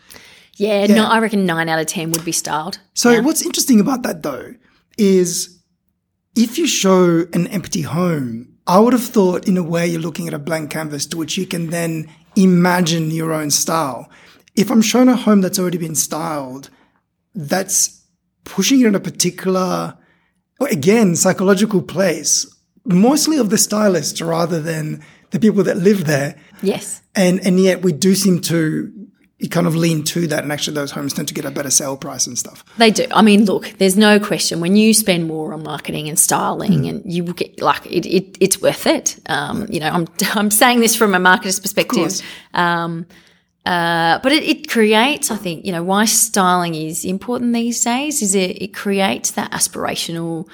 Yeah, 0.58 0.86
yeah. 0.86 0.96
No, 0.96 1.06
I 1.06 1.20
reckon 1.20 1.46
nine 1.46 1.70
out 1.70 1.80
of 1.80 1.88
10 1.88 2.12
would 2.12 2.26
be 2.26 2.32
styled. 2.32 2.80
So, 2.94 3.12
yeah. 3.12 3.20
what's 3.22 3.42
interesting 3.42 3.80
about 3.80 4.04
that 4.04 4.24
though 4.24 4.54
is 4.98 5.60
if 6.36 6.58
you 6.58 6.68
show 6.68 7.26
an 7.34 7.48
empty 7.48 7.84
home, 7.84 8.54
I 8.66 8.80
would 8.80 8.94
have 8.94 9.04
thought 9.04 9.48
in 9.48 9.58
a 9.58 9.64
way 9.64 9.88
you're 9.88 10.02
looking 10.02 10.28
at 10.28 10.34
a 10.34 10.40
blank 10.40 10.72
canvas 10.72 11.06
to 11.08 11.18
which 11.18 11.38
you 11.38 11.46
can 11.46 11.70
then 11.70 12.10
imagine 12.36 13.12
your 13.12 13.34
own 13.34 13.52
style. 13.52 14.10
If 14.56 14.70
I'm 14.70 14.82
shown 14.82 15.08
a 15.08 15.16
home 15.16 15.42
that's 15.42 15.60
already 15.60 15.78
been 15.78 15.96
styled, 15.96 16.70
that's 17.34 18.04
pushing 18.44 18.82
it 18.82 18.88
in 18.88 18.96
a 18.96 19.00
particular, 19.00 19.98
again, 20.60 21.16
psychological 21.16 21.82
place 21.82 22.46
mostly 22.88 23.38
of 23.38 23.50
the 23.50 23.58
stylists 23.58 24.22
rather 24.22 24.62
than 24.62 25.04
the 25.32 25.40
people 25.40 25.64
that 25.64 25.78
live 25.78 26.06
there. 26.06 26.36
Yes. 26.62 27.02
And 27.16 27.46
and 27.46 27.60
yet 27.60 27.82
we 27.82 27.92
do 27.92 28.16
seem 28.16 28.40
to 28.42 28.92
kind 29.52 29.68
of 29.68 29.76
lean 29.76 30.04
to 30.04 30.26
that, 30.28 30.44
and 30.44 30.52
actually 30.52 30.74
those 30.74 30.92
homes 30.92 31.14
tend 31.14 31.28
to 31.28 31.34
get 31.34 31.46
a 31.46 31.52
better 31.52 31.70
sale 31.70 31.96
price 31.96 32.26
and 32.26 32.38
stuff. 32.38 32.64
They 32.78 32.90
do. 32.90 33.06
I 33.12 33.22
mean, 33.22 33.46
look, 33.46 33.70
there's 33.78 33.96
no 33.96 34.20
question 34.20 34.60
when 34.60 34.76
you 34.76 34.94
spend 34.94 35.28
more 35.28 35.54
on 35.54 35.64
marketing 35.64 36.10
and 36.10 36.18
styling, 36.18 36.88
and 36.88 37.04
you 37.06 37.24
will 37.24 37.34
get 37.34 37.62
like 37.62 37.86
it, 37.86 38.06
it 38.08 38.38
it's 38.40 38.62
worth 38.62 38.88
it. 38.88 39.20
Um, 39.28 39.68
you 39.70 39.80
know, 39.80 39.90
I'm 39.90 40.08
I'm 40.34 40.50
saying 40.50 40.80
this 40.80 40.96
from 40.96 41.14
a 41.14 41.20
marketer's 41.20 41.60
perspective. 41.60 42.20
Um, 42.54 43.06
uh, 43.68 44.20
but 44.20 44.32
it, 44.32 44.44
it 44.44 44.70
creates, 44.70 45.30
I 45.30 45.36
think, 45.36 45.66
you 45.66 45.74
know, 45.74 45.84
why 45.84 46.06
styling 46.06 46.74
is 46.74 47.04
important 47.04 47.54
these 47.54 47.84
days 47.84 48.22
is 48.22 48.34
it, 48.34 48.62
it 48.62 48.74
creates 48.74 49.32
that 49.32 49.52
aspirational, 49.52 50.48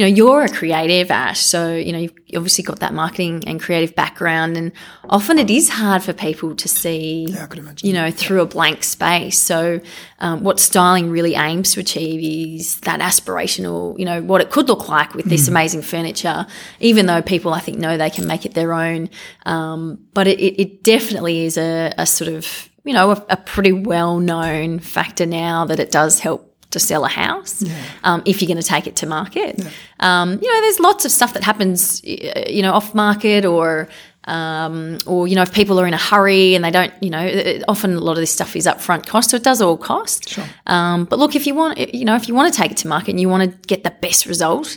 you 0.00 0.06
know, 0.06 0.14
you're 0.16 0.44
a 0.44 0.48
creative, 0.48 1.10
Ash. 1.10 1.40
So, 1.40 1.74
you 1.74 1.92
know, 1.92 1.98
you've 1.98 2.14
obviously 2.34 2.64
got 2.64 2.80
that 2.80 2.94
marketing 2.94 3.44
and 3.46 3.60
creative 3.60 3.94
background. 3.94 4.56
And 4.56 4.72
often 5.10 5.38
it 5.38 5.50
is 5.50 5.68
hard 5.68 6.02
for 6.02 6.14
people 6.14 6.56
to 6.56 6.68
see, 6.68 7.26
Yeah, 7.28 7.44
I 7.44 7.46
could 7.46 7.58
imagine. 7.58 7.86
you 7.86 7.92
know, 7.92 8.10
through 8.10 8.40
a 8.40 8.46
blank 8.46 8.82
space. 8.82 9.38
So, 9.38 9.78
um, 10.20 10.42
what 10.42 10.58
styling 10.58 11.10
really 11.10 11.34
aims 11.34 11.72
to 11.74 11.80
achieve 11.80 12.56
is 12.56 12.80
that 12.80 13.00
aspirational, 13.00 13.98
you 13.98 14.06
know, 14.06 14.22
what 14.22 14.40
it 14.40 14.50
could 14.50 14.68
look 14.68 14.88
like 14.88 15.12
with 15.12 15.26
this 15.26 15.48
amazing 15.48 15.82
furniture, 15.82 16.46
even 16.78 17.04
though 17.04 17.20
people, 17.20 17.52
I 17.52 17.60
think, 17.60 17.76
know 17.76 17.98
they 17.98 18.08
can 18.08 18.26
make 18.26 18.46
it 18.46 18.54
their 18.54 18.72
own. 18.72 19.10
Um, 19.44 20.06
but 20.14 20.26
it, 20.26 20.40
it, 20.40 20.62
it 20.62 20.82
definitely 20.82 21.44
is 21.44 21.58
a, 21.58 21.92
a 21.98 22.06
sort 22.06 22.32
of, 22.32 22.70
you 22.84 22.94
know, 22.94 23.10
a, 23.10 23.26
a 23.28 23.36
pretty 23.36 23.72
well 23.72 24.18
known 24.18 24.78
factor 24.78 25.26
now 25.26 25.66
that 25.66 25.78
it 25.78 25.90
does 25.90 26.20
help 26.20 26.49
to 26.70 26.78
sell 26.78 27.04
a 27.04 27.08
house 27.08 27.64
um, 28.04 28.22
if 28.24 28.40
you're 28.40 28.46
going 28.46 28.62
to 28.62 28.66
take 28.66 28.86
it 28.86 28.96
to 28.96 29.06
market. 29.06 29.60
Um, 30.00 30.32
you 30.42 30.48
know, 30.54 30.60
there's 30.62 30.80
lots 30.80 31.04
of 31.04 31.10
stuff 31.10 31.32
that 31.34 31.42
happens, 31.44 32.02
you 32.04 32.62
know, 32.62 32.72
off 32.72 32.94
market 32.94 33.44
or. 33.44 33.88
Um, 34.26 34.98
or 35.06 35.26
you 35.26 35.34
know, 35.34 35.40
if 35.42 35.52
people 35.52 35.80
are 35.80 35.86
in 35.86 35.94
a 35.94 35.98
hurry 35.98 36.54
and 36.54 36.62
they 36.62 36.70
don't, 36.70 36.92
you 37.00 37.08
know, 37.08 37.24
it- 37.24 37.64
often 37.66 37.94
a 37.96 38.00
lot 38.00 38.12
of 38.12 38.18
this 38.18 38.30
stuff 38.30 38.54
is 38.54 38.66
upfront 38.66 39.06
cost, 39.06 39.30
so 39.30 39.36
it 39.38 39.42
does 39.42 39.62
all 39.62 39.78
cost. 39.78 40.28
Sure. 40.28 40.44
Um, 40.66 41.06
but 41.06 41.18
look, 41.18 41.34
if 41.34 41.46
you 41.46 41.54
want, 41.54 41.78
you 41.94 42.04
know, 42.04 42.14
if 42.16 42.28
you 42.28 42.34
want 42.34 42.52
to 42.52 42.56
take 42.60 42.70
it 42.70 42.76
to 42.78 42.86
market 42.88 43.08
and 43.12 43.20
you 43.20 43.30
want 43.30 43.50
to 43.50 43.58
get 43.66 43.82
the 43.82 43.90
best 43.90 44.26
result, 44.26 44.76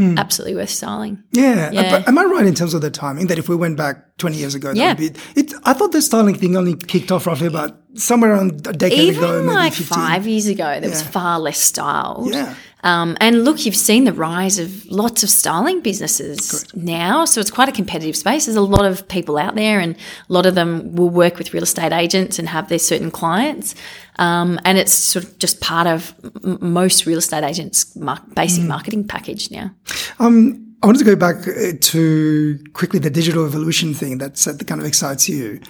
absolutely 0.00 0.54
worth 0.54 0.70
styling. 0.70 1.22
Yeah. 1.32 1.70
Yeah. 1.72 2.02
Am 2.06 2.16
I 2.18 2.24
right 2.24 2.46
in 2.46 2.54
terms 2.54 2.74
of 2.74 2.80
the 2.82 2.90
timing 2.90 3.26
that 3.28 3.38
if 3.38 3.48
we 3.48 3.56
went 3.56 3.76
back 3.76 4.16
20 4.18 4.36
years 4.36 4.54
ago, 4.54 4.72
Yeah. 4.74 4.88
would 4.90 4.96
be, 4.98 5.10
it, 5.34 5.52
I 5.64 5.72
thought 5.72 5.92
the 5.92 6.02
styling 6.02 6.34
thing 6.36 6.56
only 6.56 6.74
kicked 6.74 7.10
off 7.10 7.26
roughly 7.26 7.46
about 7.48 7.76
somewhere 7.94 8.32
around 8.32 8.66
a 8.66 8.72
decade 8.72 9.16
ago, 9.16 9.40
Even 9.42 9.46
like 9.54 9.72
15. 9.74 9.86
five 9.98 10.26
years 10.26 10.46
ago, 10.46 10.78
there 10.80 10.90
was 10.90 11.02
far 11.02 11.40
less 11.40 11.58
styled. 11.58 12.32
Yeah. 12.32 12.54
Um, 12.84 13.16
and 13.20 13.44
look, 13.44 13.66
you've 13.66 13.74
seen 13.74 14.04
the 14.04 14.12
rise 14.12 14.60
of 14.60 14.86
lots 14.86 15.24
of 15.24 15.30
styling 15.30 15.80
businesses 15.80 16.64
now. 16.76 17.24
So 17.24 17.40
it's 17.40 17.50
quite 17.50 17.68
a 17.68 17.72
competitive 17.72 18.14
space. 18.16 18.46
There's 18.46 18.56
a 18.56 18.60
lot 18.60 18.84
of 18.84 19.08
people 19.08 19.36
out 19.36 19.56
there, 19.56 19.80
and 19.80 19.96
a 19.96 20.32
lot 20.32 20.46
of 20.46 20.54
them 20.54 20.94
will 20.94 21.10
work 21.10 21.38
with 21.38 21.52
real 21.52 21.64
estate 21.64 21.92
agents 21.92 22.38
and 22.38 22.48
have 22.48 22.68
their 22.68 22.78
certain 22.78 23.10
clients. 23.10 23.74
Um, 24.18 24.58
and 24.64 24.78
it's 24.78 24.92
sort 24.92 25.24
of 25.24 25.38
just 25.38 25.60
part 25.60 25.86
of 25.86 26.12
m- 26.44 26.58
most 26.60 27.06
real 27.06 27.18
estate 27.18 27.44
agents' 27.44 27.94
mar- 27.96 28.22
basic 28.34 28.64
Mm. 28.64 28.68
marketing 28.68 29.06
package 29.06 29.50
now. 29.50 29.70
I 30.18 30.86
wanted 30.86 30.98
to 30.98 31.04
go 31.04 31.16
back 31.16 31.36
uh, 31.48 31.72
to 31.80 32.58
quickly 32.72 32.98
the 33.00 33.10
digital 33.10 33.44
evolution 33.46 33.94
thing 33.94 34.18
that 34.18 34.36
said 34.38 34.58
that 34.58 34.66
kind 34.66 34.80
of 34.80 34.86
excites 34.86 35.28
you. 35.28 35.60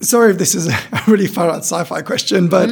Sorry 0.00 0.30
if 0.32 0.38
this 0.38 0.54
is 0.54 0.68
a 0.92 1.02
really 1.06 1.26
far 1.26 1.48
out 1.50 1.64
sci-fi 1.64 2.02
question, 2.02 2.48
but 2.48 2.70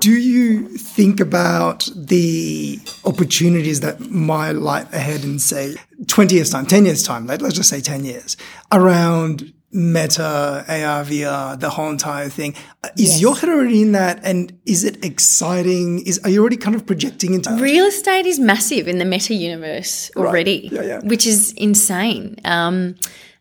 do 0.00 0.12
you 0.12 0.68
think 0.78 1.18
about 1.18 1.88
the 1.96 2.78
opportunities 3.04 3.80
that 3.80 3.98
might 4.10 4.52
lie 4.52 4.82
ahead 4.92 5.24
in 5.24 5.38
say 5.38 5.74
20 6.06 6.34
years 6.36 6.50
time, 6.50 6.66
10 6.66 6.84
years 6.84 7.02
time, 7.02 7.26
let's 7.26 7.54
just 7.54 7.68
say 7.68 7.80
10 7.80 8.04
years 8.04 8.36
around 8.70 9.52
meta, 9.72 10.64
AR, 10.68 11.04
VR, 11.04 11.58
the 11.58 11.70
whole 11.70 11.90
entire 11.90 12.28
thing. 12.28 12.54
Is 12.98 13.20
your 13.20 13.34
head 13.36 13.48
already 13.48 13.82
in 13.82 13.92
that? 13.92 14.20
And 14.22 14.52
is 14.66 14.84
it 14.84 15.04
exciting? 15.04 16.04
Is, 16.06 16.18
are 16.24 16.30
you 16.30 16.40
already 16.40 16.56
kind 16.58 16.76
of 16.76 16.86
projecting 16.86 17.34
into 17.34 17.50
Real 17.54 17.86
estate 17.86 18.26
is 18.26 18.38
massive 18.38 18.86
in 18.86 18.98
the 18.98 19.04
meta 19.04 19.34
universe 19.34 20.10
already, 20.16 20.68
Yeah, 20.70 20.82
yeah. 20.82 20.98
which 21.00 21.26
is 21.26 21.52
insane. 21.52 22.36
Um, 22.44 22.96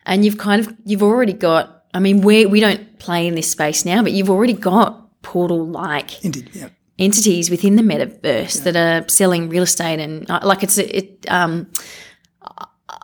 and 0.05 0.23
you've 0.25 0.37
kind 0.37 0.65
of 0.65 0.73
you've 0.85 1.03
already 1.03 1.33
got. 1.33 1.83
I 1.93 1.99
mean, 1.99 2.21
we 2.21 2.45
we 2.45 2.59
don't 2.61 2.97
play 2.99 3.27
in 3.27 3.35
this 3.35 3.51
space 3.51 3.83
now, 3.85 4.01
but 4.01 4.13
you've 4.13 4.29
already 4.29 4.53
got 4.53 5.21
portal 5.21 5.67
like 5.67 6.23
Indeed, 6.23 6.49
yeah. 6.53 6.69
entities 6.97 7.49
within 7.49 7.75
the 7.75 7.83
metaverse 7.83 8.63
that 8.63 8.75
are 8.75 9.07
selling 9.09 9.49
real 9.49 9.63
estate 9.63 9.99
and 9.99 10.29
uh, 10.31 10.39
like 10.43 10.63
it's 10.63 10.77
it. 10.77 11.25
Um, 11.29 11.67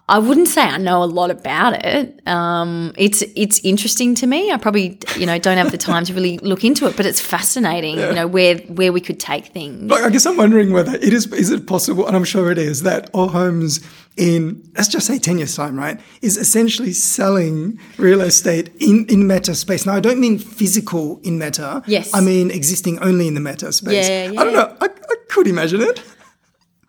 I 0.09 0.19
wouldn't 0.19 0.47
say 0.47 0.61
I 0.61 0.77
know 0.77 1.03
a 1.03 1.05
lot 1.05 1.31
about 1.31 1.83
it. 1.85 2.21
Um, 2.25 2.93
it's 2.97 3.23
it's 3.35 3.59
interesting 3.59 4.15
to 4.15 4.27
me. 4.27 4.51
I 4.51 4.57
probably 4.57 4.97
you 5.17 5.25
know 5.25 5.37
don't 5.37 5.57
have 5.57 5.71
the 5.71 5.77
time 5.77 6.05
to 6.05 6.13
really 6.13 6.37
look 6.37 6.63
into 6.63 6.87
it, 6.87 6.95
but 6.95 7.05
it's 7.05 7.19
fascinating. 7.19 7.97
You 7.97 8.13
know 8.13 8.25
where 8.27 8.57
where 8.57 8.93
we 8.93 9.01
could 9.01 9.19
take 9.19 9.47
things. 9.47 9.91
Like, 9.91 10.03
I 10.03 10.09
guess 10.09 10.25
I'm 10.25 10.37
wondering 10.37 10.71
whether 10.71 10.95
it 10.95 11.13
is 11.13 11.31
is 11.33 11.51
it 11.51 11.67
possible, 11.67 12.07
and 12.07 12.15
I'm 12.15 12.23
sure 12.23 12.51
it 12.51 12.57
is, 12.57 12.83
that 12.83 13.11
Allhomes 13.11 13.85
in 14.15 14.63
let's 14.77 14.87
just 14.87 15.07
say 15.07 15.19
ten 15.19 15.39
years 15.39 15.57
time, 15.57 15.77
right, 15.77 15.99
is 16.21 16.37
essentially 16.37 16.93
selling 16.93 17.77
real 17.97 18.21
estate 18.21 18.69
in 18.79 19.05
in 19.09 19.27
meta 19.27 19.55
space. 19.55 19.85
Now, 19.85 19.93
I 19.93 19.99
don't 19.99 20.21
mean 20.21 20.39
physical 20.39 21.19
in 21.23 21.37
meta. 21.37 21.83
Yes. 21.85 22.13
I 22.13 22.21
mean 22.21 22.49
existing 22.49 22.97
only 22.99 23.27
in 23.27 23.33
the 23.33 23.41
meta 23.41 23.73
space. 23.73 24.07
Yeah, 24.07 24.31
yeah. 24.31 24.39
I 24.39 24.43
don't 24.45 24.53
know. 24.53 24.73
I, 24.79 24.85
I 24.85 25.15
could 25.27 25.47
imagine 25.47 25.81
it. 25.81 26.01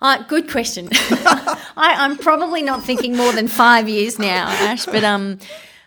Uh, 0.01 0.22
good 0.24 0.51
question. 0.51 0.88
I, 0.92 1.96
I'm 1.99 2.16
probably 2.16 2.62
not 2.62 2.84
thinking 2.84 3.16
more 3.16 3.32
than 3.32 3.49
five 3.49 3.88
years 3.88 4.18
now, 4.18 4.46
Ash. 4.46 4.86
But 4.86 5.03
um, 5.03 5.38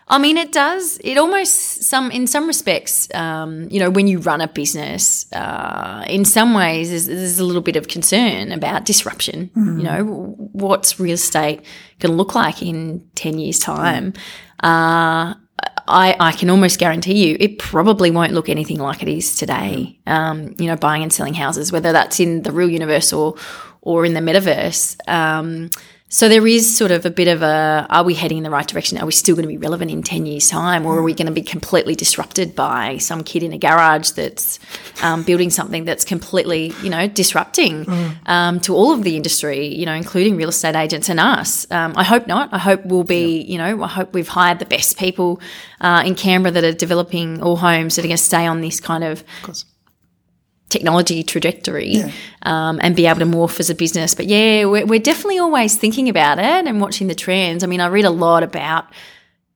I 0.08 0.18
mean, 0.18 0.36
it 0.36 0.52
does. 0.52 0.98
It 1.02 1.16
almost 1.16 1.84
some 1.84 2.10
in 2.10 2.26
some 2.26 2.46
respects, 2.46 3.08
um, 3.14 3.68
you 3.70 3.80
know, 3.80 3.88
when 3.88 4.06
you 4.08 4.18
run 4.18 4.42
a 4.42 4.48
business, 4.48 5.30
uh, 5.32 6.04
in 6.06 6.26
some 6.26 6.52
ways, 6.52 6.90
there's, 6.90 7.06
there's 7.06 7.38
a 7.38 7.44
little 7.44 7.62
bit 7.62 7.76
of 7.76 7.88
concern 7.88 8.52
about 8.52 8.84
disruption. 8.84 9.50
You 9.78 9.82
know, 9.84 10.04
what's 10.52 11.00
real 11.00 11.14
estate 11.14 11.64
going 11.98 12.12
to 12.12 12.16
look 12.16 12.34
like 12.34 12.62
in 12.62 13.08
ten 13.14 13.38
years' 13.38 13.58
time? 13.58 14.12
Uh, 14.62 15.34
I, 15.88 16.16
I 16.18 16.32
can 16.32 16.50
almost 16.50 16.78
guarantee 16.78 17.26
you 17.28 17.36
it 17.40 17.58
probably 17.58 18.10
won't 18.10 18.32
look 18.32 18.48
anything 18.48 18.78
like 18.78 19.02
it 19.02 19.08
is 19.08 19.36
today. 19.36 19.98
Um, 20.06 20.54
you 20.58 20.66
know, 20.66 20.76
buying 20.76 21.02
and 21.02 21.12
selling 21.12 21.34
houses, 21.34 21.72
whether 21.72 21.92
that's 21.92 22.20
in 22.20 22.42
the 22.42 22.52
real 22.52 22.68
universe 22.68 23.12
or 23.12 23.36
or 23.82 24.06
in 24.06 24.14
the 24.14 24.20
metaverse. 24.20 24.96
Um, 25.08 25.70
so 26.12 26.28
there 26.28 26.46
is 26.46 26.76
sort 26.76 26.90
of 26.90 27.06
a 27.06 27.10
bit 27.10 27.26
of 27.26 27.40
a 27.40 27.86
are 27.88 28.04
we 28.04 28.12
heading 28.12 28.36
in 28.36 28.44
the 28.44 28.50
right 28.50 28.68
direction? 28.68 28.98
Are 28.98 29.06
we 29.06 29.12
still 29.12 29.34
going 29.34 29.44
to 29.44 29.48
be 29.48 29.56
relevant 29.56 29.90
in 29.90 30.02
10 30.02 30.26
years' 30.26 30.50
time? 30.50 30.84
Or 30.84 30.98
are 30.98 31.02
we 31.02 31.14
going 31.14 31.26
to 31.26 31.32
be 31.32 31.40
completely 31.40 31.94
disrupted 31.94 32.54
by 32.54 32.98
some 32.98 33.24
kid 33.24 33.42
in 33.42 33.54
a 33.54 33.58
garage 33.58 34.10
that's 34.10 34.58
um, 35.02 35.22
building 35.22 35.48
something 35.48 35.86
that's 35.86 36.04
completely, 36.04 36.74
you 36.82 36.90
know, 36.90 37.08
disrupting 37.08 37.86
um, 38.26 38.60
to 38.60 38.74
all 38.74 38.92
of 38.92 39.04
the 39.04 39.16
industry, 39.16 39.68
you 39.68 39.86
know, 39.86 39.94
including 39.94 40.36
real 40.36 40.50
estate 40.50 40.76
agents 40.76 41.08
and 41.08 41.18
us? 41.18 41.66
Um, 41.70 41.94
I 41.96 42.04
hope 42.04 42.26
not. 42.26 42.52
I 42.52 42.58
hope 42.58 42.84
we'll 42.84 43.04
be, 43.04 43.40
you 43.40 43.56
know, 43.56 43.82
I 43.82 43.88
hope 43.88 44.12
we've 44.12 44.28
hired 44.28 44.58
the 44.58 44.66
best 44.66 44.98
people 44.98 45.40
uh, 45.80 46.02
in 46.04 46.14
Canberra 46.14 46.52
that 46.52 46.62
are 46.62 46.72
developing 46.72 47.38
Allhomes 47.38 47.96
that 47.96 48.04
are 48.04 48.08
going 48.08 48.18
to 48.18 48.22
stay 48.22 48.46
on 48.46 48.60
this 48.60 48.80
kind 48.80 49.02
of 49.02 49.24
Of. 49.48 49.64
Technology 50.72 51.22
trajectory 51.22 52.02
um, 52.42 52.80
and 52.82 52.96
be 52.96 53.06
able 53.06 53.20
to 53.20 53.26
morph 53.26 53.60
as 53.60 53.70
a 53.70 53.74
business. 53.74 54.14
But 54.14 54.26
yeah, 54.26 54.64
we're, 54.64 54.86
we're 54.86 54.98
definitely 55.10 55.38
always 55.38 55.76
thinking 55.76 56.08
about 56.08 56.38
it 56.38 56.66
and 56.66 56.80
watching 56.80 57.08
the 57.08 57.14
trends. 57.14 57.62
I 57.62 57.66
mean, 57.66 57.80
I 57.80 57.86
read 57.86 58.06
a 58.06 58.10
lot 58.10 58.42
about, 58.42 58.84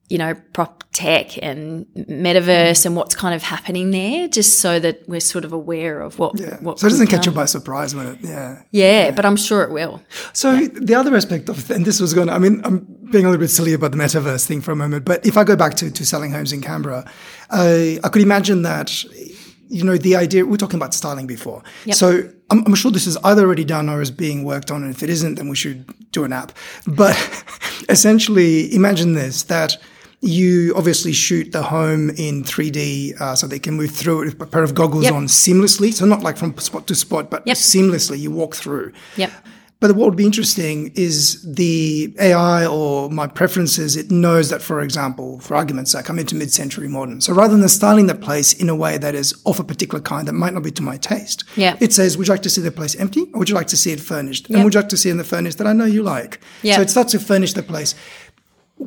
you 0.09 0.19
know, 0.19 0.35
prop 0.53 0.85
tech 0.93 1.43
and 1.43 1.87
metaverse 1.95 2.87
and 2.87 2.97
what's 2.97 3.15
kind 3.15 3.35
of 3.35 3.43
happening 3.43 3.91
there, 3.91 4.29
just 4.29 4.61
so 4.61 4.79
that 4.81 5.07
we're 5.09 5.21
sort 5.21 5.45
of 5.45 5.53
aware 5.53 6.01
of 6.01 6.19
what. 6.19 6.39
Yeah. 6.39 6.57
what 6.61 6.79
so 6.79 6.87
it 6.87 6.91
doesn't 6.91 7.09
catch 7.09 7.27
you 7.27 7.33
by 7.33 7.47
surprise 7.47 7.95
when 7.95 8.07
it. 8.07 8.19
Yeah. 8.23 8.63
Yeah, 8.71 9.11
but 9.11 9.25
I'm 9.25 9.37
sure 9.37 9.63
it 9.63 9.73
will. 9.73 10.01
So 10.33 10.69
the 10.69 10.95
other 10.95 11.15
aspect 11.17 11.49
of, 11.49 11.71
and 11.71 11.85
this 11.85 12.01
was 12.01 12.15
going, 12.15 12.29
to 12.29 12.35
I 12.35 12.39
mean, 12.39 12.63
I'm 12.65 12.87
being 13.11 13.25
a 13.25 13.31
little 13.31 13.45
bit 13.45 13.51
silly 13.51 13.75
about 13.75 13.93
the 13.93 13.99
metaverse 13.99 14.47
thing 14.47 14.61
for 14.63 14.73
a 14.73 14.77
moment, 14.77 15.05
but 15.05 15.27
if 15.27 15.37
I 15.37 15.45
go 15.45 15.57
back 15.57 15.75
to, 15.75 15.91
to 15.91 16.05
selling 16.05 16.33
homes 16.33 16.53
in 16.53 16.61
Canberra, 16.61 17.03
I 17.51 17.99
I 18.05 18.09
could 18.09 18.23
imagine 18.23 18.63
that, 18.63 18.89
you 19.69 19.85
know, 19.85 19.97
the 19.97 20.17
idea, 20.17 20.45
we're 20.47 20.57
talking 20.57 20.79
about 20.79 20.95
styling 20.95 21.27
before. 21.27 21.63
Yep. 21.85 21.97
So 21.97 22.31
I'm, 22.51 22.65
I'm 22.67 22.75
sure 22.75 22.91
this 22.91 23.07
is 23.07 23.17
either 23.19 23.43
already 23.45 23.65
done 23.65 23.89
or 23.89 24.01
is 24.01 24.11
being 24.11 24.45
worked 24.45 24.71
on. 24.71 24.83
And 24.83 24.95
if 24.95 25.03
it 25.03 25.11
isn't, 25.11 25.35
then 25.37 25.49
we 25.49 25.57
should 25.57 25.85
do 26.13 26.25
an 26.25 26.33
app. 26.33 26.53
But 26.87 27.17
essentially, 27.89 28.75
imagine 28.75 29.15
this, 29.15 29.43
that 29.45 29.77
you 30.21 30.73
obviously 30.77 31.13
shoot 31.13 31.53
the 31.53 31.63
home 31.63 32.11
in 32.11 32.43
3D 32.43 33.21
uh, 33.21 33.35
so 33.35 33.47
they 33.47 33.59
can 33.59 33.75
move 33.75 33.91
through 33.91 34.23
it 34.23 34.25
with 34.27 34.41
a 34.41 34.47
pair 34.47 34.63
of 34.63 34.75
goggles 34.75 35.05
Yep. 35.05 35.15
on 35.15 35.27
seamlessly. 35.27 35.93
So 35.93 36.07
not 36.07 36.23
like 36.23 36.37
from 36.37 36.57
spot 36.59 36.87
to 36.89 36.95
spot, 36.95 37.31
but 37.31 37.43
Yep. 37.47 37.57
seamlessly 37.57 38.19
you 38.19 38.31
walk 38.31 38.55
through. 38.57 38.93
Yep. 39.17 39.31
But 39.79 39.93
what 39.95 40.07
would 40.09 40.17
be 40.17 40.25
interesting 40.25 40.91
is 40.95 41.43
the 41.43 42.15
AI 42.19 42.65
or 42.67 43.11
my 43.11 43.27
preferences. 43.27 43.95
It 43.95 44.11
knows 44.11 44.49
that, 44.49 44.63
for 44.63 44.81
example, 44.81 45.39
for 45.41 45.55
argument's 45.55 45.93
sake, 45.93 46.09
I'm 46.09 46.19
into 46.19 46.35
mid-century 46.35 46.89
modern. 46.89 47.21
So 47.21 47.35
rather 47.35 47.55
than 47.57 47.69
styling 47.69 48.07
the 48.07 48.15
place 48.15 48.55
in 48.55 48.71
a 48.71 48.75
way 48.75 48.97
that 48.97 49.15
is 49.15 49.35
of 49.45 49.61
a 49.61 49.65
particular 49.65 50.01
kind 50.01 50.27
that 50.29 50.33
might 50.33 50.55
not 50.55 50.63
be 50.63 50.71
to 50.73 50.83
my 50.83 50.97
taste, 50.97 51.45
Yeah. 51.57 51.77
it 51.79 51.93
says, 51.93 52.17
"Would 52.17 52.27
you 52.27 52.33
like 52.33 52.43
to 52.43 52.51
see 52.51 52.63
the 52.63 52.71
place 52.71 52.95
empty, 52.95 53.29
or 53.35 53.41
would 53.41 53.51
you 53.51 53.55
like 53.55 53.67
to 53.69 53.77
see 53.77 53.93
it 53.93 54.01
furnished? 54.01 54.49
And 54.49 54.65
would 54.65 54.73
you 54.73 54.81
like 54.81 54.89
to 54.89 54.97
see 54.97 55.11
in 55.11 55.19
the 55.19 55.25
furnished 55.25 55.59
that 55.59 55.67
I 55.67 55.75
know 55.75 55.85
you 55.85 56.03
like?" 56.03 56.41
So 56.65 56.81
it 56.81 56.89
starts 56.89 57.13
to 57.13 57.19
furnish 57.19 57.53
the 57.53 57.63
place. 57.63 57.95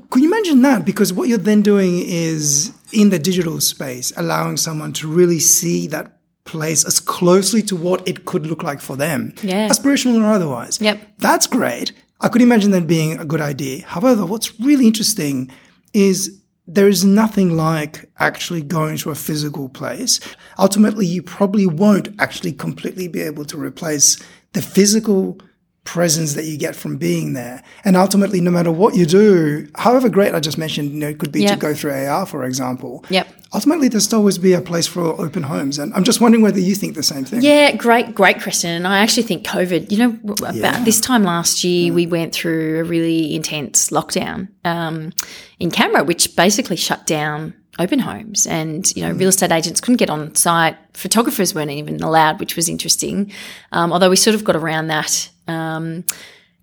Could 0.09 0.23
you 0.23 0.27
imagine 0.27 0.61
that? 0.63 0.85
Because 0.85 1.13
what 1.13 1.27
you're 1.29 1.37
then 1.37 1.61
doing 1.61 1.99
is 1.99 2.71
in 2.91 3.09
the 3.11 3.19
digital 3.19 3.61
space, 3.61 4.11
allowing 4.17 4.57
someone 4.57 4.93
to 4.93 5.07
really 5.07 5.39
see 5.39 5.85
that 5.87 6.18
place 6.45 6.83
as 6.85 6.99
closely 6.99 7.61
to 7.63 7.75
what 7.75 8.07
it 8.07 8.25
could 8.25 8.47
look 8.47 8.63
like 8.63 8.81
for 8.81 8.95
them, 8.95 9.33
Yeah. 9.43 9.67
aspirational 9.69 10.21
or 10.21 10.31
otherwise. 10.31 10.79
Yep. 10.81 10.99
That's 11.19 11.47
great. 11.47 11.91
I 12.21 12.27
could 12.27 12.41
imagine 12.41 12.71
that 12.71 12.87
being 12.87 13.17
a 13.19 13.25
good 13.25 13.41
idea. 13.41 13.85
However, 13.85 14.25
what's 14.25 14.59
really 14.59 14.87
interesting 14.87 15.49
is 15.93 16.39
there 16.67 16.87
is 16.87 17.03
nothing 17.03 17.55
like 17.55 18.09
actually 18.19 18.61
going 18.61 18.97
to 18.97 19.09
a 19.09 19.15
physical 19.15 19.69
place. 19.69 20.19
Ultimately, 20.57 21.05
you 21.05 21.21
probably 21.23 21.65
won't 21.65 22.09
actually 22.19 22.51
completely 22.53 23.07
be 23.07 23.21
able 23.21 23.45
to 23.45 23.57
replace 23.57 24.17
the 24.53 24.61
physical 24.61 25.39
presence 25.83 26.33
that 26.33 26.45
you 26.45 26.57
get 26.57 26.75
from 26.75 26.97
being 26.97 27.33
there. 27.33 27.63
And 27.83 27.95
ultimately, 27.95 28.41
no 28.41 28.51
matter 28.51 28.71
what 28.71 28.95
you 28.95 29.05
do, 29.05 29.67
however 29.75 30.09
great 30.09 30.35
I 30.35 30.39
just 30.39 30.57
mentioned, 30.57 30.91
you 30.91 30.99
know, 30.99 31.07
it 31.09 31.17
could 31.19 31.31
be 31.31 31.45
to 31.47 31.55
go 31.55 31.73
through 31.73 31.93
AR, 31.93 32.25
for 32.25 32.43
example. 32.43 33.03
Yep. 33.09 33.27
Ultimately, 33.53 33.87
there'll 33.87 34.01
still 34.01 34.19
always 34.19 34.37
be 34.37 34.53
a 34.53 34.61
place 34.61 34.85
for 34.85 35.19
open 35.19 35.41
homes. 35.41 35.79
And 35.79 35.91
I'm 35.95 36.03
just 36.03 36.21
wondering 36.21 36.43
whether 36.43 36.59
you 36.59 36.75
think 36.75 36.93
the 36.93 37.01
same 37.01 37.25
thing. 37.25 37.41
Yeah, 37.41 37.75
great, 37.75 38.13
great 38.13 38.41
question. 38.41 38.69
And 38.69 38.87
I 38.87 38.99
actually 38.99 39.23
think 39.23 39.45
COVID, 39.47 39.91
you 39.91 39.97
know, 39.97 40.19
about 40.33 40.53
Yeah. 40.53 40.83
this 40.83 40.99
time 40.99 41.23
last 41.23 41.63
year, 41.63 41.91
we 41.91 42.05
went 42.05 42.33
through 42.33 42.81
a 42.81 42.83
really 42.83 43.33
intense 43.33 43.89
lockdown 43.89 44.49
um, 44.65 45.11
in 45.59 45.71
Canberra, 45.71 46.03
which 46.03 46.35
basically 46.35 46.75
shut 46.75 47.07
down 47.07 47.55
open 47.79 47.99
homes. 47.99 48.45
And, 48.45 48.95
you 48.95 49.01
know, 49.01 49.11
real 49.13 49.29
estate 49.29 49.51
agents 49.51 49.81
couldn't 49.81 49.97
get 49.97 50.09
on 50.09 50.35
site. 50.35 50.75
Photographers 50.93 51.55
weren't 51.55 51.71
even 51.71 52.03
allowed, 52.03 52.39
which 52.39 52.55
was 52.55 52.69
interesting. 52.69 53.31
Um, 53.71 53.91
although 53.93 54.09
we 54.09 54.17
sort 54.17 54.35
of 54.35 54.43
got 54.43 54.55
around 54.55 54.87
that. 54.87 55.29
Um, 55.49 56.05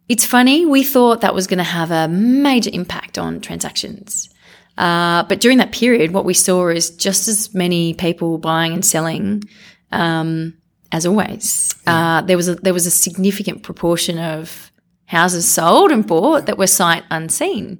it's 0.08 0.24
funny, 0.24 0.64
we 0.64 0.84
thought 0.84 1.20
that 1.22 1.34
was 1.34 1.46
going 1.46 1.58
to 1.58 1.64
have 1.64 1.90
a 1.90 2.06
major 2.08 2.70
impact 2.72 3.18
on 3.18 3.40
transactions. 3.40 4.30
Uh, 4.78 5.24
but 5.24 5.40
during 5.40 5.58
that 5.58 5.72
period, 5.72 6.12
what 6.12 6.24
we 6.24 6.34
saw 6.34 6.68
is 6.68 6.90
just 6.90 7.28
as 7.28 7.52
many 7.54 7.94
people 7.94 8.38
buying 8.38 8.72
and 8.72 8.84
selling 8.84 9.42
um, 9.90 10.56
as 10.92 11.06
always. 11.06 11.74
Uh, 11.86 12.20
there 12.22 12.36
was 12.36 12.48
a, 12.48 12.54
there 12.56 12.74
was 12.74 12.86
a 12.86 12.90
significant 12.90 13.62
proportion 13.62 14.18
of 14.18 14.70
houses 15.06 15.48
sold 15.48 15.90
and 15.90 16.06
bought 16.06 16.46
that 16.46 16.58
were 16.58 16.66
sight 16.66 17.04
unseen, 17.10 17.78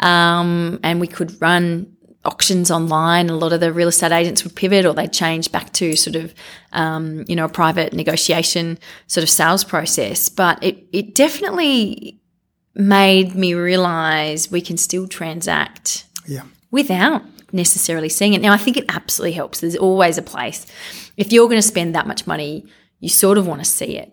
um, 0.00 0.78
and 0.82 1.00
we 1.00 1.06
could 1.06 1.40
run 1.40 1.96
auctions 2.28 2.70
online. 2.70 3.30
A 3.30 3.36
lot 3.36 3.52
of 3.52 3.60
the 3.60 3.72
real 3.72 3.88
estate 3.88 4.12
agents 4.12 4.44
would 4.44 4.54
pivot 4.54 4.84
or 4.86 4.92
they'd 4.94 5.12
change 5.12 5.50
back 5.50 5.72
to 5.80 5.96
sort 5.96 6.16
of 6.22 6.26
um, 6.72 7.24
you 7.28 7.36
know 7.36 7.46
a 7.46 7.48
private 7.62 7.92
negotiation 7.92 8.78
sort 9.06 9.22
of 9.24 9.30
sales 9.30 9.64
process. 9.64 10.28
But 10.28 10.62
it 10.62 10.76
it 10.92 11.14
definitely 11.14 12.20
made 12.74 13.34
me 13.34 13.54
realize 13.54 14.50
we 14.50 14.60
can 14.60 14.76
still 14.76 15.06
transact 15.08 16.04
Yeah. 16.26 16.42
without 16.70 17.22
necessarily 17.52 18.08
seeing 18.08 18.34
it. 18.34 18.40
Now, 18.42 18.52
I 18.52 18.58
think 18.64 18.76
it 18.76 18.84
absolutely 18.98 19.32
helps. 19.32 19.60
There's 19.60 19.74
always 19.88 20.18
a 20.18 20.22
place. 20.22 20.66
If 21.16 21.32
you're 21.32 21.48
going 21.48 21.60
to 21.64 21.66
spend 21.74 21.94
that 21.94 22.06
much 22.06 22.26
money, 22.26 22.64
you 23.00 23.08
sort 23.08 23.38
of 23.38 23.46
want 23.46 23.60
to 23.64 23.64
see 23.78 23.96
it. 23.96 24.10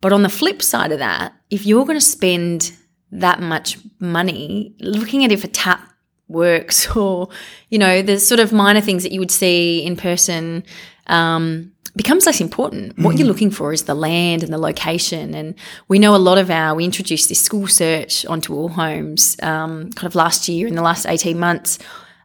But 0.00 0.12
on 0.12 0.22
the 0.22 0.28
flip 0.28 0.60
side 0.62 0.92
of 0.92 0.98
that, 0.98 1.32
if 1.50 1.64
you're 1.66 1.86
going 1.86 1.98
to 1.98 2.10
spend 2.18 2.72
that 3.10 3.40
much 3.40 3.78
money 3.98 4.74
looking 4.80 5.24
at 5.24 5.32
if 5.32 5.44
a 5.44 5.48
tap 5.48 5.80
works 6.28 6.94
or, 6.96 7.28
you 7.68 7.78
know, 7.78 8.02
the 8.02 8.18
sort 8.18 8.40
of 8.40 8.52
minor 8.52 8.80
things 8.80 9.02
that 9.02 9.12
you 9.12 9.20
would 9.20 9.30
see 9.30 9.84
in 9.84 9.96
person, 9.96 10.64
um, 11.06 11.72
becomes 11.96 12.26
less 12.26 12.40
important. 12.40 12.98
What 12.98 13.18
you're 13.18 13.28
looking 13.28 13.50
for 13.50 13.72
is 13.72 13.84
the 13.84 13.94
land 13.94 14.42
and 14.42 14.52
the 14.52 14.58
location. 14.58 15.32
And 15.34 15.54
we 15.86 15.98
know 15.98 16.16
a 16.16 16.18
lot 16.18 16.38
of 16.38 16.50
our, 16.50 16.74
we 16.74 16.84
introduced 16.84 17.28
this 17.28 17.40
school 17.40 17.68
search 17.68 18.26
onto 18.26 18.52
Allhomes 18.52 19.40
um, 19.44 19.92
kind 19.92 20.06
of 20.06 20.14
last 20.14 20.48
year, 20.48 20.66
in 20.66 20.74
the 20.74 20.82
last 20.82 21.06
18 21.06 21.38
months. 21.38 21.78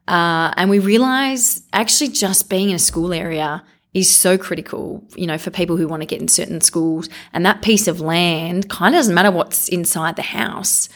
Uh, 0.08 0.52
and 0.58 0.72
we 0.72 0.80
realize 0.80 1.62
actually 1.72 2.10
just 2.10 2.50
being 2.50 2.70
in 2.70 2.76
a 2.76 2.80
school 2.80 3.14
area 3.14 3.64
is 3.94 4.10
so 4.16 4.38
critical, 4.38 5.04
you 5.16 5.26
know, 5.26 5.38
for 5.38 5.50
people 5.50 5.76
who 5.78 5.88
want 5.88 6.02
to 6.02 6.06
get 6.06 6.22
in 6.22 6.28
certain 6.28 6.62
schools. 6.62 7.10
And 7.34 7.46
that 7.46 7.62
piece 7.62 7.88
of 7.88 8.00
land 8.00 8.70
kind 8.70 8.94
of 8.94 9.00
doesn't 9.00 9.16
matter 9.16 9.32
what's 9.32 9.68
inside 9.70 10.16
the 10.16 10.22
house 10.22 10.90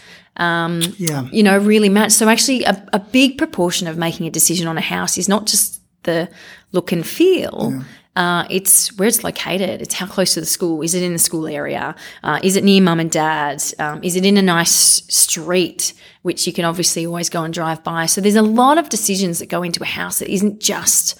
Yeah. 0.97 1.27
you 1.31 1.43
know, 1.43 1.57
really 1.57 1.89
matters. 1.89 2.15
So 2.15 2.27
actually, 2.29 2.63
a, 2.63 2.83
a 2.93 2.99
big 2.99 3.37
proportion 3.37 3.87
of 3.87 3.97
making 3.97 4.27
a 4.27 4.31
decision 4.31 4.67
on 4.67 4.77
a 4.77 4.81
house 4.81 5.17
is 5.17 5.27
not 5.29 5.45
just 5.45 5.81
the 6.03 6.29
look 6.71 6.91
and 6.91 7.05
feel. 7.05 7.83
Uh, 8.15 8.45
it's 8.49 8.95
where 8.97 9.07
it's 9.07 9.23
located. 9.23 9.81
It's 9.81 9.95
how 9.95 10.05
close 10.05 10.35
to 10.35 10.39
the 10.39 10.45
school. 10.45 10.83
Is 10.83 10.93
it 10.93 11.01
in 11.01 11.13
the 11.13 11.19
school 11.19 11.47
area? 11.47 11.95
Uh, 12.23 12.39
is 12.43 12.55
it 12.55 12.63
near 12.63 12.81
mum 12.81 12.99
and 12.99 13.09
dad? 13.09 13.63
Um, 13.79 14.03
is 14.03 14.15
it 14.15 14.23
in 14.25 14.37
a 14.37 14.41
nice 14.41 14.71
street, 15.09 15.93
which 16.21 16.45
you 16.45 16.53
can 16.53 16.63
obviously 16.65 17.07
always 17.07 17.29
go 17.29 17.43
and 17.43 17.53
drive 17.53 17.83
by? 17.83 18.05
So 18.05 18.21
there's 18.21 18.35
a 18.35 18.43
lot 18.43 18.77
of 18.77 18.89
decisions 18.89 19.39
that 19.39 19.47
go 19.49 19.63
into 19.63 19.81
a 19.81 19.87
house 19.87 20.19
that 20.19 20.29
isn't 20.29 20.59
just 20.59 21.19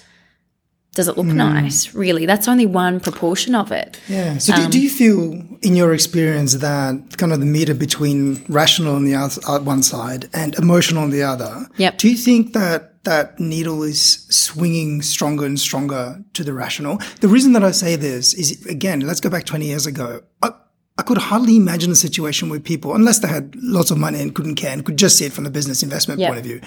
does 0.94 1.08
it 1.08 1.16
look 1.16 1.26
nice. 1.26 1.94
Really, 1.94 2.24
that's 2.26 2.46
only 2.48 2.66
one 2.66 3.00
proportion 3.00 3.54
of 3.54 3.72
it. 3.72 3.98
Yeah. 4.08 4.38
So, 4.38 4.52
Um, 4.54 4.64
do, 4.64 4.68
do 4.70 4.80
you 4.80 4.88
feel, 4.90 5.32
in 5.62 5.74
your 5.76 5.92
experience, 5.92 6.54
that 6.54 7.16
kind 7.18 7.32
of 7.32 7.40
the 7.40 7.46
meter 7.46 7.74
between 7.74 8.44
rational 8.48 8.94
on 8.94 9.04
the 9.04 9.14
other, 9.14 9.40
uh, 9.46 9.58
one 9.60 9.82
side 9.82 10.28
and 10.32 10.54
emotional 10.56 11.02
on 11.02 11.10
the 11.10 11.22
other? 11.22 11.66
Yep. 11.76 11.98
Do 11.98 12.08
you 12.08 12.16
think 12.16 12.52
that 12.54 13.02
that 13.04 13.38
needle 13.38 13.82
is 13.82 14.00
swinging 14.30 15.02
stronger 15.02 15.44
and 15.44 15.58
stronger 15.60 16.22
to 16.32 16.42
the 16.44 16.52
rational? 16.54 16.98
The 17.20 17.28
reason 17.28 17.52
that 17.52 17.62
I 17.64 17.72
say 17.72 17.96
this 17.96 18.32
is, 18.34 18.64
again, 18.66 19.00
let's 19.00 19.20
go 19.20 19.28
back 19.28 19.44
20 19.44 19.66
years 19.66 19.86
ago. 19.86 20.22
I, 20.42 20.50
I 20.96 21.02
could 21.02 21.18
hardly 21.18 21.56
imagine 21.56 21.90
a 21.90 21.96
situation 21.96 22.48
where 22.50 22.60
people, 22.60 22.94
unless 22.94 23.18
they 23.18 23.26
had 23.28 23.56
lots 23.56 23.90
of 23.90 23.98
money 23.98 24.20
and 24.22 24.32
couldn't 24.32 24.54
care 24.54 24.70
and 24.72 24.84
could 24.84 24.96
just 24.96 25.18
see 25.18 25.24
it 25.26 25.32
from 25.32 25.42
the 25.44 25.50
business 25.50 25.82
investment 25.82 26.20
Yep. 26.20 26.28
point 26.28 26.38
of 26.38 26.44
view, 26.46 26.60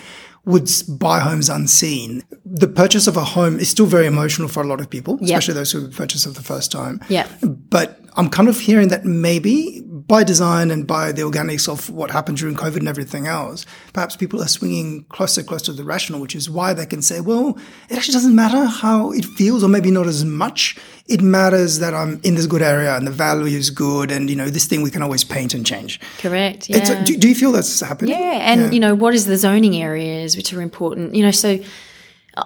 would 0.48 0.72
buy 0.88 1.20
homes 1.20 1.50
unseen. 1.50 2.24
The 2.45 2.68
purchase 2.68 3.06
of 3.06 3.18
a 3.18 3.24
home 3.24 3.60
is 3.60 3.70
still 3.70 3.86
very 3.86 4.08
emotional 4.08 4.48
for 4.48 4.64
a 4.64 4.66
lot 4.66 4.80
of 4.80 4.89
people, 4.89 5.20
especially 5.22 5.54
those 5.54 5.72
who 5.72 5.89
purchase 5.89 6.26
it 6.26 6.30
for 6.30 6.36
the 6.36 6.43
first 6.43 6.72
time. 6.72 7.02
Yep. 7.10 7.30
But 7.70 8.00
I'm 8.16 8.30
kind 8.30 8.48
of 8.48 8.58
hearing 8.60 8.88
that 8.88 9.06
maybe 9.06 9.84
by 10.08 10.24
design 10.24 10.72
and 10.72 10.88
by 10.88 11.12
the 11.12 11.22
organics 11.22 11.68
of 11.68 11.89
what 11.89 12.12
happened 12.12 12.38
during 12.38 12.55
COVID 12.55 12.78
and 12.78 12.88
everything 12.88 13.28
else, 13.28 13.66
perhaps 13.93 14.16
people 14.16 14.41
are 14.41 14.47
swinging 14.47 15.03
closer, 15.10 15.43
closer 15.43 15.66
to 15.66 15.74
the 15.74 15.84
rational, 15.84 16.22
which 16.22 16.36
is 16.36 16.49
why 16.49 16.74
they 16.74 16.86
can 16.86 17.01
say, 17.01 17.20
well, 17.20 17.58
it 17.89 17.97
actually 17.97 18.14
doesn't 18.14 18.36
matter 18.36 18.66
how 18.66 19.12
it 19.12 19.26
feels, 19.26 19.64
or 19.64 19.70
maybe 19.70 19.91
not 19.91 20.08
as 20.08 20.24
much. 20.24 20.78
It 21.08 21.22
matters 21.22 21.80
that 21.80 21.93
I'm 21.93 22.22
in 22.24 22.36
this 22.36 22.45
good 22.45 22.62
area 22.62 22.95
and 22.95 23.05
the 23.05 23.12
value 23.12 23.58
is 23.58 23.70
good, 23.70 24.12
and 24.12 24.30
you 24.30 24.36
know 24.36 24.49
this 24.49 24.66
thing 24.66 24.82
we 24.82 24.91
can 24.91 25.01
always 25.01 25.24
paint 25.24 25.53
and 25.53 25.66
change. 25.66 25.99
Correct. 26.20 26.70
Yeah. 26.70 27.03
do, 27.03 27.18
do 27.18 27.28
you 27.28 27.36
feel 27.36 27.51
that's 27.51 27.80
happening? 27.82 28.12
Yeah, 28.12 28.53
and 28.53 28.74
you 28.74 28.80
know 28.80 28.95
what 28.95 29.14
is 29.14 29.26
the 29.26 29.38
zoning 29.38 29.76
areas 29.76 30.38
which 30.38 30.53
are 30.53 30.62
important. 30.62 31.16
You 31.16 31.24
know, 31.24 31.32
so 31.32 31.60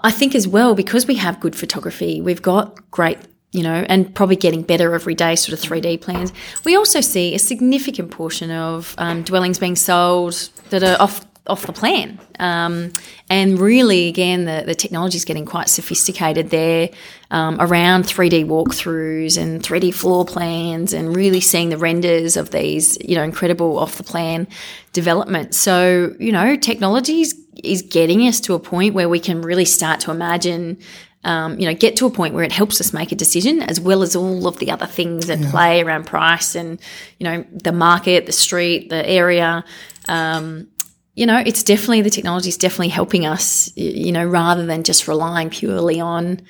I 0.04 0.12
think 0.12 0.36
as 0.36 0.48
well 0.48 0.76
because 0.76 1.06
we 1.06 1.16
have 1.16 1.40
good 1.40 1.56
photography, 1.56 2.22
we've 2.22 2.42
got 2.42 2.90
great, 2.92 3.18
you 3.52 3.64
know, 3.64 3.86
and 3.90 4.14
probably 4.16 4.36
getting 4.36 4.62
better 4.62 4.94
every 4.94 5.16
day, 5.16 5.36
sort 5.36 5.54
of 5.54 5.60
three 5.60 5.82
D 5.82 5.98
plans. 5.98 6.32
We 6.64 6.76
also 6.76 7.02
see 7.02 7.36
a 7.36 7.40
significant 7.40 8.12
portion 8.12 8.52
of 8.52 8.96
um, 8.98 9.24
dwellings 9.24 9.60
being 9.60 9.76
sold 9.76 10.50
that 10.70 10.84
are 10.84 11.02
off 11.02 11.26
off 11.48 11.66
the 11.66 11.74
plan. 11.74 12.20
Um, 12.40 12.94
and 13.30 13.60
really, 13.60 14.08
again, 14.08 14.46
the, 14.46 14.64
the 14.66 14.76
technology 14.76 15.18
is 15.18 15.26
getting 15.26 15.46
quite 15.46 15.70
sophisticated 15.70 16.52
there 16.52 16.90
um, 17.32 17.58
around 17.60 18.04
3D 18.04 18.46
walkthroughs 18.46 19.42
and 19.42 19.62
3D 19.62 19.94
floor 19.94 20.24
plans 20.24 20.94
and 20.94 21.16
really 21.16 21.42
seeing 21.42 21.70
the 21.70 21.78
renders 21.78 22.38
of 22.38 22.52
these, 22.52 22.98
you 23.04 23.16
know, 23.16 23.24
incredible 23.24 23.80
off 23.80 23.98
the 23.98 24.04
plan 24.04 24.48
developments. 24.94 25.58
So, 25.58 26.16
you 26.20 26.32
know, 26.32 26.56
technology 26.56 27.26
is 27.64 27.82
getting 27.82 28.22
us 28.22 28.40
to 28.42 28.54
a 28.54 28.60
point 28.60 28.94
where 28.94 29.10
we 29.10 29.20
can 29.20 29.42
really 29.42 29.66
start 29.66 30.00
to 30.02 30.12
imagine. 30.12 30.78
Um, 31.24 31.60
you 31.60 31.68
know, 31.68 31.76
get 31.76 31.98
to 31.98 32.08
a 32.08 32.10
point 32.10 32.34
where 32.34 32.44
it 32.44 32.52
helps 32.52 32.82
us 32.82 32.94
make 32.94 33.12
a 33.12 33.16
decision, 33.16 33.62
as 33.62 33.80
well 33.80 34.02
as 34.02 34.16
all 34.16 34.48
of 34.48 34.58
the 34.58 34.72
other 34.72 34.88
things 34.88 35.30
at 35.30 35.40
play 35.52 35.82
around 35.82 36.08
price 36.08 36.56
and, 36.56 36.80
you 37.20 37.26
know, 37.26 37.46
the 37.52 37.72
market, 37.72 38.26
the 38.26 38.32
street, 38.32 38.90
the 38.90 39.08
area. 39.08 39.64
Um, 40.08 40.68
you 41.14 41.26
know, 41.26 41.38
it's 41.46 41.62
definitely 41.62 42.02
the 42.02 42.10
technology 42.10 42.50
is 42.50 42.58
definitely 42.58 42.90
helping 42.90 43.26
us, 43.26 43.72
you 43.76 44.12
know, 44.12 44.26
rather 44.26 44.66
than 44.66 44.84
just 44.84 45.08
relying 45.08 45.52
purely 45.52 46.00
on 46.00 46.42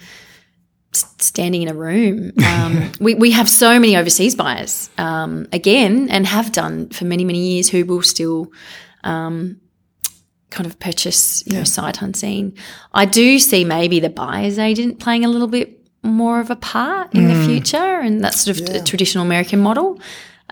standing 0.94 1.62
in 1.62 1.68
a 1.68 1.74
room. 1.74 2.32
Um, 2.52 2.92
we, 3.00 3.16
we 3.16 3.32
have 3.32 3.50
so 3.50 3.80
many 3.80 3.98
overseas 3.98 4.36
buyers, 4.36 4.90
um, 4.98 5.48
again, 5.52 6.10
and 6.10 6.28
have 6.28 6.52
done 6.52 6.90
for 6.90 7.06
many, 7.06 7.24
many 7.24 7.54
years 7.54 7.70
who 7.70 7.86
will 7.86 8.04
still 8.04 8.52
um, 9.04 9.60
kind 10.52 10.68
of 10.68 10.78
purchase, 10.80 11.44
you 11.48 11.54
know, 11.54 11.64
sight 11.64 12.02
unseen. 12.02 12.54
I 12.94 13.06
do 13.06 13.40
see 13.40 13.66
maybe 13.66 14.00
the 14.00 14.10
buyer's 14.10 14.60
agent 14.60 15.00
playing 15.00 15.26
a 15.26 15.30
little 15.30 15.48
bit 15.48 15.80
more 16.04 16.40
of 16.40 16.50
a 16.52 16.56
part 16.56 17.14
in 17.14 17.28
the 17.28 17.46
future, 17.46 17.78
and 17.78 18.24
that's 18.24 18.42
sort 18.42 18.60
of 18.60 18.76
a 18.76 18.84
traditional 18.84 19.26
American 19.26 19.60
model. 19.60 20.00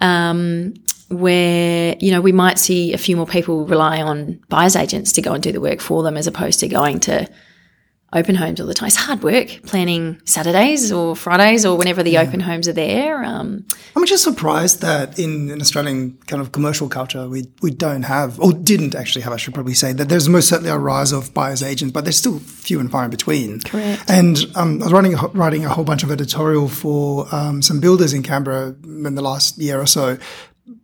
um, 0.01 0.73
where 1.09 1.95
you 1.99 2.11
know 2.11 2.21
we 2.21 2.31
might 2.31 2.59
see 2.59 2.93
a 2.93 2.97
few 2.97 3.17
more 3.17 3.25
people 3.25 3.65
rely 3.65 3.99
on 4.01 4.39
buyers 4.47 4.75
agents 4.75 5.11
to 5.11 5.21
go 5.23 5.33
and 5.33 5.41
do 5.41 5.51
the 5.51 5.59
work 5.59 5.79
for 5.81 6.03
them 6.03 6.15
as 6.15 6.27
opposed 6.27 6.59
to 6.59 6.67
going 6.67 6.99
to 6.99 7.27
open 8.13 8.35
homes 8.35 8.59
all 8.59 8.67
the 8.67 8.73
time. 8.73 8.87
It's 8.87 8.95
hard 8.95 9.21
work 9.21 9.47
planning 9.63 10.19
Saturdays 10.25 10.91
or 10.91 11.15
Fridays 11.15 11.65
or 11.65 11.77
whenever 11.77 12.01
the 12.01 12.11
yeah. 12.11 12.21
open 12.21 12.39
homes 12.39 12.67
are 12.67 12.73
there. 12.73 13.23
Um, 13.23 13.65
I'm 13.95 14.05
just 14.05 14.23
surprised 14.23 14.81
that 14.81 15.19
in 15.19 15.49
an 15.51 15.61
Australian 15.61 16.17
kind 16.27 16.41
of 16.41 16.51
commercial 16.51 16.89
culture, 16.89 17.27
we, 17.27 17.45
we 17.61 17.71
don't 17.71 18.03
have, 18.03 18.39
or 18.39 18.53
didn't 18.53 18.95
actually 18.95 19.21
have, 19.21 19.33
I 19.33 19.37
should 19.37 19.53
probably 19.53 19.75
say, 19.75 19.93
that 19.93 20.09
there's 20.09 20.27
most 20.27 20.49
certainly 20.49 20.71
a 20.71 20.77
rise 20.77 21.11
of 21.11 21.33
buyers 21.33 21.61
agents, 21.61 21.93
but 21.93 22.03
there's 22.03 22.17
still 22.17 22.39
few 22.39 22.79
and 22.79 22.91
far 22.91 23.03
in 23.03 23.11
between. 23.11 23.61
Correct. 23.61 24.09
And 24.09 24.37
um, 24.55 24.81
I 24.81 24.85
was 24.85 24.93
writing 24.93 25.13
a, 25.13 25.27
writing 25.27 25.65
a 25.65 25.69
whole 25.69 25.85
bunch 25.85 26.03
of 26.03 26.11
editorial 26.11 26.67
for 26.67 27.27
um, 27.33 27.61
some 27.61 27.79
builders 27.79 28.13
in 28.13 28.23
Canberra 28.23 28.75
in 28.83 29.15
the 29.15 29.21
last 29.21 29.57
year 29.57 29.79
or 29.79 29.87
so. 29.87 30.17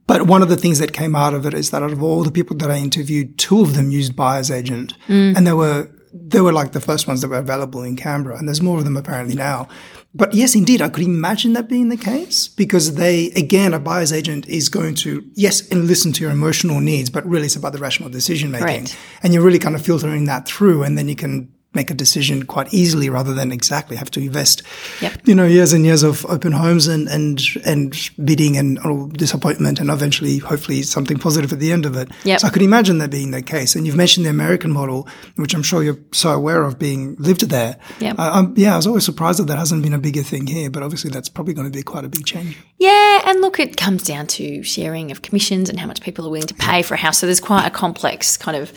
But 0.08 0.28
one 0.28 0.44
of 0.44 0.50
the 0.50 0.58
things 0.58 0.78
that 0.80 0.94
came 0.94 1.16
out 1.16 1.34
of 1.34 1.48
it 1.48 1.56
is 1.56 1.72
that 1.72 1.82
out 1.82 1.92
of 1.92 2.04
all 2.04 2.24
the 2.24 2.32
people 2.32 2.56
that 2.58 2.70
I 2.70 2.78
interviewed, 2.78 3.40
two 3.40 3.62
of 3.62 3.76
them 3.76 3.90
used 3.90 4.16
buyer's 4.16 4.52
agent, 4.52 4.94
mm. 5.08 5.36
and 5.36 5.48
they 5.48 5.54
were 5.54 5.90
they 6.18 6.40
were 6.40 6.54
like 6.54 6.72
the 6.72 6.80
first 6.80 7.08
ones 7.08 7.22
that 7.22 7.28
were 7.28 7.38
available 7.38 7.84
in 7.84 7.96
Canberra, 7.96 8.38
and 8.38 8.48
there's 8.48 8.62
more 8.62 8.78
of 8.78 8.86
them 8.86 8.96
apparently 8.96 9.36
now. 9.36 9.68
But 10.14 10.34
yes, 10.34 10.56
indeed, 10.56 10.82
I 10.82 10.88
could 10.88 11.04
imagine 11.04 11.54
that 11.54 11.68
being 11.68 11.90
the 11.90 11.98
case 11.98 12.48
because 12.48 12.96
they, 12.96 13.32
again, 13.32 13.74
a 13.74 13.80
buyer's 13.80 14.14
agent 14.14 14.48
is 14.48 14.70
going 14.70 14.96
to, 14.96 15.22
yes, 15.34 15.68
and 15.70 15.88
listen 15.88 16.14
to 16.14 16.22
your 16.22 16.32
emotional 16.32 16.80
needs, 16.80 17.10
but 17.10 17.26
really 17.26 17.48
it's 17.48 17.58
about 17.58 17.74
the 17.74 17.80
rational 17.80 18.10
decision 18.10 18.50
making. 18.50 18.66
Right. 18.66 18.98
And 19.24 19.34
you're 19.34 19.44
really 19.44 19.60
kind 19.60 19.76
of 19.76 19.86
filtering 19.86 20.24
that 20.26 20.48
through, 20.48 20.84
and 20.84 20.98
then 20.98 21.10
you 21.10 21.18
can 21.18 21.54
make 21.76 21.92
a 21.92 21.94
decision 21.94 22.46
quite 22.46 22.74
easily 22.74 23.10
rather 23.10 23.34
than 23.34 23.52
exactly 23.52 23.98
have 23.98 24.10
to 24.12 24.20
invest, 24.20 24.64
yep. 25.02 25.14
you 25.26 25.36
know, 25.36 25.46
years 25.46 25.74
and 25.74 25.86
years 25.86 26.04
of 26.04 26.26
open 26.26 26.52
homes 26.52 26.88
and, 26.88 27.08
and, 27.08 27.42
and 27.66 27.94
bidding 28.24 28.58
and 28.58 28.80
disappointment 29.14 29.80
and 29.80 29.90
eventually, 29.90 30.38
hopefully 30.38 30.82
something 30.82 31.18
positive 31.18 31.52
at 31.52 31.60
the 31.60 31.72
end 31.72 31.86
of 31.86 31.96
it. 31.96 32.10
Yep. 32.24 32.40
So 32.40 32.48
I 32.48 32.50
could 32.50 32.62
imagine 32.62 32.98
that 33.00 33.12
being 33.12 33.32
the 33.32 33.42
case. 33.42 33.76
And 33.76 33.86
you've 33.86 33.96
mentioned 33.96 34.26
the 34.26 34.30
American 34.30 34.72
model, 34.72 35.08
which 35.36 35.54
I'm 35.54 35.64
sure 35.64 35.84
you're 35.84 36.00
so 36.12 36.32
aware 36.32 36.64
of 36.64 36.80
being 36.80 37.16
lived 37.20 37.50
there. 37.50 37.78
Yep. 38.00 38.16
Uh, 38.18 38.48
yeah, 38.56 38.74
I 38.74 38.78
was 38.78 38.88
always 38.88 39.06
surprised 39.06 39.40
that 39.40 39.48
that 39.48 39.58
hasn't 39.58 39.84
been 39.84 39.94
a 39.94 40.00
bigger 40.00 40.24
thing 40.24 40.48
here, 40.48 40.70
but 40.70 40.84
obviously 40.84 41.12
that's 41.12 41.30
probably 41.30 41.54
going 41.54 41.70
to 41.70 41.78
be 41.78 41.84
quite 41.84 42.06
a 42.06 42.10
big 42.10 42.26
change. 42.26 42.58
Yeah. 42.78 43.22
And 43.26 43.42
look, 43.42 43.60
it 43.60 43.78
comes 43.78 44.04
down 44.04 44.28
to 44.28 44.64
sharing 44.64 45.12
of 45.12 45.22
commissions 45.22 45.70
and 45.70 45.80
how 45.80 45.88
much 45.88 46.02
people 46.02 46.26
are 46.26 46.30
willing 46.30 46.48
to 46.48 46.54
pay 46.54 46.82
for 46.82 46.94
a 46.94 46.98
house. 46.98 47.18
So 47.18 47.26
there's 47.26 47.40
quite 47.40 47.66
a 47.66 47.72
complex 47.72 48.38
kind 48.38 48.58
of 48.58 48.72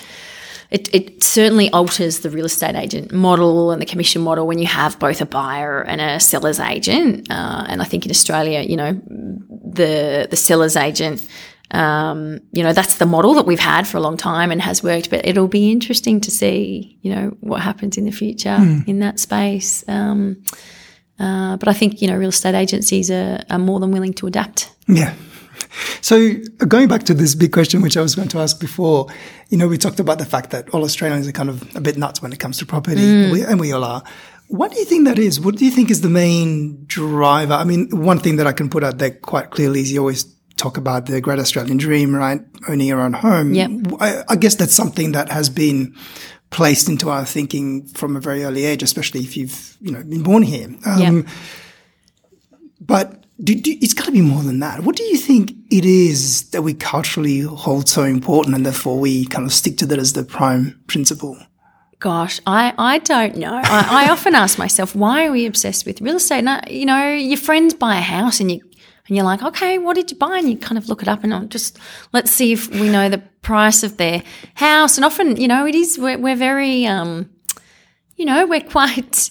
it, 0.71 0.95
it 0.95 1.25
certainly 1.25 1.71
alters 1.71 2.19
the 2.21 2.31
real 2.31 2.45
estate 2.45 2.75
agent 2.75 3.11
model 3.12 3.71
and 3.71 3.81
the 3.81 3.87
commission 3.87 4.21
model 4.21 4.47
when 4.47 4.59
you 4.59 4.66
have 4.66 4.99
both 4.99 5.21
a 5.23 5.27
buyer 5.27 5.83
and 5.83 6.01
a 6.01 6.21
seller's 6.21 6.61
agent. 6.61 7.31
Uh, 7.31 7.64
and 7.69 7.81
I 7.81 7.85
think 7.85 8.05
in 8.05 8.11
Australia, 8.11 8.61
you 8.61 8.77
know, 8.77 8.93
the 8.93 10.27
the 10.29 10.37
seller's 10.37 10.77
agent, 10.77 11.27
um, 11.71 12.41
you 12.53 12.62
know, 12.62 12.75
that's 12.75 12.97
the 12.99 13.07
model 13.07 13.33
that 13.35 13.47
we've 13.47 13.59
had 13.59 13.87
for 13.87 13.97
a 13.97 14.01
long 14.01 14.19
time 14.19 14.51
and 14.51 14.61
has 14.61 14.83
worked. 14.83 15.09
But 15.09 15.27
it'll 15.27 15.49
be 15.49 15.73
interesting 15.73 16.21
to 16.21 16.31
see, 16.31 16.99
you 17.01 17.14
know, 17.14 17.37
what 17.41 17.62
happens 17.62 17.97
in 17.97 18.05
the 18.05 18.12
future 18.12 18.59
mm. 18.59 18.87
in 18.87 18.99
that 18.99 19.19
space. 19.19 19.85
Um, 19.89 20.43
uh, 21.19 21.57
but 21.57 21.69
I 21.69 21.73
think 21.73 22.03
you 22.03 22.09
know, 22.09 22.16
real 22.16 22.29
estate 22.29 22.55
agencies 22.55 23.11
are, 23.11 23.43
are 23.49 23.59
more 23.59 23.81
than 23.81 23.91
willing 23.91 24.12
to 24.14 24.27
adapt. 24.27 24.71
Yeah. 24.87 25.14
So 26.01 26.35
going 26.66 26.89
back 26.89 27.05
to 27.05 27.14
this 27.14 27.35
big 27.35 27.53
question, 27.53 27.83
which 27.83 27.97
I 27.97 28.03
was 28.03 28.14
going 28.14 28.29
to 28.29 28.39
ask 28.39 28.59
before, 28.61 29.07
you 29.49 29.59
know, 29.59 29.69
we 29.69 29.79
talked 29.79 30.01
about 30.01 30.19
the 30.19 30.27
fact 30.27 30.51
that 30.51 30.69
all 30.71 30.85
Australians 30.85 31.27
are 31.29 31.33
kind 31.33 31.49
of 31.49 31.77
a 31.77 31.81
bit 31.81 31.97
nuts 31.97 32.23
when 32.23 32.33
it 32.33 32.39
comes 32.39 32.59
to 32.59 32.66
property, 32.66 33.01
mm. 33.01 33.33
we, 33.33 33.43
and 33.43 33.61
we 33.61 33.73
all 33.73 33.85
are. 33.85 34.03
What 34.49 34.73
do 34.73 34.79
you 34.79 34.87
think 34.87 35.05
that 35.07 35.19
is? 35.19 35.41
What 35.41 35.57
do 35.57 35.64
you 35.64 35.71
think 35.71 35.91
is 35.91 36.01
the 36.01 36.09
main 36.09 36.85
driver? 36.87 37.53
I 37.53 37.64
mean, 37.64 37.89
one 37.91 38.19
thing 38.19 38.37
that 38.37 38.47
I 38.47 38.53
can 38.53 38.71
put 38.71 38.83
out 38.83 38.99
there 38.99 39.11
quite 39.11 39.51
clearly 39.51 39.81
is 39.81 39.93
you 39.93 40.01
always 40.01 40.25
talk 40.57 40.77
about 40.77 41.07
the 41.07 41.21
great 41.21 41.39
Australian 41.39 41.77
dream, 41.77 42.14
right? 42.14 42.41
Owning 42.69 42.89
your 42.89 43.01
own 43.01 43.12
home. 43.12 43.55
Yep. 43.55 43.71
I, 44.01 44.25
I 44.29 44.37
guess 44.37 44.55
that's 44.55 44.75
something 44.75 45.12
that 45.12 45.31
has 45.31 45.51
been 45.51 45.95
placed 46.51 46.89
into 46.89 47.11
our 47.11 47.27
thinking 47.27 47.87
from 47.89 48.16
a 48.16 48.21
very 48.21 48.43
early 48.43 48.64
age, 48.64 48.83
especially 48.83 49.21
if 49.21 49.37
you've, 49.37 49.77
you 49.81 49.93
know, 49.93 50.03
been 50.03 50.23
born 50.23 50.43
here. 50.43 50.69
Um, 50.87 50.99
yep. 50.99 51.27
But 52.81 53.18
do, 53.43 53.55
do, 53.55 53.76
it's 53.80 53.95
got 53.95 54.07
to 54.07 54.12
be 54.12 54.20
more 54.20 54.43
than 54.43 54.61
that. 54.61 54.80
What 54.80 54.97
do 54.97 55.05
you 55.05 55.16
think 55.16 55.53
it 55.70 55.84
is 55.84 56.51
that 56.51 56.62
we 56.62 56.74
culturally 56.74 57.41
hold 57.41 57.89
so 57.89 58.03
important 58.03 58.57
and 58.57 58.66
therefore 58.66 58.99
we 58.99 59.26
kind 59.26 59.47
of 59.47 59.53
stick 59.53 59.76
to 59.78 59.86
that 59.86 59.99
as 59.99 60.14
the 60.14 60.24
prime 60.24 60.80
principle? 60.89 61.39
Gosh, 62.01 62.41
I, 62.47 62.74
I 62.78 62.99
don't 62.99 63.36
know. 63.36 63.55
I, 63.55 64.07
I 64.07 64.11
often 64.11 64.34
ask 64.34 64.59
myself, 64.59 64.95
why 64.95 65.26
are 65.26 65.32
we 65.32 65.47
obsessed 65.47 65.84
with 65.84 66.01
real 66.01 66.16
estate? 66.16 66.39
And 66.39 66.51
I, 66.51 66.64
you 66.68 66.86
know, 66.86 67.12
your 67.12 67.39
friends 67.39 67.74
buy 67.74 67.97
a 67.97 68.03
house 68.03 68.41
and 68.41 68.51
you 68.51 68.61
and 69.09 69.16
you're 69.16 69.24
like, 69.24 69.43
okay, 69.43 69.78
what 69.78 69.95
did 69.95 70.11
you 70.11 70.18
buy? 70.18 70.39
And 70.39 70.51
you 70.51 70.59
kind 70.59 70.76
of 70.76 70.89
look 70.89 71.01
it 71.01 71.09
up 71.09 71.24
and 71.24 71.32
I'm 71.32 71.49
just 71.49 71.78
let's 72.12 72.30
see 72.30 72.53
if 72.53 72.68
we 72.68 72.91
know 72.91 73.09
the 73.09 73.18
price 73.43 73.82
of 73.82 73.97
their 73.97 74.22
house. 74.55 74.97
And 74.97 75.05
often, 75.05 75.36
you 75.36 75.49
know, 75.49 75.66
it 75.66 75.74
is 75.74 75.99
we're, 75.99 76.18
we're 76.18 76.36
very, 76.36 76.86
um, 76.86 77.30
you 78.16 78.24
know, 78.24 78.47
we're 78.47 78.61
quite 78.61 79.30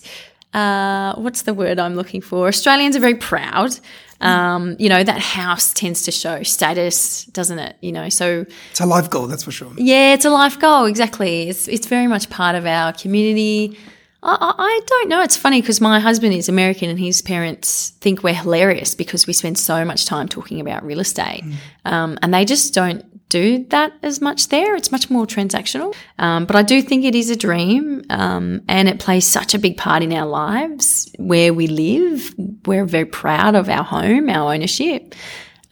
uh, 0.57 1.13
what's 1.15 1.43
the 1.43 1.53
word 1.53 1.77
I'm 1.79 1.95
looking 1.95 2.21
for? 2.21 2.47
Australians 2.47 2.95
are 2.95 2.99
very 2.99 3.15
proud. 3.15 3.79
Um, 4.19 4.75
you 4.79 4.89
know, 4.89 5.03
that 5.03 5.19
house 5.19 5.71
tends 5.73 6.01
to 6.03 6.11
show 6.11 6.41
status, 6.41 7.25
doesn't 7.25 7.59
it? 7.59 7.75
You 7.81 7.91
know, 7.91 8.09
so 8.09 8.45
it's 8.71 8.79
a 8.79 8.85
life 8.87 9.11
goal, 9.11 9.27
that's 9.27 9.43
for 9.43 9.51
sure. 9.51 9.71
Yeah, 9.77 10.15
it's 10.15 10.25
a 10.25 10.31
life 10.31 10.59
goal, 10.59 10.85
exactly. 10.85 11.49
It's 11.49 11.67
it's 11.67 11.85
very 11.85 12.07
much 12.07 12.29
part 12.29 12.55
of 12.55 12.65
our 12.65 12.93
community. 12.93 13.77
I, 14.23 14.55
I 14.57 14.81
don't 14.87 15.09
know. 15.09 15.21
It's 15.21 15.37
funny 15.37 15.61
because 15.61 15.79
my 15.79 15.99
husband 15.99 16.33
is 16.33 16.49
American 16.49 16.89
and 16.89 16.99
his 16.99 17.21
parents 17.21 17.89
think 18.01 18.23
we're 18.23 18.33
hilarious 18.33 18.95
because 18.95 19.27
we 19.27 19.33
spend 19.33 19.59
so 19.59 19.85
much 19.85 20.07
time 20.07 20.27
talking 20.27 20.59
about 20.59 20.83
real 20.83 20.99
estate, 20.99 21.43
mm. 21.43 21.53
um, 21.85 22.17
and 22.23 22.33
they 22.33 22.45
just 22.45 22.73
don't 22.73 23.05
do 23.29 23.65
that 23.69 23.93
as 24.03 24.21
much 24.21 24.49
there. 24.49 24.75
It's 24.75 24.91
much 24.91 25.09
more 25.09 25.25
transactional. 25.25 25.95
Um, 26.17 26.45
but 26.45 26.55
I 26.55 26.63
do 26.63 26.81
think 26.81 27.05
it 27.05 27.15
is 27.15 27.29
a 27.29 27.35
dream 27.35 28.03
um, 28.09 28.61
and 28.67 28.87
it 28.87 28.99
plays 28.99 29.25
such 29.25 29.53
a 29.53 29.59
big 29.59 29.77
part 29.77 30.03
in 30.03 30.13
our 30.13 30.27
lives 30.27 31.11
where 31.17 31.53
we 31.53 31.67
live. 31.67 32.33
We're 32.65 32.85
very 32.85 33.05
proud 33.05 33.55
of 33.55 33.69
our 33.69 33.83
home, 33.83 34.29
our 34.29 34.53
ownership. 34.53 35.13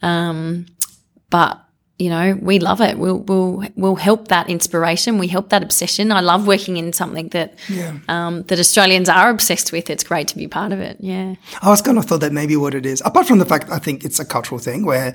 Um, 0.02 0.66
but 1.30 1.62
you 1.98 2.10
know, 2.10 2.38
we 2.42 2.58
love 2.58 2.82
it. 2.82 2.98
We'll, 2.98 3.20
we'll, 3.20 3.64
we'll 3.74 3.96
help 3.96 4.28
that 4.28 4.50
inspiration. 4.50 5.16
We 5.16 5.28
help 5.28 5.48
that 5.48 5.62
obsession. 5.62 6.12
I 6.12 6.20
love 6.20 6.46
working 6.46 6.76
in 6.76 6.92
something 6.92 7.28
that, 7.30 7.58
yeah. 7.70 7.98
um, 8.08 8.42
that 8.44 8.58
Australians 8.58 9.08
are 9.08 9.30
obsessed 9.30 9.72
with. 9.72 9.88
It's 9.88 10.04
great 10.04 10.28
to 10.28 10.36
be 10.36 10.46
part 10.46 10.72
of 10.72 10.80
it. 10.80 10.98
Yeah. 11.00 11.36
I 11.62 11.70
was 11.70 11.80
kind 11.80 11.96
of 11.96 12.04
thought 12.04 12.20
that 12.20 12.32
maybe 12.32 12.54
what 12.54 12.74
it 12.74 12.84
is, 12.84 13.00
apart 13.02 13.26
from 13.26 13.38
the 13.38 13.46
fact 13.46 13.70
I 13.70 13.78
think 13.78 14.04
it's 14.04 14.20
a 14.20 14.26
cultural 14.26 14.58
thing 14.58 14.84
where 14.84 15.14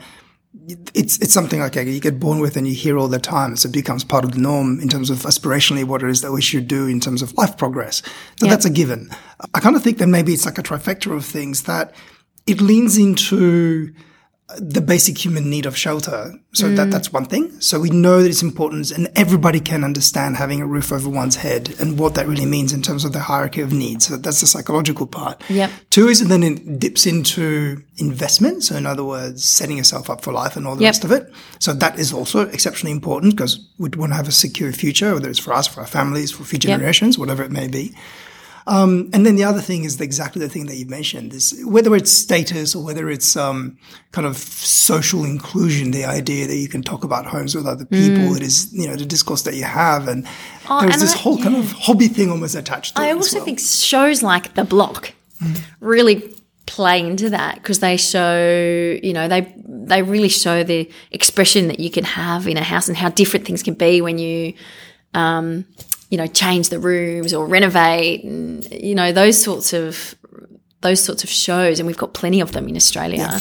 it's 0.93 1.17
it's 1.19 1.33
something 1.33 1.59
like 1.59 1.75
you 1.75 1.99
get 1.99 2.19
born 2.19 2.39
with 2.39 2.57
and 2.57 2.67
you 2.67 2.73
hear 2.73 2.97
all 2.97 3.07
the 3.07 3.19
time. 3.19 3.55
So 3.55 3.69
it 3.69 3.71
becomes 3.71 4.03
part 4.03 4.25
of 4.25 4.33
the 4.33 4.39
norm 4.39 4.79
in 4.79 4.89
terms 4.89 5.09
of 5.09 5.19
aspirationally 5.19 5.83
what 5.85 6.03
it 6.03 6.09
is 6.09 6.21
that 6.21 6.31
we 6.31 6.41
should 6.41 6.67
do 6.67 6.87
in 6.87 6.99
terms 6.99 7.21
of 7.21 7.33
life 7.37 7.57
progress. 7.57 8.01
So 8.39 8.45
yep. 8.45 8.49
that's 8.51 8.65
a 8.65 8.69
given. 8.69 9.09
I 9.53 9.59
kind 9.59 9.75
of 9.75 9.83
think 9.83 9.97
that 9.99 10.07
maybe 10.07 10.33
it's 10.33 10.45
like 10.45 10.57
a 10.57 10.63
trifecta 10.63 11.15
of 11.15 11.25
things 11.25 11.63
that 11.63 11.95
it 12.47 12.59
leans 12.59 12.97
into 12.97 13.93
the 14.57 14.81
basic 14.81 15.17
human 15.17 15.49
need 15.49 15.65
of 15.65 15.77
shelter. 15.77 16.33
So 16.53 16.67
mm. 16.67 16.75
that 16.75 16.91
that's 16.91 17.13
one 17.13 17.25
thing. 17.25 17.61
So 17.61 17.79
we 17.79 17.89
know 17.89 18.21
that 18.21 18.29
it's 18.29 18.41
important, 18.41 18.91
and 18.91 19.09
everybody 19.15 19.59
can 19.59 19.83
understand 19.83 20.35
having 20.35 20.61
a 20.61 20.65
roof 20.65 20.91
over 20.91 21.09
one's 21.09 21.35
head 21.35 21.75
and 21.79 21.97
what 21.97 22.15
that 22.15 22.27
really 22.27 22.45
means 22.45 22.73
in 22.73 22.81
terms 22.81 23.05
of 23.05 23.13
the 23.13 23.19
hierarchy 23.19 23.61
of 23.61 23.71
needs. 23.71 24.07
So 24.07 24.17
that's 24.17 24.41
the 24.41 24.47
psychological 24.47 25.07
part. 25.07 25.41
Yep. 25.49 25.71
Two 25.89 26.07
is, 26.07 26.21
and 26.21 26.29
then 26.29 26.43
it 26.43 26.79
dips 26.79 27.05
into 27.05 27.81
investment. 27.97 28.63
So 28.63 28.75
in 28.75 28.85
other 28.85 29.03
words, 29.03 29.43
setting 29.43 29.77
yourself 29.77 30.09
up 30.09 30.21
for 30.21 30.33
life 30.33 30.55
and 30.57 30.67
all 30.67 30.75
the 30.75 30.83
yep. 30.83 30.89
rest 30.89 31.03
of 31.03 31.11
it. 31.11 31.31
So 31.59 31.73
that 31.73 31.99
is 31.99 32.11
also 32.11 32.41
exceptionally 32.49 32.91
important 32.91 33.35
because 33.35 33.65
we 33.77 33.89
want 33.89 34.11
to 34.11 34.15
have 34.15 34.27
a 34.27 34.31
secure 34.31 34.71
future, 34.73 35.13
whether 35.13 35.29
it's 35.29 35.39
for 35.39 35.53
us, 35.53 35.67
for 35.67 35.81
our 35.81 35.87
families, 35.87 36.31
for 36.31 36.43
future 36.43 36.67
yep. 36.67 36.79
generations, 36.79 37.17
whatever 37.17 37.43
it 37.43 37.51
may 37.51 37.67
be. 37.67 37.95
Um, 38.67 39.09
and 39.13 39.25
then 39.25 39.35
the 39.35 39.43
other 39.43 39.61
thing 39.61 39.83
is 39.83 39.99
exactly 39.99 40.39
the 40.39 40.49
thing 40.49 40.67
that 40.67 40.75
you 40.75 40.85
mentioned 40.85 41.33
is 41.33 41.59
whether 41.65 41.95
it's 41.95 42.11
status 42.11 42.75
or 42.75 42.83
whether 42.83 43.09
it's 43.09 43.35
um, 43.35 43.77
kind 44.11 44.27
of 44.27 44.37
social 44.37 45.25
inclusion, 45.25 45.91
the 45.91 46.05
idea 46.05 46.47
that 46.47 46.55
you 46.55 46.67
can 46.67 46.83
talk 46.83 47.03
about 47.03 47.25
homes 47.25 47.55
with 47.55 47.65
other 47.65 47.85
people. 47.85 48.23
Mm. 48.23 48.37
It 48.37 48.43
is, 48.43 48.71
you 48.73 48.87
know, 48.87 48.95
the 48.95 49.05
discourse 49.05 49.43
that 49.43 49.55
you 49.55 49.63
have. 49.63 50.07
And 50.07 50.27
oh, 50.69 50.81
there's 50.81 50.93
and 50.93 51.01
this 51.01 51.15
I, 51.15 51.17
whole 51.17 51.37
yeah. 51.37 51.45
kind 51.45 51.55
of 51.57 51.71
hobby 51.71 52.07
thing 52.07 52.29
almost 52.29 52.55
attached 52.55 52.95
to 52.95 53.01
I 53.01 53.07
it. 53.07 53.09
I 53.09 53.11
also 53.13 53.37
well. 53.37 53.45
think 53.45 53.59
shows 53.59 54.21
like 54.21 54.53
The 54.53 54.63
Block 54.63 55.13
mm. 55.41 55.61
really 55.79 56.35
play 56.67 56.99
into 56.99 57.29
that 57.31 57.55
because 57.55 57.79
they 57.79 57.97
show, 57.97 58.97
you 59.03 59.13
know, 59.13 59.27
they 59.27 59.53
they 59.67 60.01
really 60.03 60.29
show 60.29 60.63
the 60.63 60.89
expression 61.11 61.67
that 61.67 61.79
you 61.79 61.89
can 61.89 62.03
have 62.03 62.47
in 62.47 62.57
a 62.57 62.63
house 62.63 62.87
and 62.87 62.95
how 62.95 63.09
different 63.09 63.45
things 63.45 63.63
can 63.63 63.73
be 63.73 64.01
when 64.01 64.17
you 64.17 64.53
um, 65.13 65.65
you 66.11 66.17
know, 66.17 66.27
change 66.27 66.69
the 66.69 66.79
rooms 66.79 67.33
or 67.33 67.47
renovate 67.47 68.23
and, 68.23 68.69
you 68.71 68.93
know, 68.93 69.11
those 69.11 69.41
sorts 69.41 69.73
of, 69.73 70.13
those 70.81 71.03
sorts 71.03 71.23
of 71.23 71.29
shows. 71.29 71.79
And 71.79 71.87
we've 71.87 71.97
got 71.97 72.13
plenty 72.13 72.41
of 72.41 72.51
them 72.51 72.67
in 72.67 72.75
Australia. 72.75 73.39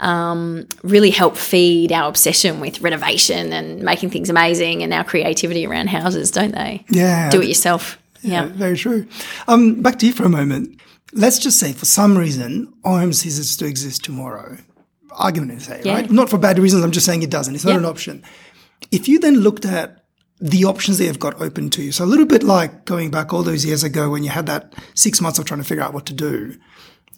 Um, 0.00 0.66
really 0.82 1.10
help 1.10 1.36
feed 1.36 1.92
our 1.92 2.08
obsession 2.08 2.58
with 2.60 2.80
renovation 2.80 3.52
and 3.52 3.82
making 3.82 4.10
things 4.10 4.30
amazing 4.30 4.82
and 4.82 4.92
our 4.94 5.04
creativity 5.04 5.66
around 5.66 5.88
houses, 5.88 6.30
don't 6.30 6.52
they? 6.54 6.84
Yeah. 6.88 7.28
Do 7.30 7.40
it 7.42 7.48
yourself. 7.48 7.98
Yeah, 8.22 8.44
yeah. 8.44 8.48
very 8.52 8.76
true. 8.76 9.06
Um, 9.48 9.82
back 9.82 9.98
to 10.00 10.06
you 10.06 10.12
for 10.12 10.24
a 10.24 10.28
moment. 10.28 10.80
Let's 11.12 11.38
just 11.38 11.58
say 11.60 11.72
for 11.72 11.84
some 11.84 12.16
reason, 12.16 12.72
OHM 12.84 13.14
ceases 13.14 13.56
to 13.58 13.66
exist 13.66 14.04
tomorrow. 14.04 14.56
argument, 15.14 15.60
say, 15.60 15.82
Yeah. 15.84 15.92
right? 15.96 16.10
Not 16.10 16.30
for 16.30 16.38
bad 16.38 16.58
reasons. 16.58 16.82
I'm 16.82 16.90
just 16.90 17.04
saying 17.04 17.22
it 17.22 17.28
doesn't. 17.28 17.54
It's 17.54 17.64
not 17.66 17.72
Yeah. 17.72 17.78
an 17.78 17.84
option. 17.84 18.22
If 18.90 19.08
you 19.08 19.18
then 19.18 19.40
looked 19.40 19.66
at 19.66 20.01
the 20.42 20.64
options 20.64 20.98
they 20.98 21.06
have 21.06 21.20
got 21.20 21.40
open 21.40 21.70
to 21.70 21.82
you, 21.82 21.92
so 21.92 22.04
a 22.04 22.06
little 22.06 22.26
bit 22.26 22.42
like 22.42 22.84
going 22.84 23.10
back 23.10 23.32
all 23.32 23.42
those 23.44 23.64
years 23.64 23.84
ago 23.84 24.10
when 24.10 24.24
you 24.24 24.30
had 24.30 24.46
that 24.46 24.74
six 24.94 25.20
months 25.20 25.38
of 25.38 25.44
trying 25.44 25.60
to 25.62 25.66
figure 25.66 25.84
out 25.84 25.94
what 25.94 26.04
to 26.06 26.12
do. 26.12 26.56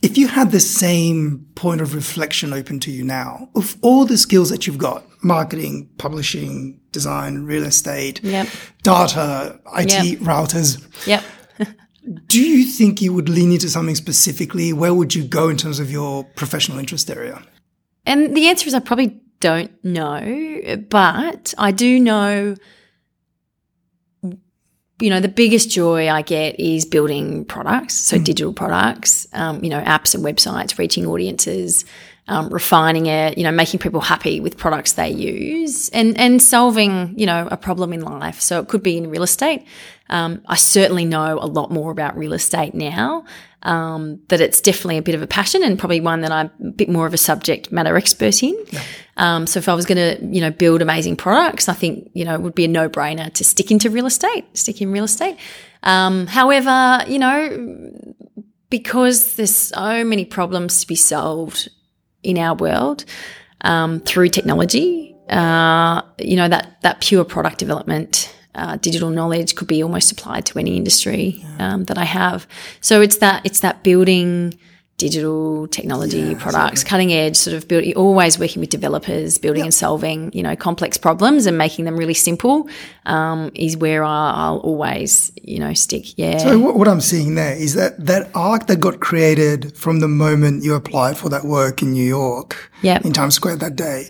If 0.02 0.18
you 0.18 0.28
had 0.28 0.50
the 0.50 0.60
same 0.60 1.46
point 1.54 1.80
of 1.80 1.94
reflection 1.94 2.52
open 2.52 2.78
to 2.80 2.90
you 2.90 3.02
now, 3.02 3.48
of 3.56 3.76
all 3.80 4.04
the 4.04 4.18
skills 4.18 4.50
that 4.50 4.66
you've 4.66 4.76
got, 4.76 5.02
marketing, 5.24 5.88
publishing, 5.96 6.78
design, 6.92 7.44
real 7.44 7.64
estate, 7.64 8.20
Yep. 8.22 8.46
data, 8.82 9.58
IT 9.74 10.10
Yep. 10.10 10.18
routers, 10.18 10.78
Yep. 11.06 11.24
do 12.28 12.38
you 12.46 12.64
think 12.66 13.00
you 13.00 13.14
would 13.14 13.30
lean 13.30 13.52
into 13.52 13.70
something 13.70 13.94
specifically? 13.94 14.74
Where 14.74 14.92
would 14.92 15.14
you 15.14 15.24
go 15.24 15.48
in 15.48 15.56
terms 15.56 15.78
of 15.80 15.90
your 15.90 16.24
professional 16.36 16.78
interest 16.78 17.08
area? 17.10 17.42
And 18.04 18.36
the 18.36 18.48
answer 18.48 18.66
is 18.68 18.74
I 18.74 18.80
probably 18.80 19.18
don't 19.40 19.72
know, 19.82 20.76
but 20.90 21.54
I 21.56 21.70
do 21.70 21.98
know, 21.98 22.56
you 25.00 25.10
know, 25.10 25.20
the 25.20 25.28
biggest 25.28 25.70
joy 25.70 26.08
I 26.08 26.22
get 26.22 26.58
is 26.58 26.84
building 26.84 27.44
products, 27.46 27.94
so 27.94 28.18
digital 28.18 28.52
products, 28.52 29.26
um, 29.32 29.62
you 29.62 29.70
know, 29.70 29.82
apps 29.82 30.14
and 30.14 30.24
websites, 30.24 30.78
reaching 30.78 31.04
audiences, 31.06 31.84
um, 32.28 32.48
refining 32.48 33.06
it, 33.06 33.36
you 33.36 33.44
know, 33.44 33.50
making 33.50 33.80
people 33.80 34.00
happy 34.00 34.40
with 34.40 34.56
products 34.56 34.92
they 34.92 35.10
use, 35.10 35.88
and 35.90 36.18
and 36.18 36.40
solving, 36.40 37.18
you 37.18 37.26
know, 37.26 37.48
a 37.50 37.56
problem 37.56 37.92
in 37.92 38.02
life. 38.02 38.40
So 38.40 38.60
it 38.60 38.68
could 38.68 38.82
be 38.82 38.96
in 38.96 39.10
real 39.10 39.24
estate. 39.24 39.66
Um, 40.10 40.42
I 40.46 40.56
certainly 40.56 41.04
know 41.04 41.38
a 41.40 41.46
lot 41.46 41.70
more 41.70 41.90
about 41.90 42.16
real 42.16 42.32
estate 42.32 42.74
now. 42.74 43.24
Um, 43.64 44.20
that 44.28 44.42
it's 44.42 44.60
definitely 44.60 44.98
a 44.98 45.02
bit 45.02 45.14
of 45.14 45.22
a 45.22 45.26
passion 45.26 45.62
and 45.62 45.78
probably 45.78 46.00
one 46.00 46.20
that 46.20 46.30
I'm 46.30 46.50
a 46.62 46.70
bit 46.70 46.90
more 46.90 47.06
of 47.06 47.14
a 47.14 47.16
subject 47.16 47.72
matter 47.72 47.96
expert 47.96 48.42
in. 48.42 48.54
Um, 49.16 49.46
so 49.46 49.58
if 49.58 49.68
I 49.68 49.74
was 49.74 49.86
going 49.86 49.96
to, 49.96 50.26
you 50.26 50.42
know, 50.42 50.50
build 50.50 50.82
amazing 50.82 51.16
products, 51.16 51.68
I 51.68 51.72
think, 51.72 52.10
you 52.12 52.24
know, 52.26 52.34
it 52.34 52.42
would 52.42 52.54
be 52.54 52.64
a 52.64 52.68
no 52.68 52.90
brainer 52.90 53.32
to 53.32 53.44
stick 53.44 53.70
into 53.70 53.88
real 53.88 54.04
estate, 54.06 54.44
stick 54.52 54.82
in 54.82 54.92
real 54.92 55.04
estate. 55.04 55.38
Um, 55.82 56.26
however, 56.26 57.04
you 57.08 57.18
know, 57.18 57.90
because 58.70 59.36
there's 59.36 59.54
so 59.54 60.04
many 60.04 60.24
problems 60.24 60.80
to 60.80 60.86
be 60.86 60.96
solved 60.96 61.70
in 62.22 62.38
our 62.38 62.54
world 62.54 63.04
um, 63.60 64.00
through 64.00 64.28
technology, 64.30 65.14
uh, 65.30 66.02
you 66.18 66.36
know, 66.36 66.48
that, 66.48 66.80
that 66.82 67.00
pure 67.00 67.24
product 67.24 67.58
development 67.58 68.33
uh, 68.54 68.76
digital 68.76 69.10
knowledge 69.10 69.54
could 69.54 69.68
be 69.68 69.82
almost 69.82 70.12
applied 70.12 70.46
to 70.46 70.58
any 70.58 70.76
industry 70.76 71.44
um, 71.58 71.84
that 71.84 71.98
I 71.98 72.04
have. 72.04 72.46
So 72.80 73.00
it's 73.00 73.18
that 73.18 73.44
it's 73.44 73.60
that 73.60 73.82
building 73.82 74.58
digital 74.96 75.66
technology 75.68 76.36
products, 76.36 76.84
cutting 76.84 77.12
edge, 77.12 77.36
sort 77.36 77.56
of 77.56 77.66
building, 77.66 77.94
always 77.96 78.38
working 78.38 78.60
with 78.60 78.70
developers, 78.70 79.38
building 79.38 79.62
and 79.64 79.74
solving, 79.74 80.32
you 80.32 80.42
know, 80.42 80.54
complex 80.54 80.96
problems 80.96 81.46
and 81.46 81.58
making 81.58 81.84
them 81.84 81.96
really 81.96 82.14
simple 82.14 82.68
um, 83.06 83.50
is 83.54 83.76
where 83.76 84.04
I'll 84.04 84.58
always, 84.58 85.32
you 85.42 85.58
know, 85.58 85.74
stick. 85.74 86.16
Yeah. 86.16 86.38
So 86.38 86.58
what, 86.60 86.76
what 86.76 86.86
I'm 86.86 87.00
seeing 87.00 87.34
there 87.34 87.56
is 87.56 87.74
that 87.74 88.04
that 88.06 88.30
arc 88.34 88.68
that 88.68 88.78
got 88.78 89.00
created 89.00 89.76
from 89.76 89.98
the 89.98 90.08
moment 90.08 90.62
you 90.62 90.74
applied 90.74 91.18
for 91.18 91.28
that 91.28 91.44
work 91.44 91.82
in 91.82 91.92
New 91.92 92.06
York, 92.06 92.70
Yep. 92.82 93.04
in 93.04 93.12
Times 93.12 93.34
Square 93.34 93.56
that 93.56 93.74
day, 93.74 94.08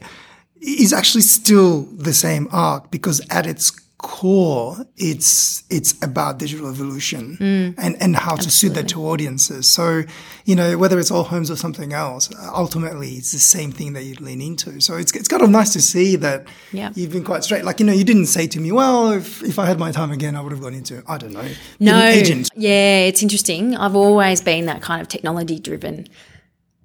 is 0.60 0.92
actually 0.92 1.22
still 1.22 1.82
the 1.96 2.12
same 2.12 2.46
arc 2.52 2.90
because 2.90 3.22
at 3.30 3.46
its 3.46 3.70
core, 4.04 4.76
it's 4.96 5.64
it's 5.70 5.92
about 6.04 6.38
digital 6.38 6.68
evolution 6.68 7.36
Mm. 7.40 7.74
and 7.78 7.96
and 8.02 8.14
how 8.16 8.36
to 8.36 8.50
suit 8.50 8.74
that 8.74 8.86
to 8.88 8.98
audiences. 9.12 9.66
So 9.78 10.02
you 10.44 10.54
know 10.54 10.76
whether 10.76 10.98
it's 11.00 11.10
Allhomes 11.10 11.50
or 11.50 11.56
something 11.56 11.92
else, 11.94 12.28
ultimately 12.54 13.10
it's 13.20 13.32
the 13.32 13.38
same 13.56 13.72
thing 13.72 13.94
that 13.94 14.04
you 14.04 14.14
lean 14.28 14.40
into. 14.40 14.80
So 14.80 14.96
it's 14.96 15.12
it's 15.20 15.28
kind 15.28 15.42
of 15.42 15.48
nice 15.50 15.72
to 15.72 15.80
see 15.80 16.16
that 16.16 16.46
Yeah. 16.72 16.90
you've 16.94 17.12
been 17.12 17.24
quite 17.24 17.44
straight. 17.44 17.64
Like 17.64 17.80
you 17.80 17.86
know 17.86 17.94
you 18.00 18.04
didn't 18.04 18.26
say 18.26 18.46
to 18.48 18.60
me, 18.60 18.70
well, 18.72 19.12
if 19.12 19.42
if 19.42 19.58
I 19.58 19.64
had 19.70 19.78
my 19.78 19.90
time 19.90 20.12
again, 20.12 20.36
I 20.36 20.40
would 20.42 20.52
have 20.52 20.60
gone 20.66 20.74
into 20.74 21.02
I 21.08 21.16
don't 21.18 21.32
know, 21.32 21.48
no, 21.80 21.96
agent. 22.04 22.50
yeah, 22.56 23.08
it's 23.08 23.22
interesting. 23.22 23.74
I've 23.76 23.96
always 23.96 24.42
been 24.42 24.66
that 24.66 24.82
kind 24.82 25.00
of 25.02 25.08
technology 25.08 25.58
driven 25.58 26.06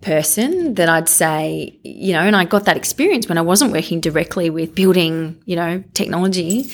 person 0.01 0.75
that 0.75 0.89
I'd 0.89 1.09
say, 1.09 1.77
you 1.83 2.13
know, 2.13 2.21
and 2.21 2.35
I 2.35 2.45
got 2.45 2.65
that 2.65 2.77
experience 2.77 3.27
when 3.27 3.37
I 3.37 3.41
wasn't 3.41 3.73
working 3.73 3.99
directly 3.99 4.49
with 4.49 4.75
building, 4.75 5.41
you 5.45 5.55
know, 5.55 5.83
technology. 5.93 6.69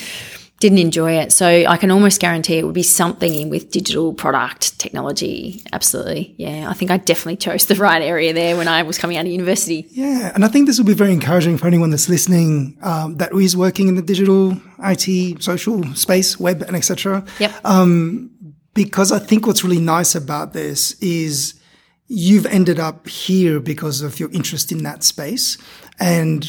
Didn't 0.59 0.77
enjoy 0.77 1.13
it. 1.13 1.33
So 1.33 1.47
I 1.47 1.75
can 1.75 1.91
almost 1.91 2.21
guarantee 2.21 2.57
it 2.57 2.63
would 2.63 2.73
be 2.73 2.81
something 2.81 3.33
in 3.33 3.49
with 3.49 3.71
digital 3.71 4.13
product 4.13 4.79
technology. 4.79 5.61
Absolutely. 5.73 6.33
Yeah. 6.37 6.69
I 6.69 6.73
think 6.73 6.91
I 6.91 6.97
definitely 6.97 7.35
chose 7.35 7.65
the 7.65 7.75
right 7.75 8.01
area 8.01 8.31
there 8.31 8.55
when 8.55 8.69
I 8.69 8.83
was 8.83 8.97
coming 8.97 9.17
out 9.17 9.25
of 9.25 9.31
university. 9.31 9.85
Yeah, 9.89 10.31
and 10.33 10.45
I 10.45 10.47
think 10.47 10.67
this 10.67 10.77
will 10.77 10.85
be 10.85 10.93
very 10.93 11.11
encouraging 11.11 11.57
for 11.57 11.67
anyone 11.67 11.89
that's 11.89 12.07
listening 12.07 12.77
um, 12.81 13.17
that 13.17 13.33
is 13.33 13.57
working 13.57 13.89
in 13.89 13.95
the 13.95 14.01
digital, 14.01 14.57
IT, 14.79 15.43
social 15.43 15.83
space, 15.93 16.39
web, 16.39 16.61
and 16.61 16.75
etc. 16.75 17.25
Yep. 17.39 17.51
Because 18.73 19.11
I 19.11 19.19
think 19.19 19.47
what's 19.47 19.63
really 19.63 19.79
nice 19.79 20.15
about 20.15 20.53
this 20.53 20.93
is 21.01 21.55
you've 22.07 22.45
ended 22.45 22.79
up 22.79 23.07
here 23.07 23.59
because 23.59 24.01
of 24.01 24.19
your 24.19 24.31
interest 24.31 24.71
in 24.71 24.83
that 24.83 25.03
space, 25.03 25.57
and 25.99 26.47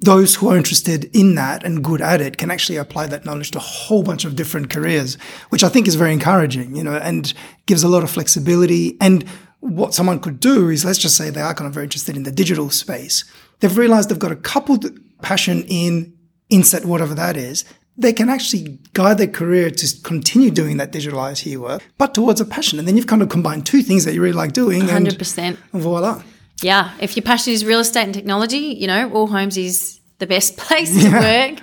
those 0.00 0.34
who 0.34 0.48
are 0.48 0.56
interested 0.56 1.04
in 1.16 1.36
that 1.36 1.64
and 1.64 1.84
good 1.84 2.00
at 2.00 2.20
it 2.20 2.38
can 2.38 2.50
actually 2.50 2.76
apply 2.76 3.06
that 3.06 3.24
knowledge 3.24 3.52
to 3.52 3.58
a 3.58 3.60
whole 3.60 4.02
bunch 4.02 4.24
of 4.24 4.34
different 4.34 4.68
careers, 4.68 5.16
which 5.50 5.62
I 5.62 5.68
think 5.68 5.86
is 5.86 5.94
very 5.94 6.12
encouraging, 6.12 6.74
you 6.74 6.82
know, 6.82 6.96
and 6.96 7.32
gives 7.66 7.84
a 7.84 7.88
lot 7.88 8.02
of 8.02 8.10
flexibility. 8.10 8.96
And 9.00 9.24
what 9.60 9.94
someone 9.94 10.18
could 10.18 10.40
do 10.40 10.70
is, 10.70 10.84
let's 10.84 10.98
just 10.98 11.16
say 11.16 11.30
they 11.30 11.40
are 11.40 11.54
kind 11.54 11.68
of 11.68 11.74
very 11.74 11.84
interested 11.84 12.16
in 12.16 12.24
the 12.24 12.32
digital 12.32 12.70
space. 12.70 13.24
They've 13.60 13.76
realized 13.76 14.08
they've 14.08 14.18
got 14.18 14.32
a 14.32 14.36
coupled 14.36 14.86
passion 15.22 15.64
in 15.68 16.14
inset, 16.48 16.84
whatever 16.84 17.14
that 17.14 17.36
is. 17.36 17.64
They 18.00 18.12
can 18.12 18.28
actually 18.28 18.78
guide 18.92 19.18
their 19.18 19.28
career 19.28 19.70
to 19.70 20.02
continue 20.02 20.50
doing 20.50 20.78
that 20.78 20.90
digital 20.90 21.24
IT 21.24 21.56
work, 21.56 21.82
but 21.98 22.14
towards 22.14 22.40
a 22.40 22.44
passion. 22.44 22.78
And 22.78 22.88
then 22.88 22.96
you've 22.96 23.06
kind 23.06 23.22
of 23.22 23.28
combined 23.28 23.66
two 23.66 23.82
things 23.82 24.04
that 24.04 24.14
you 24.14 24.22
really 24.22 24.32
like 24.32 24.52
doing. 24.52 24.88
and 24.88 25.06
100%. 25.06 25.56
Voila. 25.72 26.22
Yeah, 26.62 26.92
if 27.00 27.16
your 27.16 27.22
passion 27.22 27.52
is 27.52 27.64
real 27.64 27.80
estate 27.80 28.04
and 28.04 28.14
technology, 28.14 28.58
you 28.58 28.86
know, 28.86 29.08
Allhomes 29.10 29.56
is 29.56 30.00
the 30.18 30.26
best 30.26 30.56
place 30.64 31.02
to 31.02 31.10
work. 31.10 31.60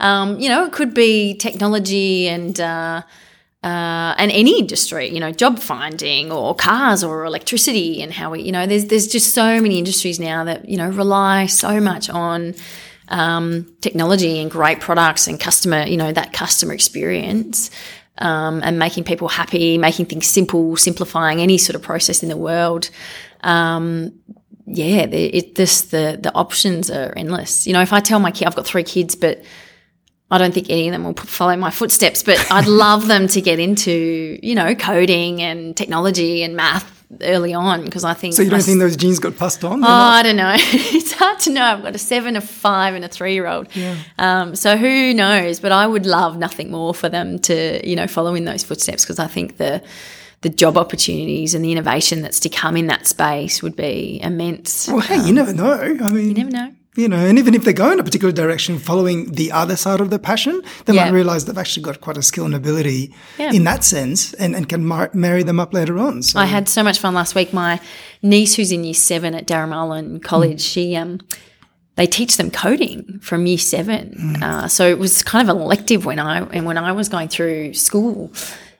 Um, 0.00 0.38
you 0.40 0.48
know, 0.48 0.64
it 0.64 0.72
could 0.72 0.94
be 0.94 1.34
technology 1.34 2.26
and 2.28 2.58
uh, 2.58 3.02
uh, 3.62 4.14
and 4.16 4.30
any 4.32 4.58
industry, 4.58 5.08
you 5.08 5.20
know, 5.20 5.30
job 5.30 5.58
finding 5.58 6.32
or 6.32 6.54
cars 6.54 7.04
or 7.04 7.26
electricity 7.26 8.02
and 8.02 8.12
how 8.12 8.30
we, 8.30 8.42
you 8.42 8.52
know, 8.52 8.66
there's 8.66 8.86
there's 8.86 9.06
just 9.06 9.34
so 9.34 9.60
many 9.60 9.78
industries 9.78 10.18
now 10.18 10.44
that 10.44 10.68
you 10.68 10.76
know 10.76 10.88
rely 10.88 11.46
so 11.46 11.80
much 11.80 12.08
on 12.08 12.54
um, 13.10 13.66
technology 13.80 14.40
and 14.40 14.50
great 14.50 14.80
products 14.80 15.26
and 15.26 15.38
customer, 15.38 15.84
you 15.84 15.96
know, 15.96 16.12
that 16.12 16.32
customer 16.32 16.72
experience. 16.72 17.70
Um, 18.18 18.60
and 18.62 18.78
making 18.78 19.04
people 19.04 19.28
happy, 19.28 19.78
making 19.78 20.04
things 20.04 20.26
simple, 20.26 20.76
simplifying 20.76 21.40
any 21.40 21.56
sort 21.56 21.74
of 21.74 21.80
process 21.80 22.22
in 22.22 22.28
the 22.28 22.36
world 22.36 22.90
um, 23.42 24.12
yeah, 24.66 25.02
it, 25.02 25.54
this 25.56 25.82
the 25.82 26.18
the 26.20 26.32
options 26.34 26.90
are 26.90 27.12
endless. 27.16 27.66
You 27.66 27.72
know, 27.72 27.82
if 27.82 27.92
I 27.92 28.00
tell 28.00 28.20
my 28.20 28.30
kid, 28.30 28.46
I've 28.46 28.54
got 28.54 28.66
three 28.66 28.84
kids, 28.84 29.16
but 29.16 29.42
I 30.30 30.38
don't 30.38 30.54
think 30.54 30.70
any 30.70 30.88
of 30.88 30.92
them 30.92 31.04
will 31.04 31.14
follow 31.14 31.56
my 31.56 31.70
footsteps. 31.70 32.22
But 32.22 32.50
I'd 32.50 32.66
love 32.68 33.08
them 33.08 33.26
to 33.28 33.40
get 33.40 33.58
into 33.58 34.38
you 34.42 34.54
know 34.54 34.74
coding 34.74 35.42
and 35.42 35.76
technology 35.76 36.42
and 36.42 36.54
math 36.54 36.99
early 37.22 37.52
on 37.54 37.84
because 37.84 38.04
I 38.04 38.14
think. 38.14 38.34
So 38.34 38.42
you 38.42 38.50
don't 38.50 38.62
think 38.62 38.78
those 38.78 38.96
genes 38.96 39.18
got 39.18 39.36
passed 39.36 39.64
on? 39.64 39.82
Oh, 39.82 39.86
I 39.88 40.22
don't 40.22 40.36
know. 40.36 40.54
it's 40.56 41.12
hard 41.12 41.38
to 41.40 41.50
know. 41.50 41.64
I've 41.64 41.82
got 41.82 41.94
a 41.94 41.98
seven, 41.98 42.36
a 42.36 42.40
five, 42.40 42.94
and 42.94 43.04
a 43.04 43.08
three-year-old. 43.08 43.74
Yeah. 43.74 43.96
Um, 44.18 44.54
so 44.54 44.76
who 44.76 45.12
knows? 45.14 45.60
But 45.60 45.72
I 45.72 45.86
would 45.86 46.06
love 46.06 46.36
nothing 46.38 46.70
more 46.70 46.94
for 46.94 47.08
them 47.08 47.38
to, 47.40 47.86
you 47.88 47.96
know, 47.96 48.06
follow 48.06 48.34
in 48.34 48.44
those 48.44 48.62
footsteps 48.62 49.04
because 49.04 49.18
I 49.18 49.26
think 49.26 49.56
the 49.56 49.82
the 50.42 50.48
job 50.48 50.78
opportunities 50.78 51.54
and 51.54 51.62
the 51.64 51.70
innovation 51.70 52.22
that's 52.22 52.40
to 52.40 52.48
come 52.48 52.76
in 52.76 52.86
that 52.86 53.06
space 53.06 53.62
would 53.62 53.76
be 53.76 54.18
immense. 54.22 54.88
Well, 54.88 55.00
hey, 55.00 55.22
you 55.26 55.34
never 55.34 55.52
know. 55.52 55.72
I 55.72 56.10
mean, 56.10 56.28
You 56.28 56.34
never 56.34 56.50
know. 56.50 56.72
You 56.96 57.08
know, 57.08 57.18
and 57.24 57.38
even 57.38 57.54
if 57.54 57.62
they 57.64 57.72
go 57.72 57.92
in 57.92 58.00
a 58.00 58.02
particular 58.02 58.32
direction 58.32 58.78
following 58.80 59.30
the 59.30 59.52
other 59.52 59.76
side 59.76 60.00
of 60.00 60.10
the 60.10 60.18
passion, 60.18 60.60
they 60.86 60.94
Yeah. 60.94 61.04
might 61.04 61.12
realize 61.12 61.44
they've 61.44 61.56
actually 61.56 61.84
got 61.84 62.00
quite 62.00 62.16
a 62.16 62.22
skill 62.22 62.44
and 62.44 62.54
ability 62.54 63.14
Yeah. 63.38 63.52
in 63.52 63.62
that 63.64 63.84
sense 63.84 64.32
and, 64.34 64.56
and 64.56 64.68
can 64.68 64.84
mar- 64.84 65.10
marry 65.14 65.44
them 65.44 65.60
up 65.60 65.72
later 65.72 65.98
on. 65.98 66.22
So, 66.24 66.40
I 66.40 66.46
had 66.46 66.68
so 66.68 66.82
much 66.82 66.98
fun 66.98 67.14
last 67.14 67.36
week. 67.36 67.52
My 67.52 67.78
niece, 68.22 68.54
who's 68.56 68.72
in 68.72 68.82
year 68.82 68.94
seven 68.94 69.36
at 69.36 69.46
Daramalan 69.46 70.20
College, 70.22 70.60
she 70.60 70.96
um, 70.96 71.20
they 71.94 72.06
teach 72.08 72.36
them 72.36 72.50
coding 72.50 73.20
from 73.22 73.46
year 73.46 73.58
seven. 73.58 74.42
Uh, 74.42 74.66
so 74.66 74.88
it 74.88 74.98
was 74.98 75.22
kind 75.22 75.48
of 75.48 75.56
elective 75.56 76.04
when 76.06 76.18
I 76.18 76.38
and 76.40 76.66
when 76.66 76.76
I 76.76 76.90
was 76.90 77.08
going 77.08 77.28
through 77.28 77.74
school. 77.74 78.32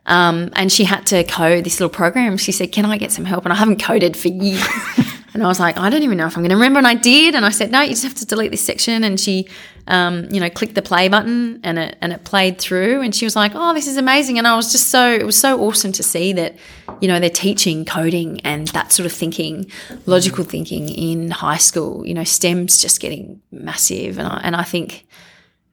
Um, 0.07 0.51
and 0.55 0.73
she 0.73 0.83
had 0.85 1.07
to 1.07 1.23
code 1.25 1.63
this 1.65 1.79
little 1.79 1.95
program. 1.95 2.39
She 2.39 2.51
said, 2.51 2.73
"Can 2.73 2.87
I 2.87 2.97
get 2.99 3.13
some 3.13 3.25
help?" 3.27 3.45
And 3.45 3.53
I 3.53 3.57
haven't 3.57 3.81
coded 3.81 4.17
for 4.17 4.29
years. 4.29 4.67
And 5.33 5.43
I 5.43 5.47
was 5.47 5.61
like, 5.61 5.79
I 5.79 5.91
don't 5.91 6.03
even 6.03 6.19
know 6.19 6.27
if 6.27 6.37
I'm 6.37 6.43
going 6.43 6.51
to 6.51 6.57
remember. 6.57 6.79
And 6.79 6.87
I 6.87 6.95
did. 6.95 7.35
And 7.35 7.45
I 7.45 7.51
said, 7.51 7.71
no, 7.71 7.81
you 7.81 7.91
just 7.91 8.03
have 8.03 8.15
to 8.17 8.27
delete 8.27 8.51
this 8.51 8.65
section. 8.65 9.05
And 9.05 9.19
she, 9.19 9.49
um, 9.87 10.29
you 10.31 10.41
know, 10.41 10.51
clicked 10.51 10.75
the 10.75 10.83
play 10.83 11.09
button 11.09 11.61
and 11.63 11.79
it, 11.79 11.97
and 12.01 12.13
it 12.13 12.25
played 12.25 12.59
through. 12.59 13.01
And 13.03 13.15
she 13.15 13.25
was 13.25 13.37
like, 13.37 13.53
oh, 13.55 13.73
this 13.73 13.87
is 13.87 13.97
amazing. 13.97 14.39
And 14.39 14.47
I 14.47 14.57
was 14.57 14.73
just 14.73 14.89
so, 14.89 15.13
it 15.13 15.25
was 15.25 15.39
so 15.39 15.61
awesome 15.61 15.93
to 15.93 16.03
see 16.03 16.33
that, 16.33 16.57
you 17.01 17.09
know, 17.09 17.21
they're 17.21 17.31
teaching 17.31 17.85
coding 17.85 18.41
and 18.41 18.69
that 18.69 18.93
sort 18.93 19.07
of 19.07 19.13
thinking, 19.13 19.71
logical 20.07 20.45
thinking 20.45 20.89
in 20.89 21.31
high 21.31 21.59
school. 21.59 22.05
You 22.07 22.15
know, 22.15 22.25
STEM's 22.25 22.81
just 22.81 23.01
getting 23.01 23.41
massive. 23.53 24.19
And 24.19 24.27
I, 24.27 24.41
and 24.43 24.57
I 24.57 24.65
think, 24.65 25.07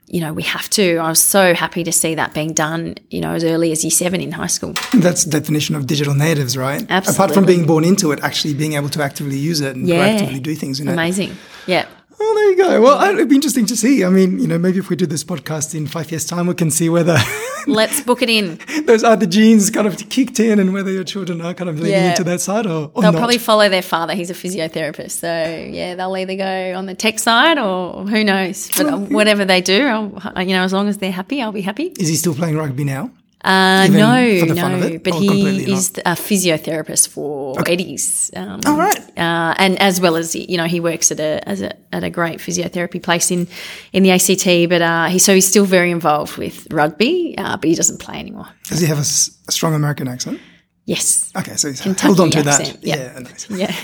you 0.08 0.22
know, 0.22 0.32
we 0.34 0.44
have 0.44 0.70
to. 0.72 0.98
I 0.98 1.10
was 1.10 1.20
so 1.22 1.54
happy 1.54 1.84
to 1.84 1.92
see 1.92 2.16
that 2.16 2.34
being 2.34 2.54
done, 2.54 2.96
you 3.10 3.20
know, 3.20 3.34
as 3.34 3.44
early 3.44 3.72
as 3.74 3.84
year 3.84 3.92
seven 3.92 4.22
in 4.22 4.32
high 4.32 4.48
school. 4.48 4.74
That's 4.94 5.26
the 5.26 5.32
definition 5.40 5.76
of 5.76 5.86
digital 5.86 6.14
natives, 6.14 6.56
right? 6.58 6.86
Absolutely. 6.90 7.14
Apart 7.24 7.34
from 7.34 7.46
being 7.46 7.66
born 7.66 7.84
into 7.84 8.12
it, 8.14 8.20
actually 8.24 8.54
being 8.54 8.74
able 8.74 8.90
to 8.90 9.04
actively 9.04 9.38
use 9.38 9.60
it 9.62 9.76
and 9.76 9.88
Yeah. 9.88 10.18
proactively 10.18 10.42
do 10.42 10.56
things 10.56 10.80
in 10.80 10.88
it. 10.88 10.94
Amazing. 10.94 11.36
Yeah. 11.66 11.86
Oh, 12.20 12.34
there 12.36 12.50
you 12.52 12.58
go. 12.58 12.82
Well, 12.82 13.14
it'd 13.14 13.30
be 13.30 13.36
interesting 13.36 13.66
to 13.68 13.76
see. 13.78 14.04
I 14.04 14.10
mean, 14.10 14.40
you 14.40 14.48
know, 14.48 14.58
maybe 14.58 14.80
if 14.80 14.90
we 14.90 14.96
do 14.96 15.06
this 15.06 15.24
podcast 15.24 15.76
in 15.76 15.86
five 15.88 16.10
years' 16.12 16.26
time, 16.26 16.48
we 16.48 16.56
can 16.56 16.72
see 16.72 16.90
whether 16.90 17.18
Let's 17.68 18.02
book 18.02 18.22
it 18.22 18.30
in. 18.30 18.60
those 18.86 19.04
other 19.04 19.26
genes 19.26 19.70
kind 19.70 19.86
of 19.88 19.98
kicked 20.10 20.40
in 20.40 20.58
and 20.60 20.74
whether 20.74 20.90
your 20.90 21.04
children 21.04 21.42
are 21.42 21.54
kind 21.54 21.70
of 21.70 21.76
leaning 21.80 21.92
Yeah. 21.92 22.10
into 22.12 22.24
that 22.24 22.40
side 22.42 22.66
or, 22.66 22.92
or 22.94 23.02
They'll 23.02 23.12
not. 23.12 23.20
probably 23.20 23.38
follow 23.38 23.68
their 23.70 23.82
father. 23.82 24.14
He's 24.16 24.30
a 24.30 24.34
physiotherapist. 24.34 25.12
So, 25.12 25.28
yeah, 25.72 25.94
they'll 25.96 26.16
either 26.18 26.36
go 26.38 26.74
on 26.78 26.86
the 26.86 26.96
tech 26.96 27.20
side 27.20 27.60
or 27.60 28.06
who 28.08 28.24
knows. 28.24 28.70
But 28.78 29.12
whatever 29.12 29.44
they 29.46 29.62
do, 29.62 29.86
I'll, 29.86 30.44
you 30.44 30.56
know, 30.56 30.64
as 30.64 30.72
long 30.74 30.88
as 30.88 30.98
they're 30.98 31.12
happy, 31.12 31.42
I'll 31.42 31.52
be 31.52 31.62
happy. 31.62 31.94
Is 32.00 32.08
he 32.08 32.16
still 32.16 32.34
playing 32.34 32.58
rugby 32.58 32.84
now? 32.86 33.12
Uh, 33.46 33.88
no, 33.92 34.40
for 34.40 34.46
the 34.48 34.56
fun 34.60 34.74
of 34.74 34.80
no, 34.92 34.98
but 35.00 35.14
he 35.14 35.72
is 35.72 35.92
a 36.00 36.16
physiotherapist 36.16 37.08
for 37.10 37.56
Eddie's. 37.70 38.32
Um, 38.36 38.60
All 38.66 38.76
right. 38.78 39.00
uh, 39.18 39.54
and 39.58 39.80
as 39.80 40.02
well 40.02 40.16
as 40.18 40.36
you 40.36 40.58
know, 40.58 40.66
he 40.66 40.80
works 40.80 41.12
at 41.12 41.20
a, 41.20 41.48
as 41.48 41.62
a 41.62 41.72
at 41.94 42.04
a 42.04 42.10
great 42.10 42.40
physiotherapy 42.40 43.02
place 43.02 43.30
in 43.32 43.48
in 43.94 44.04
the 44.04 44.12
ACT. 44.12 44.70
But 44.70 44.82
uh, 44.82 45.06
he 45.08 45.20
so 45.20 45.34
he's 45.36 45.48
still 45.48 45.66
very 45.66 45.92
involved 45.92 46.38
with 46.38 46.68
rugby, 46.74 47.36
uh, 47.38 47.58
but 47.58 47.70
he 47.70 47.76
doesn't 47.76 48.00
play 48.00 48.20
anymore. 48.20 48.48
Does 48.70 48.80
he 48.82 48.88
have 48.88 48.98
a, 48.98 49.02
s- 49.02 49.30
a 49.48 49.52
strong 49.52 49.76
American 49.76 50.08
accent? 50.08 50.40
Yes, 50.86 51.32
Okay, 51.36 51.56
so 51.58 51.68
he's 51.68 51.82
Kentucky 51.82 52.08
held 52.08 52.20
on 52.22 52.32
to 52.32 52.40
accent, 52.40 52.82
that. 52.82 52.88
yeah. 52.88 53.14
Yeah, 53.14 53.20
nice. 53.20 53.50
yeah, 53.52 53.76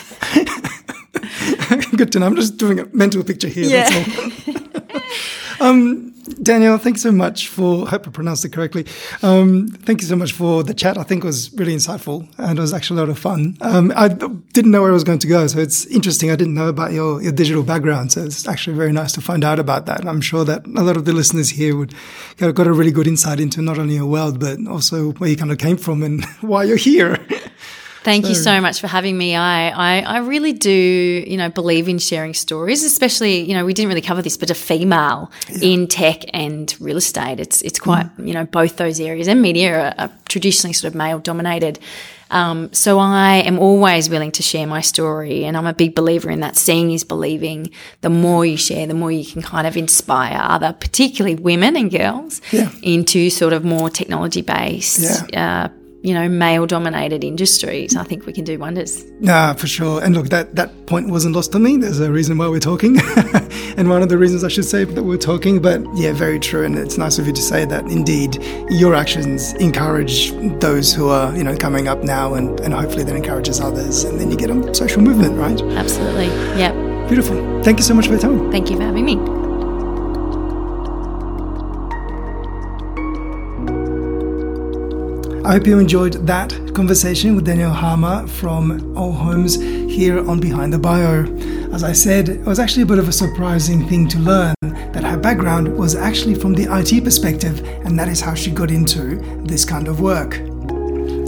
Good 1.97 2.11
to 2.13 2.19
know. 2.19 2.25
I'm 2.27 2.35
just 2.35 2.57
doing 2.57 2.79
a 2.79 2.85
mental 2.93 3.23
picture 3.23 3.47
here. 3.49 3.65
Yeah. 3.65 3.89
That's 3.89 5.59
all. 5.59 5.67
um, 5.69 6.12
Danielle, 6.41 6.77
thanks 6.77 7.01
so 7.01 7.11
much 7.11 7.49
for. 7.49 7.85
I 7.85 7.91
hope 7.91 8.07
I 8.07 8.11
pronounced 8.11 8.45
it 8.45 8.53
correctly. 8.53 8.85
Um, 9.21 9.67
thank 9.67 10.01
you 10.01 10.07
so 10.07 10.15
much 10.15 10.31
for 10.31 10.63
the 10.63 10.73
chat. 10.73 10.97
I 10.97 11.03
think 11.03 11.23
it 11.23 11.27
was 11.27 11.51
really 11.53 11.75
insightful 11.75 12.27
and 12.37 12.57
it 12.57 12.61
was 12.61 12.73
actually 12.73 12.99
a 12.99 13.03
lot 13.03 13.09
of 13.09 13.19
fun. 13.19 13.57
Um, 13.61 13.91
I 13.95 14.07
didn't 14.07 14.71
know 14.71 14.81
where 14.81 14.91
I 14.91 14.93
was 14.93 15.03
going 15.03 15.19
to 15.19 15.27
go, 15.27 15.45
so 15.47 15.59
it's 15.59 15.85
interesting. 15.87 16.31
I 16.31 16.35
didn't 16.35 16.53
know 16.53 16.69
about 16.69 16.93
your, 16.93 17.21
your 17.21 17.33
digital 17.33 17.63
background, 17.63 18.13
so 18.13 18.23
it's 18.23 18.47
actually 18.47 18.77
very 18.77 18.93
nice 18.93 19.11
to 19.13 19.21
find 19.21 19.43
out 19.43 19.59
about 19.59 19.85
that. 19.87 20.05
I'm 20.07 20.21
sure 20.21 20.45
that 20.45 20.65
a 20.65 20.81
lot 20.81 20.95
of 20.95 21.05
the 21.05 21.13
listeners 21.13 21.49
here 21.49 21.75
would 21.75 21.93
got, 22.37 22.55
got 22.55 22.67
a 22.67 22.73
really 22.73 22.91
good 22.91 23.07
insight 23.07 23.39
into 23.39 23.61
not 23.61 23.77
only 23.77 23.95
your 23.95 24.05
world 24.05 24.39
but 24.39 24.65
also 24.67 25.11
where 25.13 25.29
you 25.29 25.35
kind 25.35 25.51
of 25.51 25.57
came 25.57 25.77
from 25.77 26.03
and 26.03 26.23
why 26.41 26.63
you're 26.63 26.77
here. 26.77 27.17
Thank 28.03 28.27
you 28.27 28.35
so 28.35 28.59
much 28.61 28.81
for 28.81 28.87
having 28.87 29.17
me. 29.17 29.35
I, 29.35 29.69
I, 29.69 30.01
I 30.01 30.17
really 30.19 30.53
do, 30.53 30.69
you 30.71 31.37
know, 31.37 31.49
believe 31.49 31.87
in 31.87 31.99
sharing 31.99 32.33
stories, 32.33 32.83
especially, 32.83 33.39
you 33.41 33.53
know, 33.53 33.65
we 33.65 33.73
didn't 33.73 33.89
really 33.89 34.01
cover 34.01 34.21
this, 34.21 34.37
but 34.37 34.49
a 34.49 34.55
female 34.55 35.31
in 35.61 35.87
tech 35.87 36.23
and 36.33 36.75
real 36.79 36.97
estate. 36.97 37.39
It's 37.39 37.61
it's 37.61 37.79
quite, 37.79 38.07
you 38.17 38.33
know, 38.33 38.45
both 38.45 38.77
those 38.77 38.99
areas 38.99 39.27
and 39.27 39.41
media 39.41 39.79
are, 39.79 39.93
are 39.97 40.11
traditionally 40.27 40.73
sort 40.73 40.91
of 40.93 40.95
male 40.95 41.19
dominated. 41.19 41.79
Um, 42.31 42.73
so 42.73 42.97
I 42.97 43.35
am 43.45 43.59
always 43.59 44.09
willing 44.09 44.31
to 44.33 44.43
share 44.43 44.65
my 44.65 44.81
story, 44.81 45.45
and 45.45 45.55
I'm 45.55 45.67
a 45.67 45.73
big 45.73 45.93
believer 45.93 46.31
in 46.31 46.39
that. 46.39 46.57
Seeing 46.57 46.91
is 46.91 47.03
believing. 47.03 47.69
The 48.01 48.09
more 48.09 48.43
you 48.43 48.57
share, 48.57 48.87
the 48.87 48.95
more 48.95 49.11
you 49.11 49.23
can 49.23 49.43
kind 49.43 49.67
of 49.67 49.77
inspire 49.77 50.39
other, 50.41 50.73
particularly 50.73 51.35
women 51.35 51.75
and 51.75 51.91
girls, 51.91 52.41
Yeah. 52.51 52.71
into 52.81 53.29
sort 53.29 53.53
of 53.53 53.63
more 53.63 53.89
technology 53.91 54.41
based. 54.41 55.31
Uh, 55.31 55.69
you 56.03 56.13
know, 56.13 56.27
male 56.27 56.67
dominated 56.67 57.23
industries, 57.23 57.95
I 57.95 58.03
think 58.03 58.25
we 58.25 58.33
can 58.33 58.43
do 58.43 58.59
wonders. 58.59 59.05
Nah, 59.21 59.53
for 59.53 59.67
sure. 59.67 60.03
And 60.03 60.13
look, 60.13 60.27
that, 60.29 60.53
that 60.55 60.85
point 60.85 61.09
wasn't 61.09 61.33
lost 61.33 61.55
on 61.55 61.63
me. 61.63 61.77
There's 61.77 62.01
a 62.01 62.11
reason 62.11 62.37
why 62.37 62.49
we're 62.49 62.59
talking. 62.59 62.99
and 63.77 63.89
one 63.89 64.03
of 64.03 64.09
the 64.09 64.17
reasons 64.17 64.43
I 64.43 64.49
should 64.49 64.65
say 64.65 64.83
that 64.83 65.01
we're 65.01 65.17
talking, 65.17 65.61
but 65.61 65.81
yeah, 65.95 66.11
very 66.11 66.39
true. 66.39 66.65
And 66.65 66.77
it's 66.77 66.97
nice 66.97 67.19
of 67.19 67.27
you 67.27 67.33
to 67.33 67.41
say 67.41 67.63
that 67.65 67.85
indeed 67.85 68.37
your 68.69 68.95
actions 68.95 69.53
encourage 69.53 70.31
those 70.59 70.93
who 70.93 71.07
are, 71.07 71.35
you 71.37 71.43
know, 71.43 71.55
coming 71.55 71.87
up 71.87 72.03
now 72.03 72.33
and, 72.33 72.59
and 72.59 72.73
hopefully 72.73 73.05
that 73.05 73.15
encourages 73.15 73.61
others. 73.61 74.03
And 74.03 74.19
then 74.19 74.29
you 74.29 74.35
get 74.35 74.49
a 74.49 74.75
social 74.75 75.01
movement, 75.01 75.37
right? 75.37 75.61
Absolutely. 75.77 76.27
Yep. 76.59 77.07
Beautiful. 77.07 77.63
Thank 77.63 77.79
you 77.79 77.83
so 77.83 77.93
much 77.93 78.07
for 78.07 78.11
your 78.11 78.21
time. 78.21 78.51
Thank 78.51 78.69
you 78.69 78.75
for 78.75 78.83
having 78.83 79.05
me. 79.05 79.42
I 85.45 85.51
hope 85.51 85.67
you 85.67 85.77
enjoyed 85.77 86.25
that 86.25 86.73
conversation 86.73 87.35
with 87.35 87.43
Danielle 87.43 87.73
Harmer 87.73 88.25
from 88.27 88.79
Allhomes 88.95 89.61
here 89.91 90.25
on 90.29 90.39
Behind 90.39 90.71
the 90.71 90.79
Bio. 90.79 91.25
As 91.73 91.83
I 91.83 91.91
said, 91.91 92.29
it 92.29 92.45
was 92.45 92.59
actually 92.59 92.83
a 92.83 92.85
bit 92.85 92.97
of 92.97 93.09
a 93.09 93.11
surprising 93.11 93.85
thing 93.89 94.07
to 94.07 94.19
learn 94.19 94.55
that 94.61 95.03
her 95.03 95.17
background 95.17 95.77
was 95.77 95.95
actually 95.95 96.35
from 96.35 96.53
the 96.53 96.67
IT 96.71 97.03
perspective, 97.03 97.59
and 97.85 97.99
that 97.99 98.07
is 98.07 98.21
how 98.21 98.33
she 98.33 98.51
got 98.51 98.71
into 98.71 99.17
this 99.43 99.65
kind 99.65 99.89
of 99.89 99.99
work. 99.99 100.39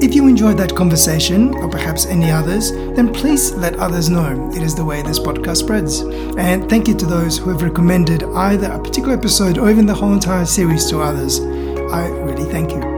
If 0.02 0.16
you 0.16 0.30
enjoyed 0.30 0.58
that 0.60 0.74
conversation, 0.74 1.54
or 1.56 1.68
perhaps 1.68 2.06
any 2.06 2.32
others, 2.32 2.72
then 2.72 3.14
please 3.14 3.52
let 3.52 3.76
others 3.76 4.10
know. 4.10 4.50
It 4.56 4.64
is 4.64 4.76
the 4.76 4.86
way 4.86 5.02
this 5.02 5.20
podcast 5.20 5.58
spreads. 5.58 6.00
And 6.38 6.70
thank 6.70 6.88
you 6.88 6.96
to 6.96 7.06
those 7.06 7.38
who 7.38 7.50
have 7.50 7.62
recommended 7.62 8.24
either 8.24 8.72
a 8.72 8.80
particular 8.80 9.16
episode 9.16 9.58
or 9.58 9.70
even 9.70 9.86
the 9.86 9.94
whole 9.94 10.14
entire 10.14 10.46
series 10.46 10.90
to 10.90 11.02
others. 11.02 11.42
I 11.92 12.08
really 12.08 12.50
thank 12.50 12.72
you. 12.72 12.95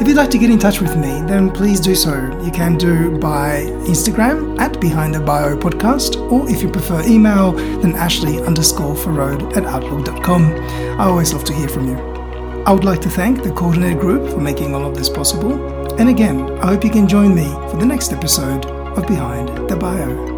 If 0.00 0.08
you'd 0.08 0.16
like 0.16 0.30
to 0.30 0.38
get 0.38 0.50
in 0.50 0.58
touch 0.58 0.80
with 0.80 0.96
me, 0.96 1.22
then 1.26 1.50
please 1.50 1.80
do 1.80 1.94
so. 1.94 2.14
You 2.42 2.50
can 2.50 2.76
do 2.76 3.18
by 3.18 3.64
Instagram 3.86 4.58
at 4.58 4.80
Behind 4.80 5.14
the 5.14 5.20
Bio 5.20 5.56
Podcast, 5.56 6.16
or 6.30 6.48
if 6.50 6.62
you 6.62 6.70
prefer 6.70 7.02
email, 7.06 7.52
then 7.52 7.94
Ashley 7.94 8.40
underscore 8.40 8.94
Farode 8.94 9.56
at 9.56 9.64
outlook.com. 9.64 10.54
I 11.00 11.04
always 11.04 11.32
love 11.32 11.44
to 11.44 11.52
hear 11.52 11.68
from 11.68 11.88
you. 11.88 11.96
I 12.64 12.72
would 12.72 12.84
like 12.84 13.00
to 13.02 13.10
thank 13.10 13.42
the 13.42 13.52
Coordinate 13.52 13.98
Group 13.98 14.30
for 14.30 14.40
making 14.40 14.74
all 14.74 14.86
of 14.86 14.96
this 14.96 15.08
possible. 15.08 15.52
And 15.98 16.08
again, 16.08 16.58
I 16.58 16.68
hope 16.68 16.84
you 16.84 16.90
can 16.90 17.08
join 17.08 17.34
me 17.34 17.48
for 17.70 17.76
the 17.76 17.86
next 17.86 18.12
episode 18.12 18.66
of 18.66 19.06
Behind 19.06 19.68
the 19.68 19.76
Bio. 19.76 20.31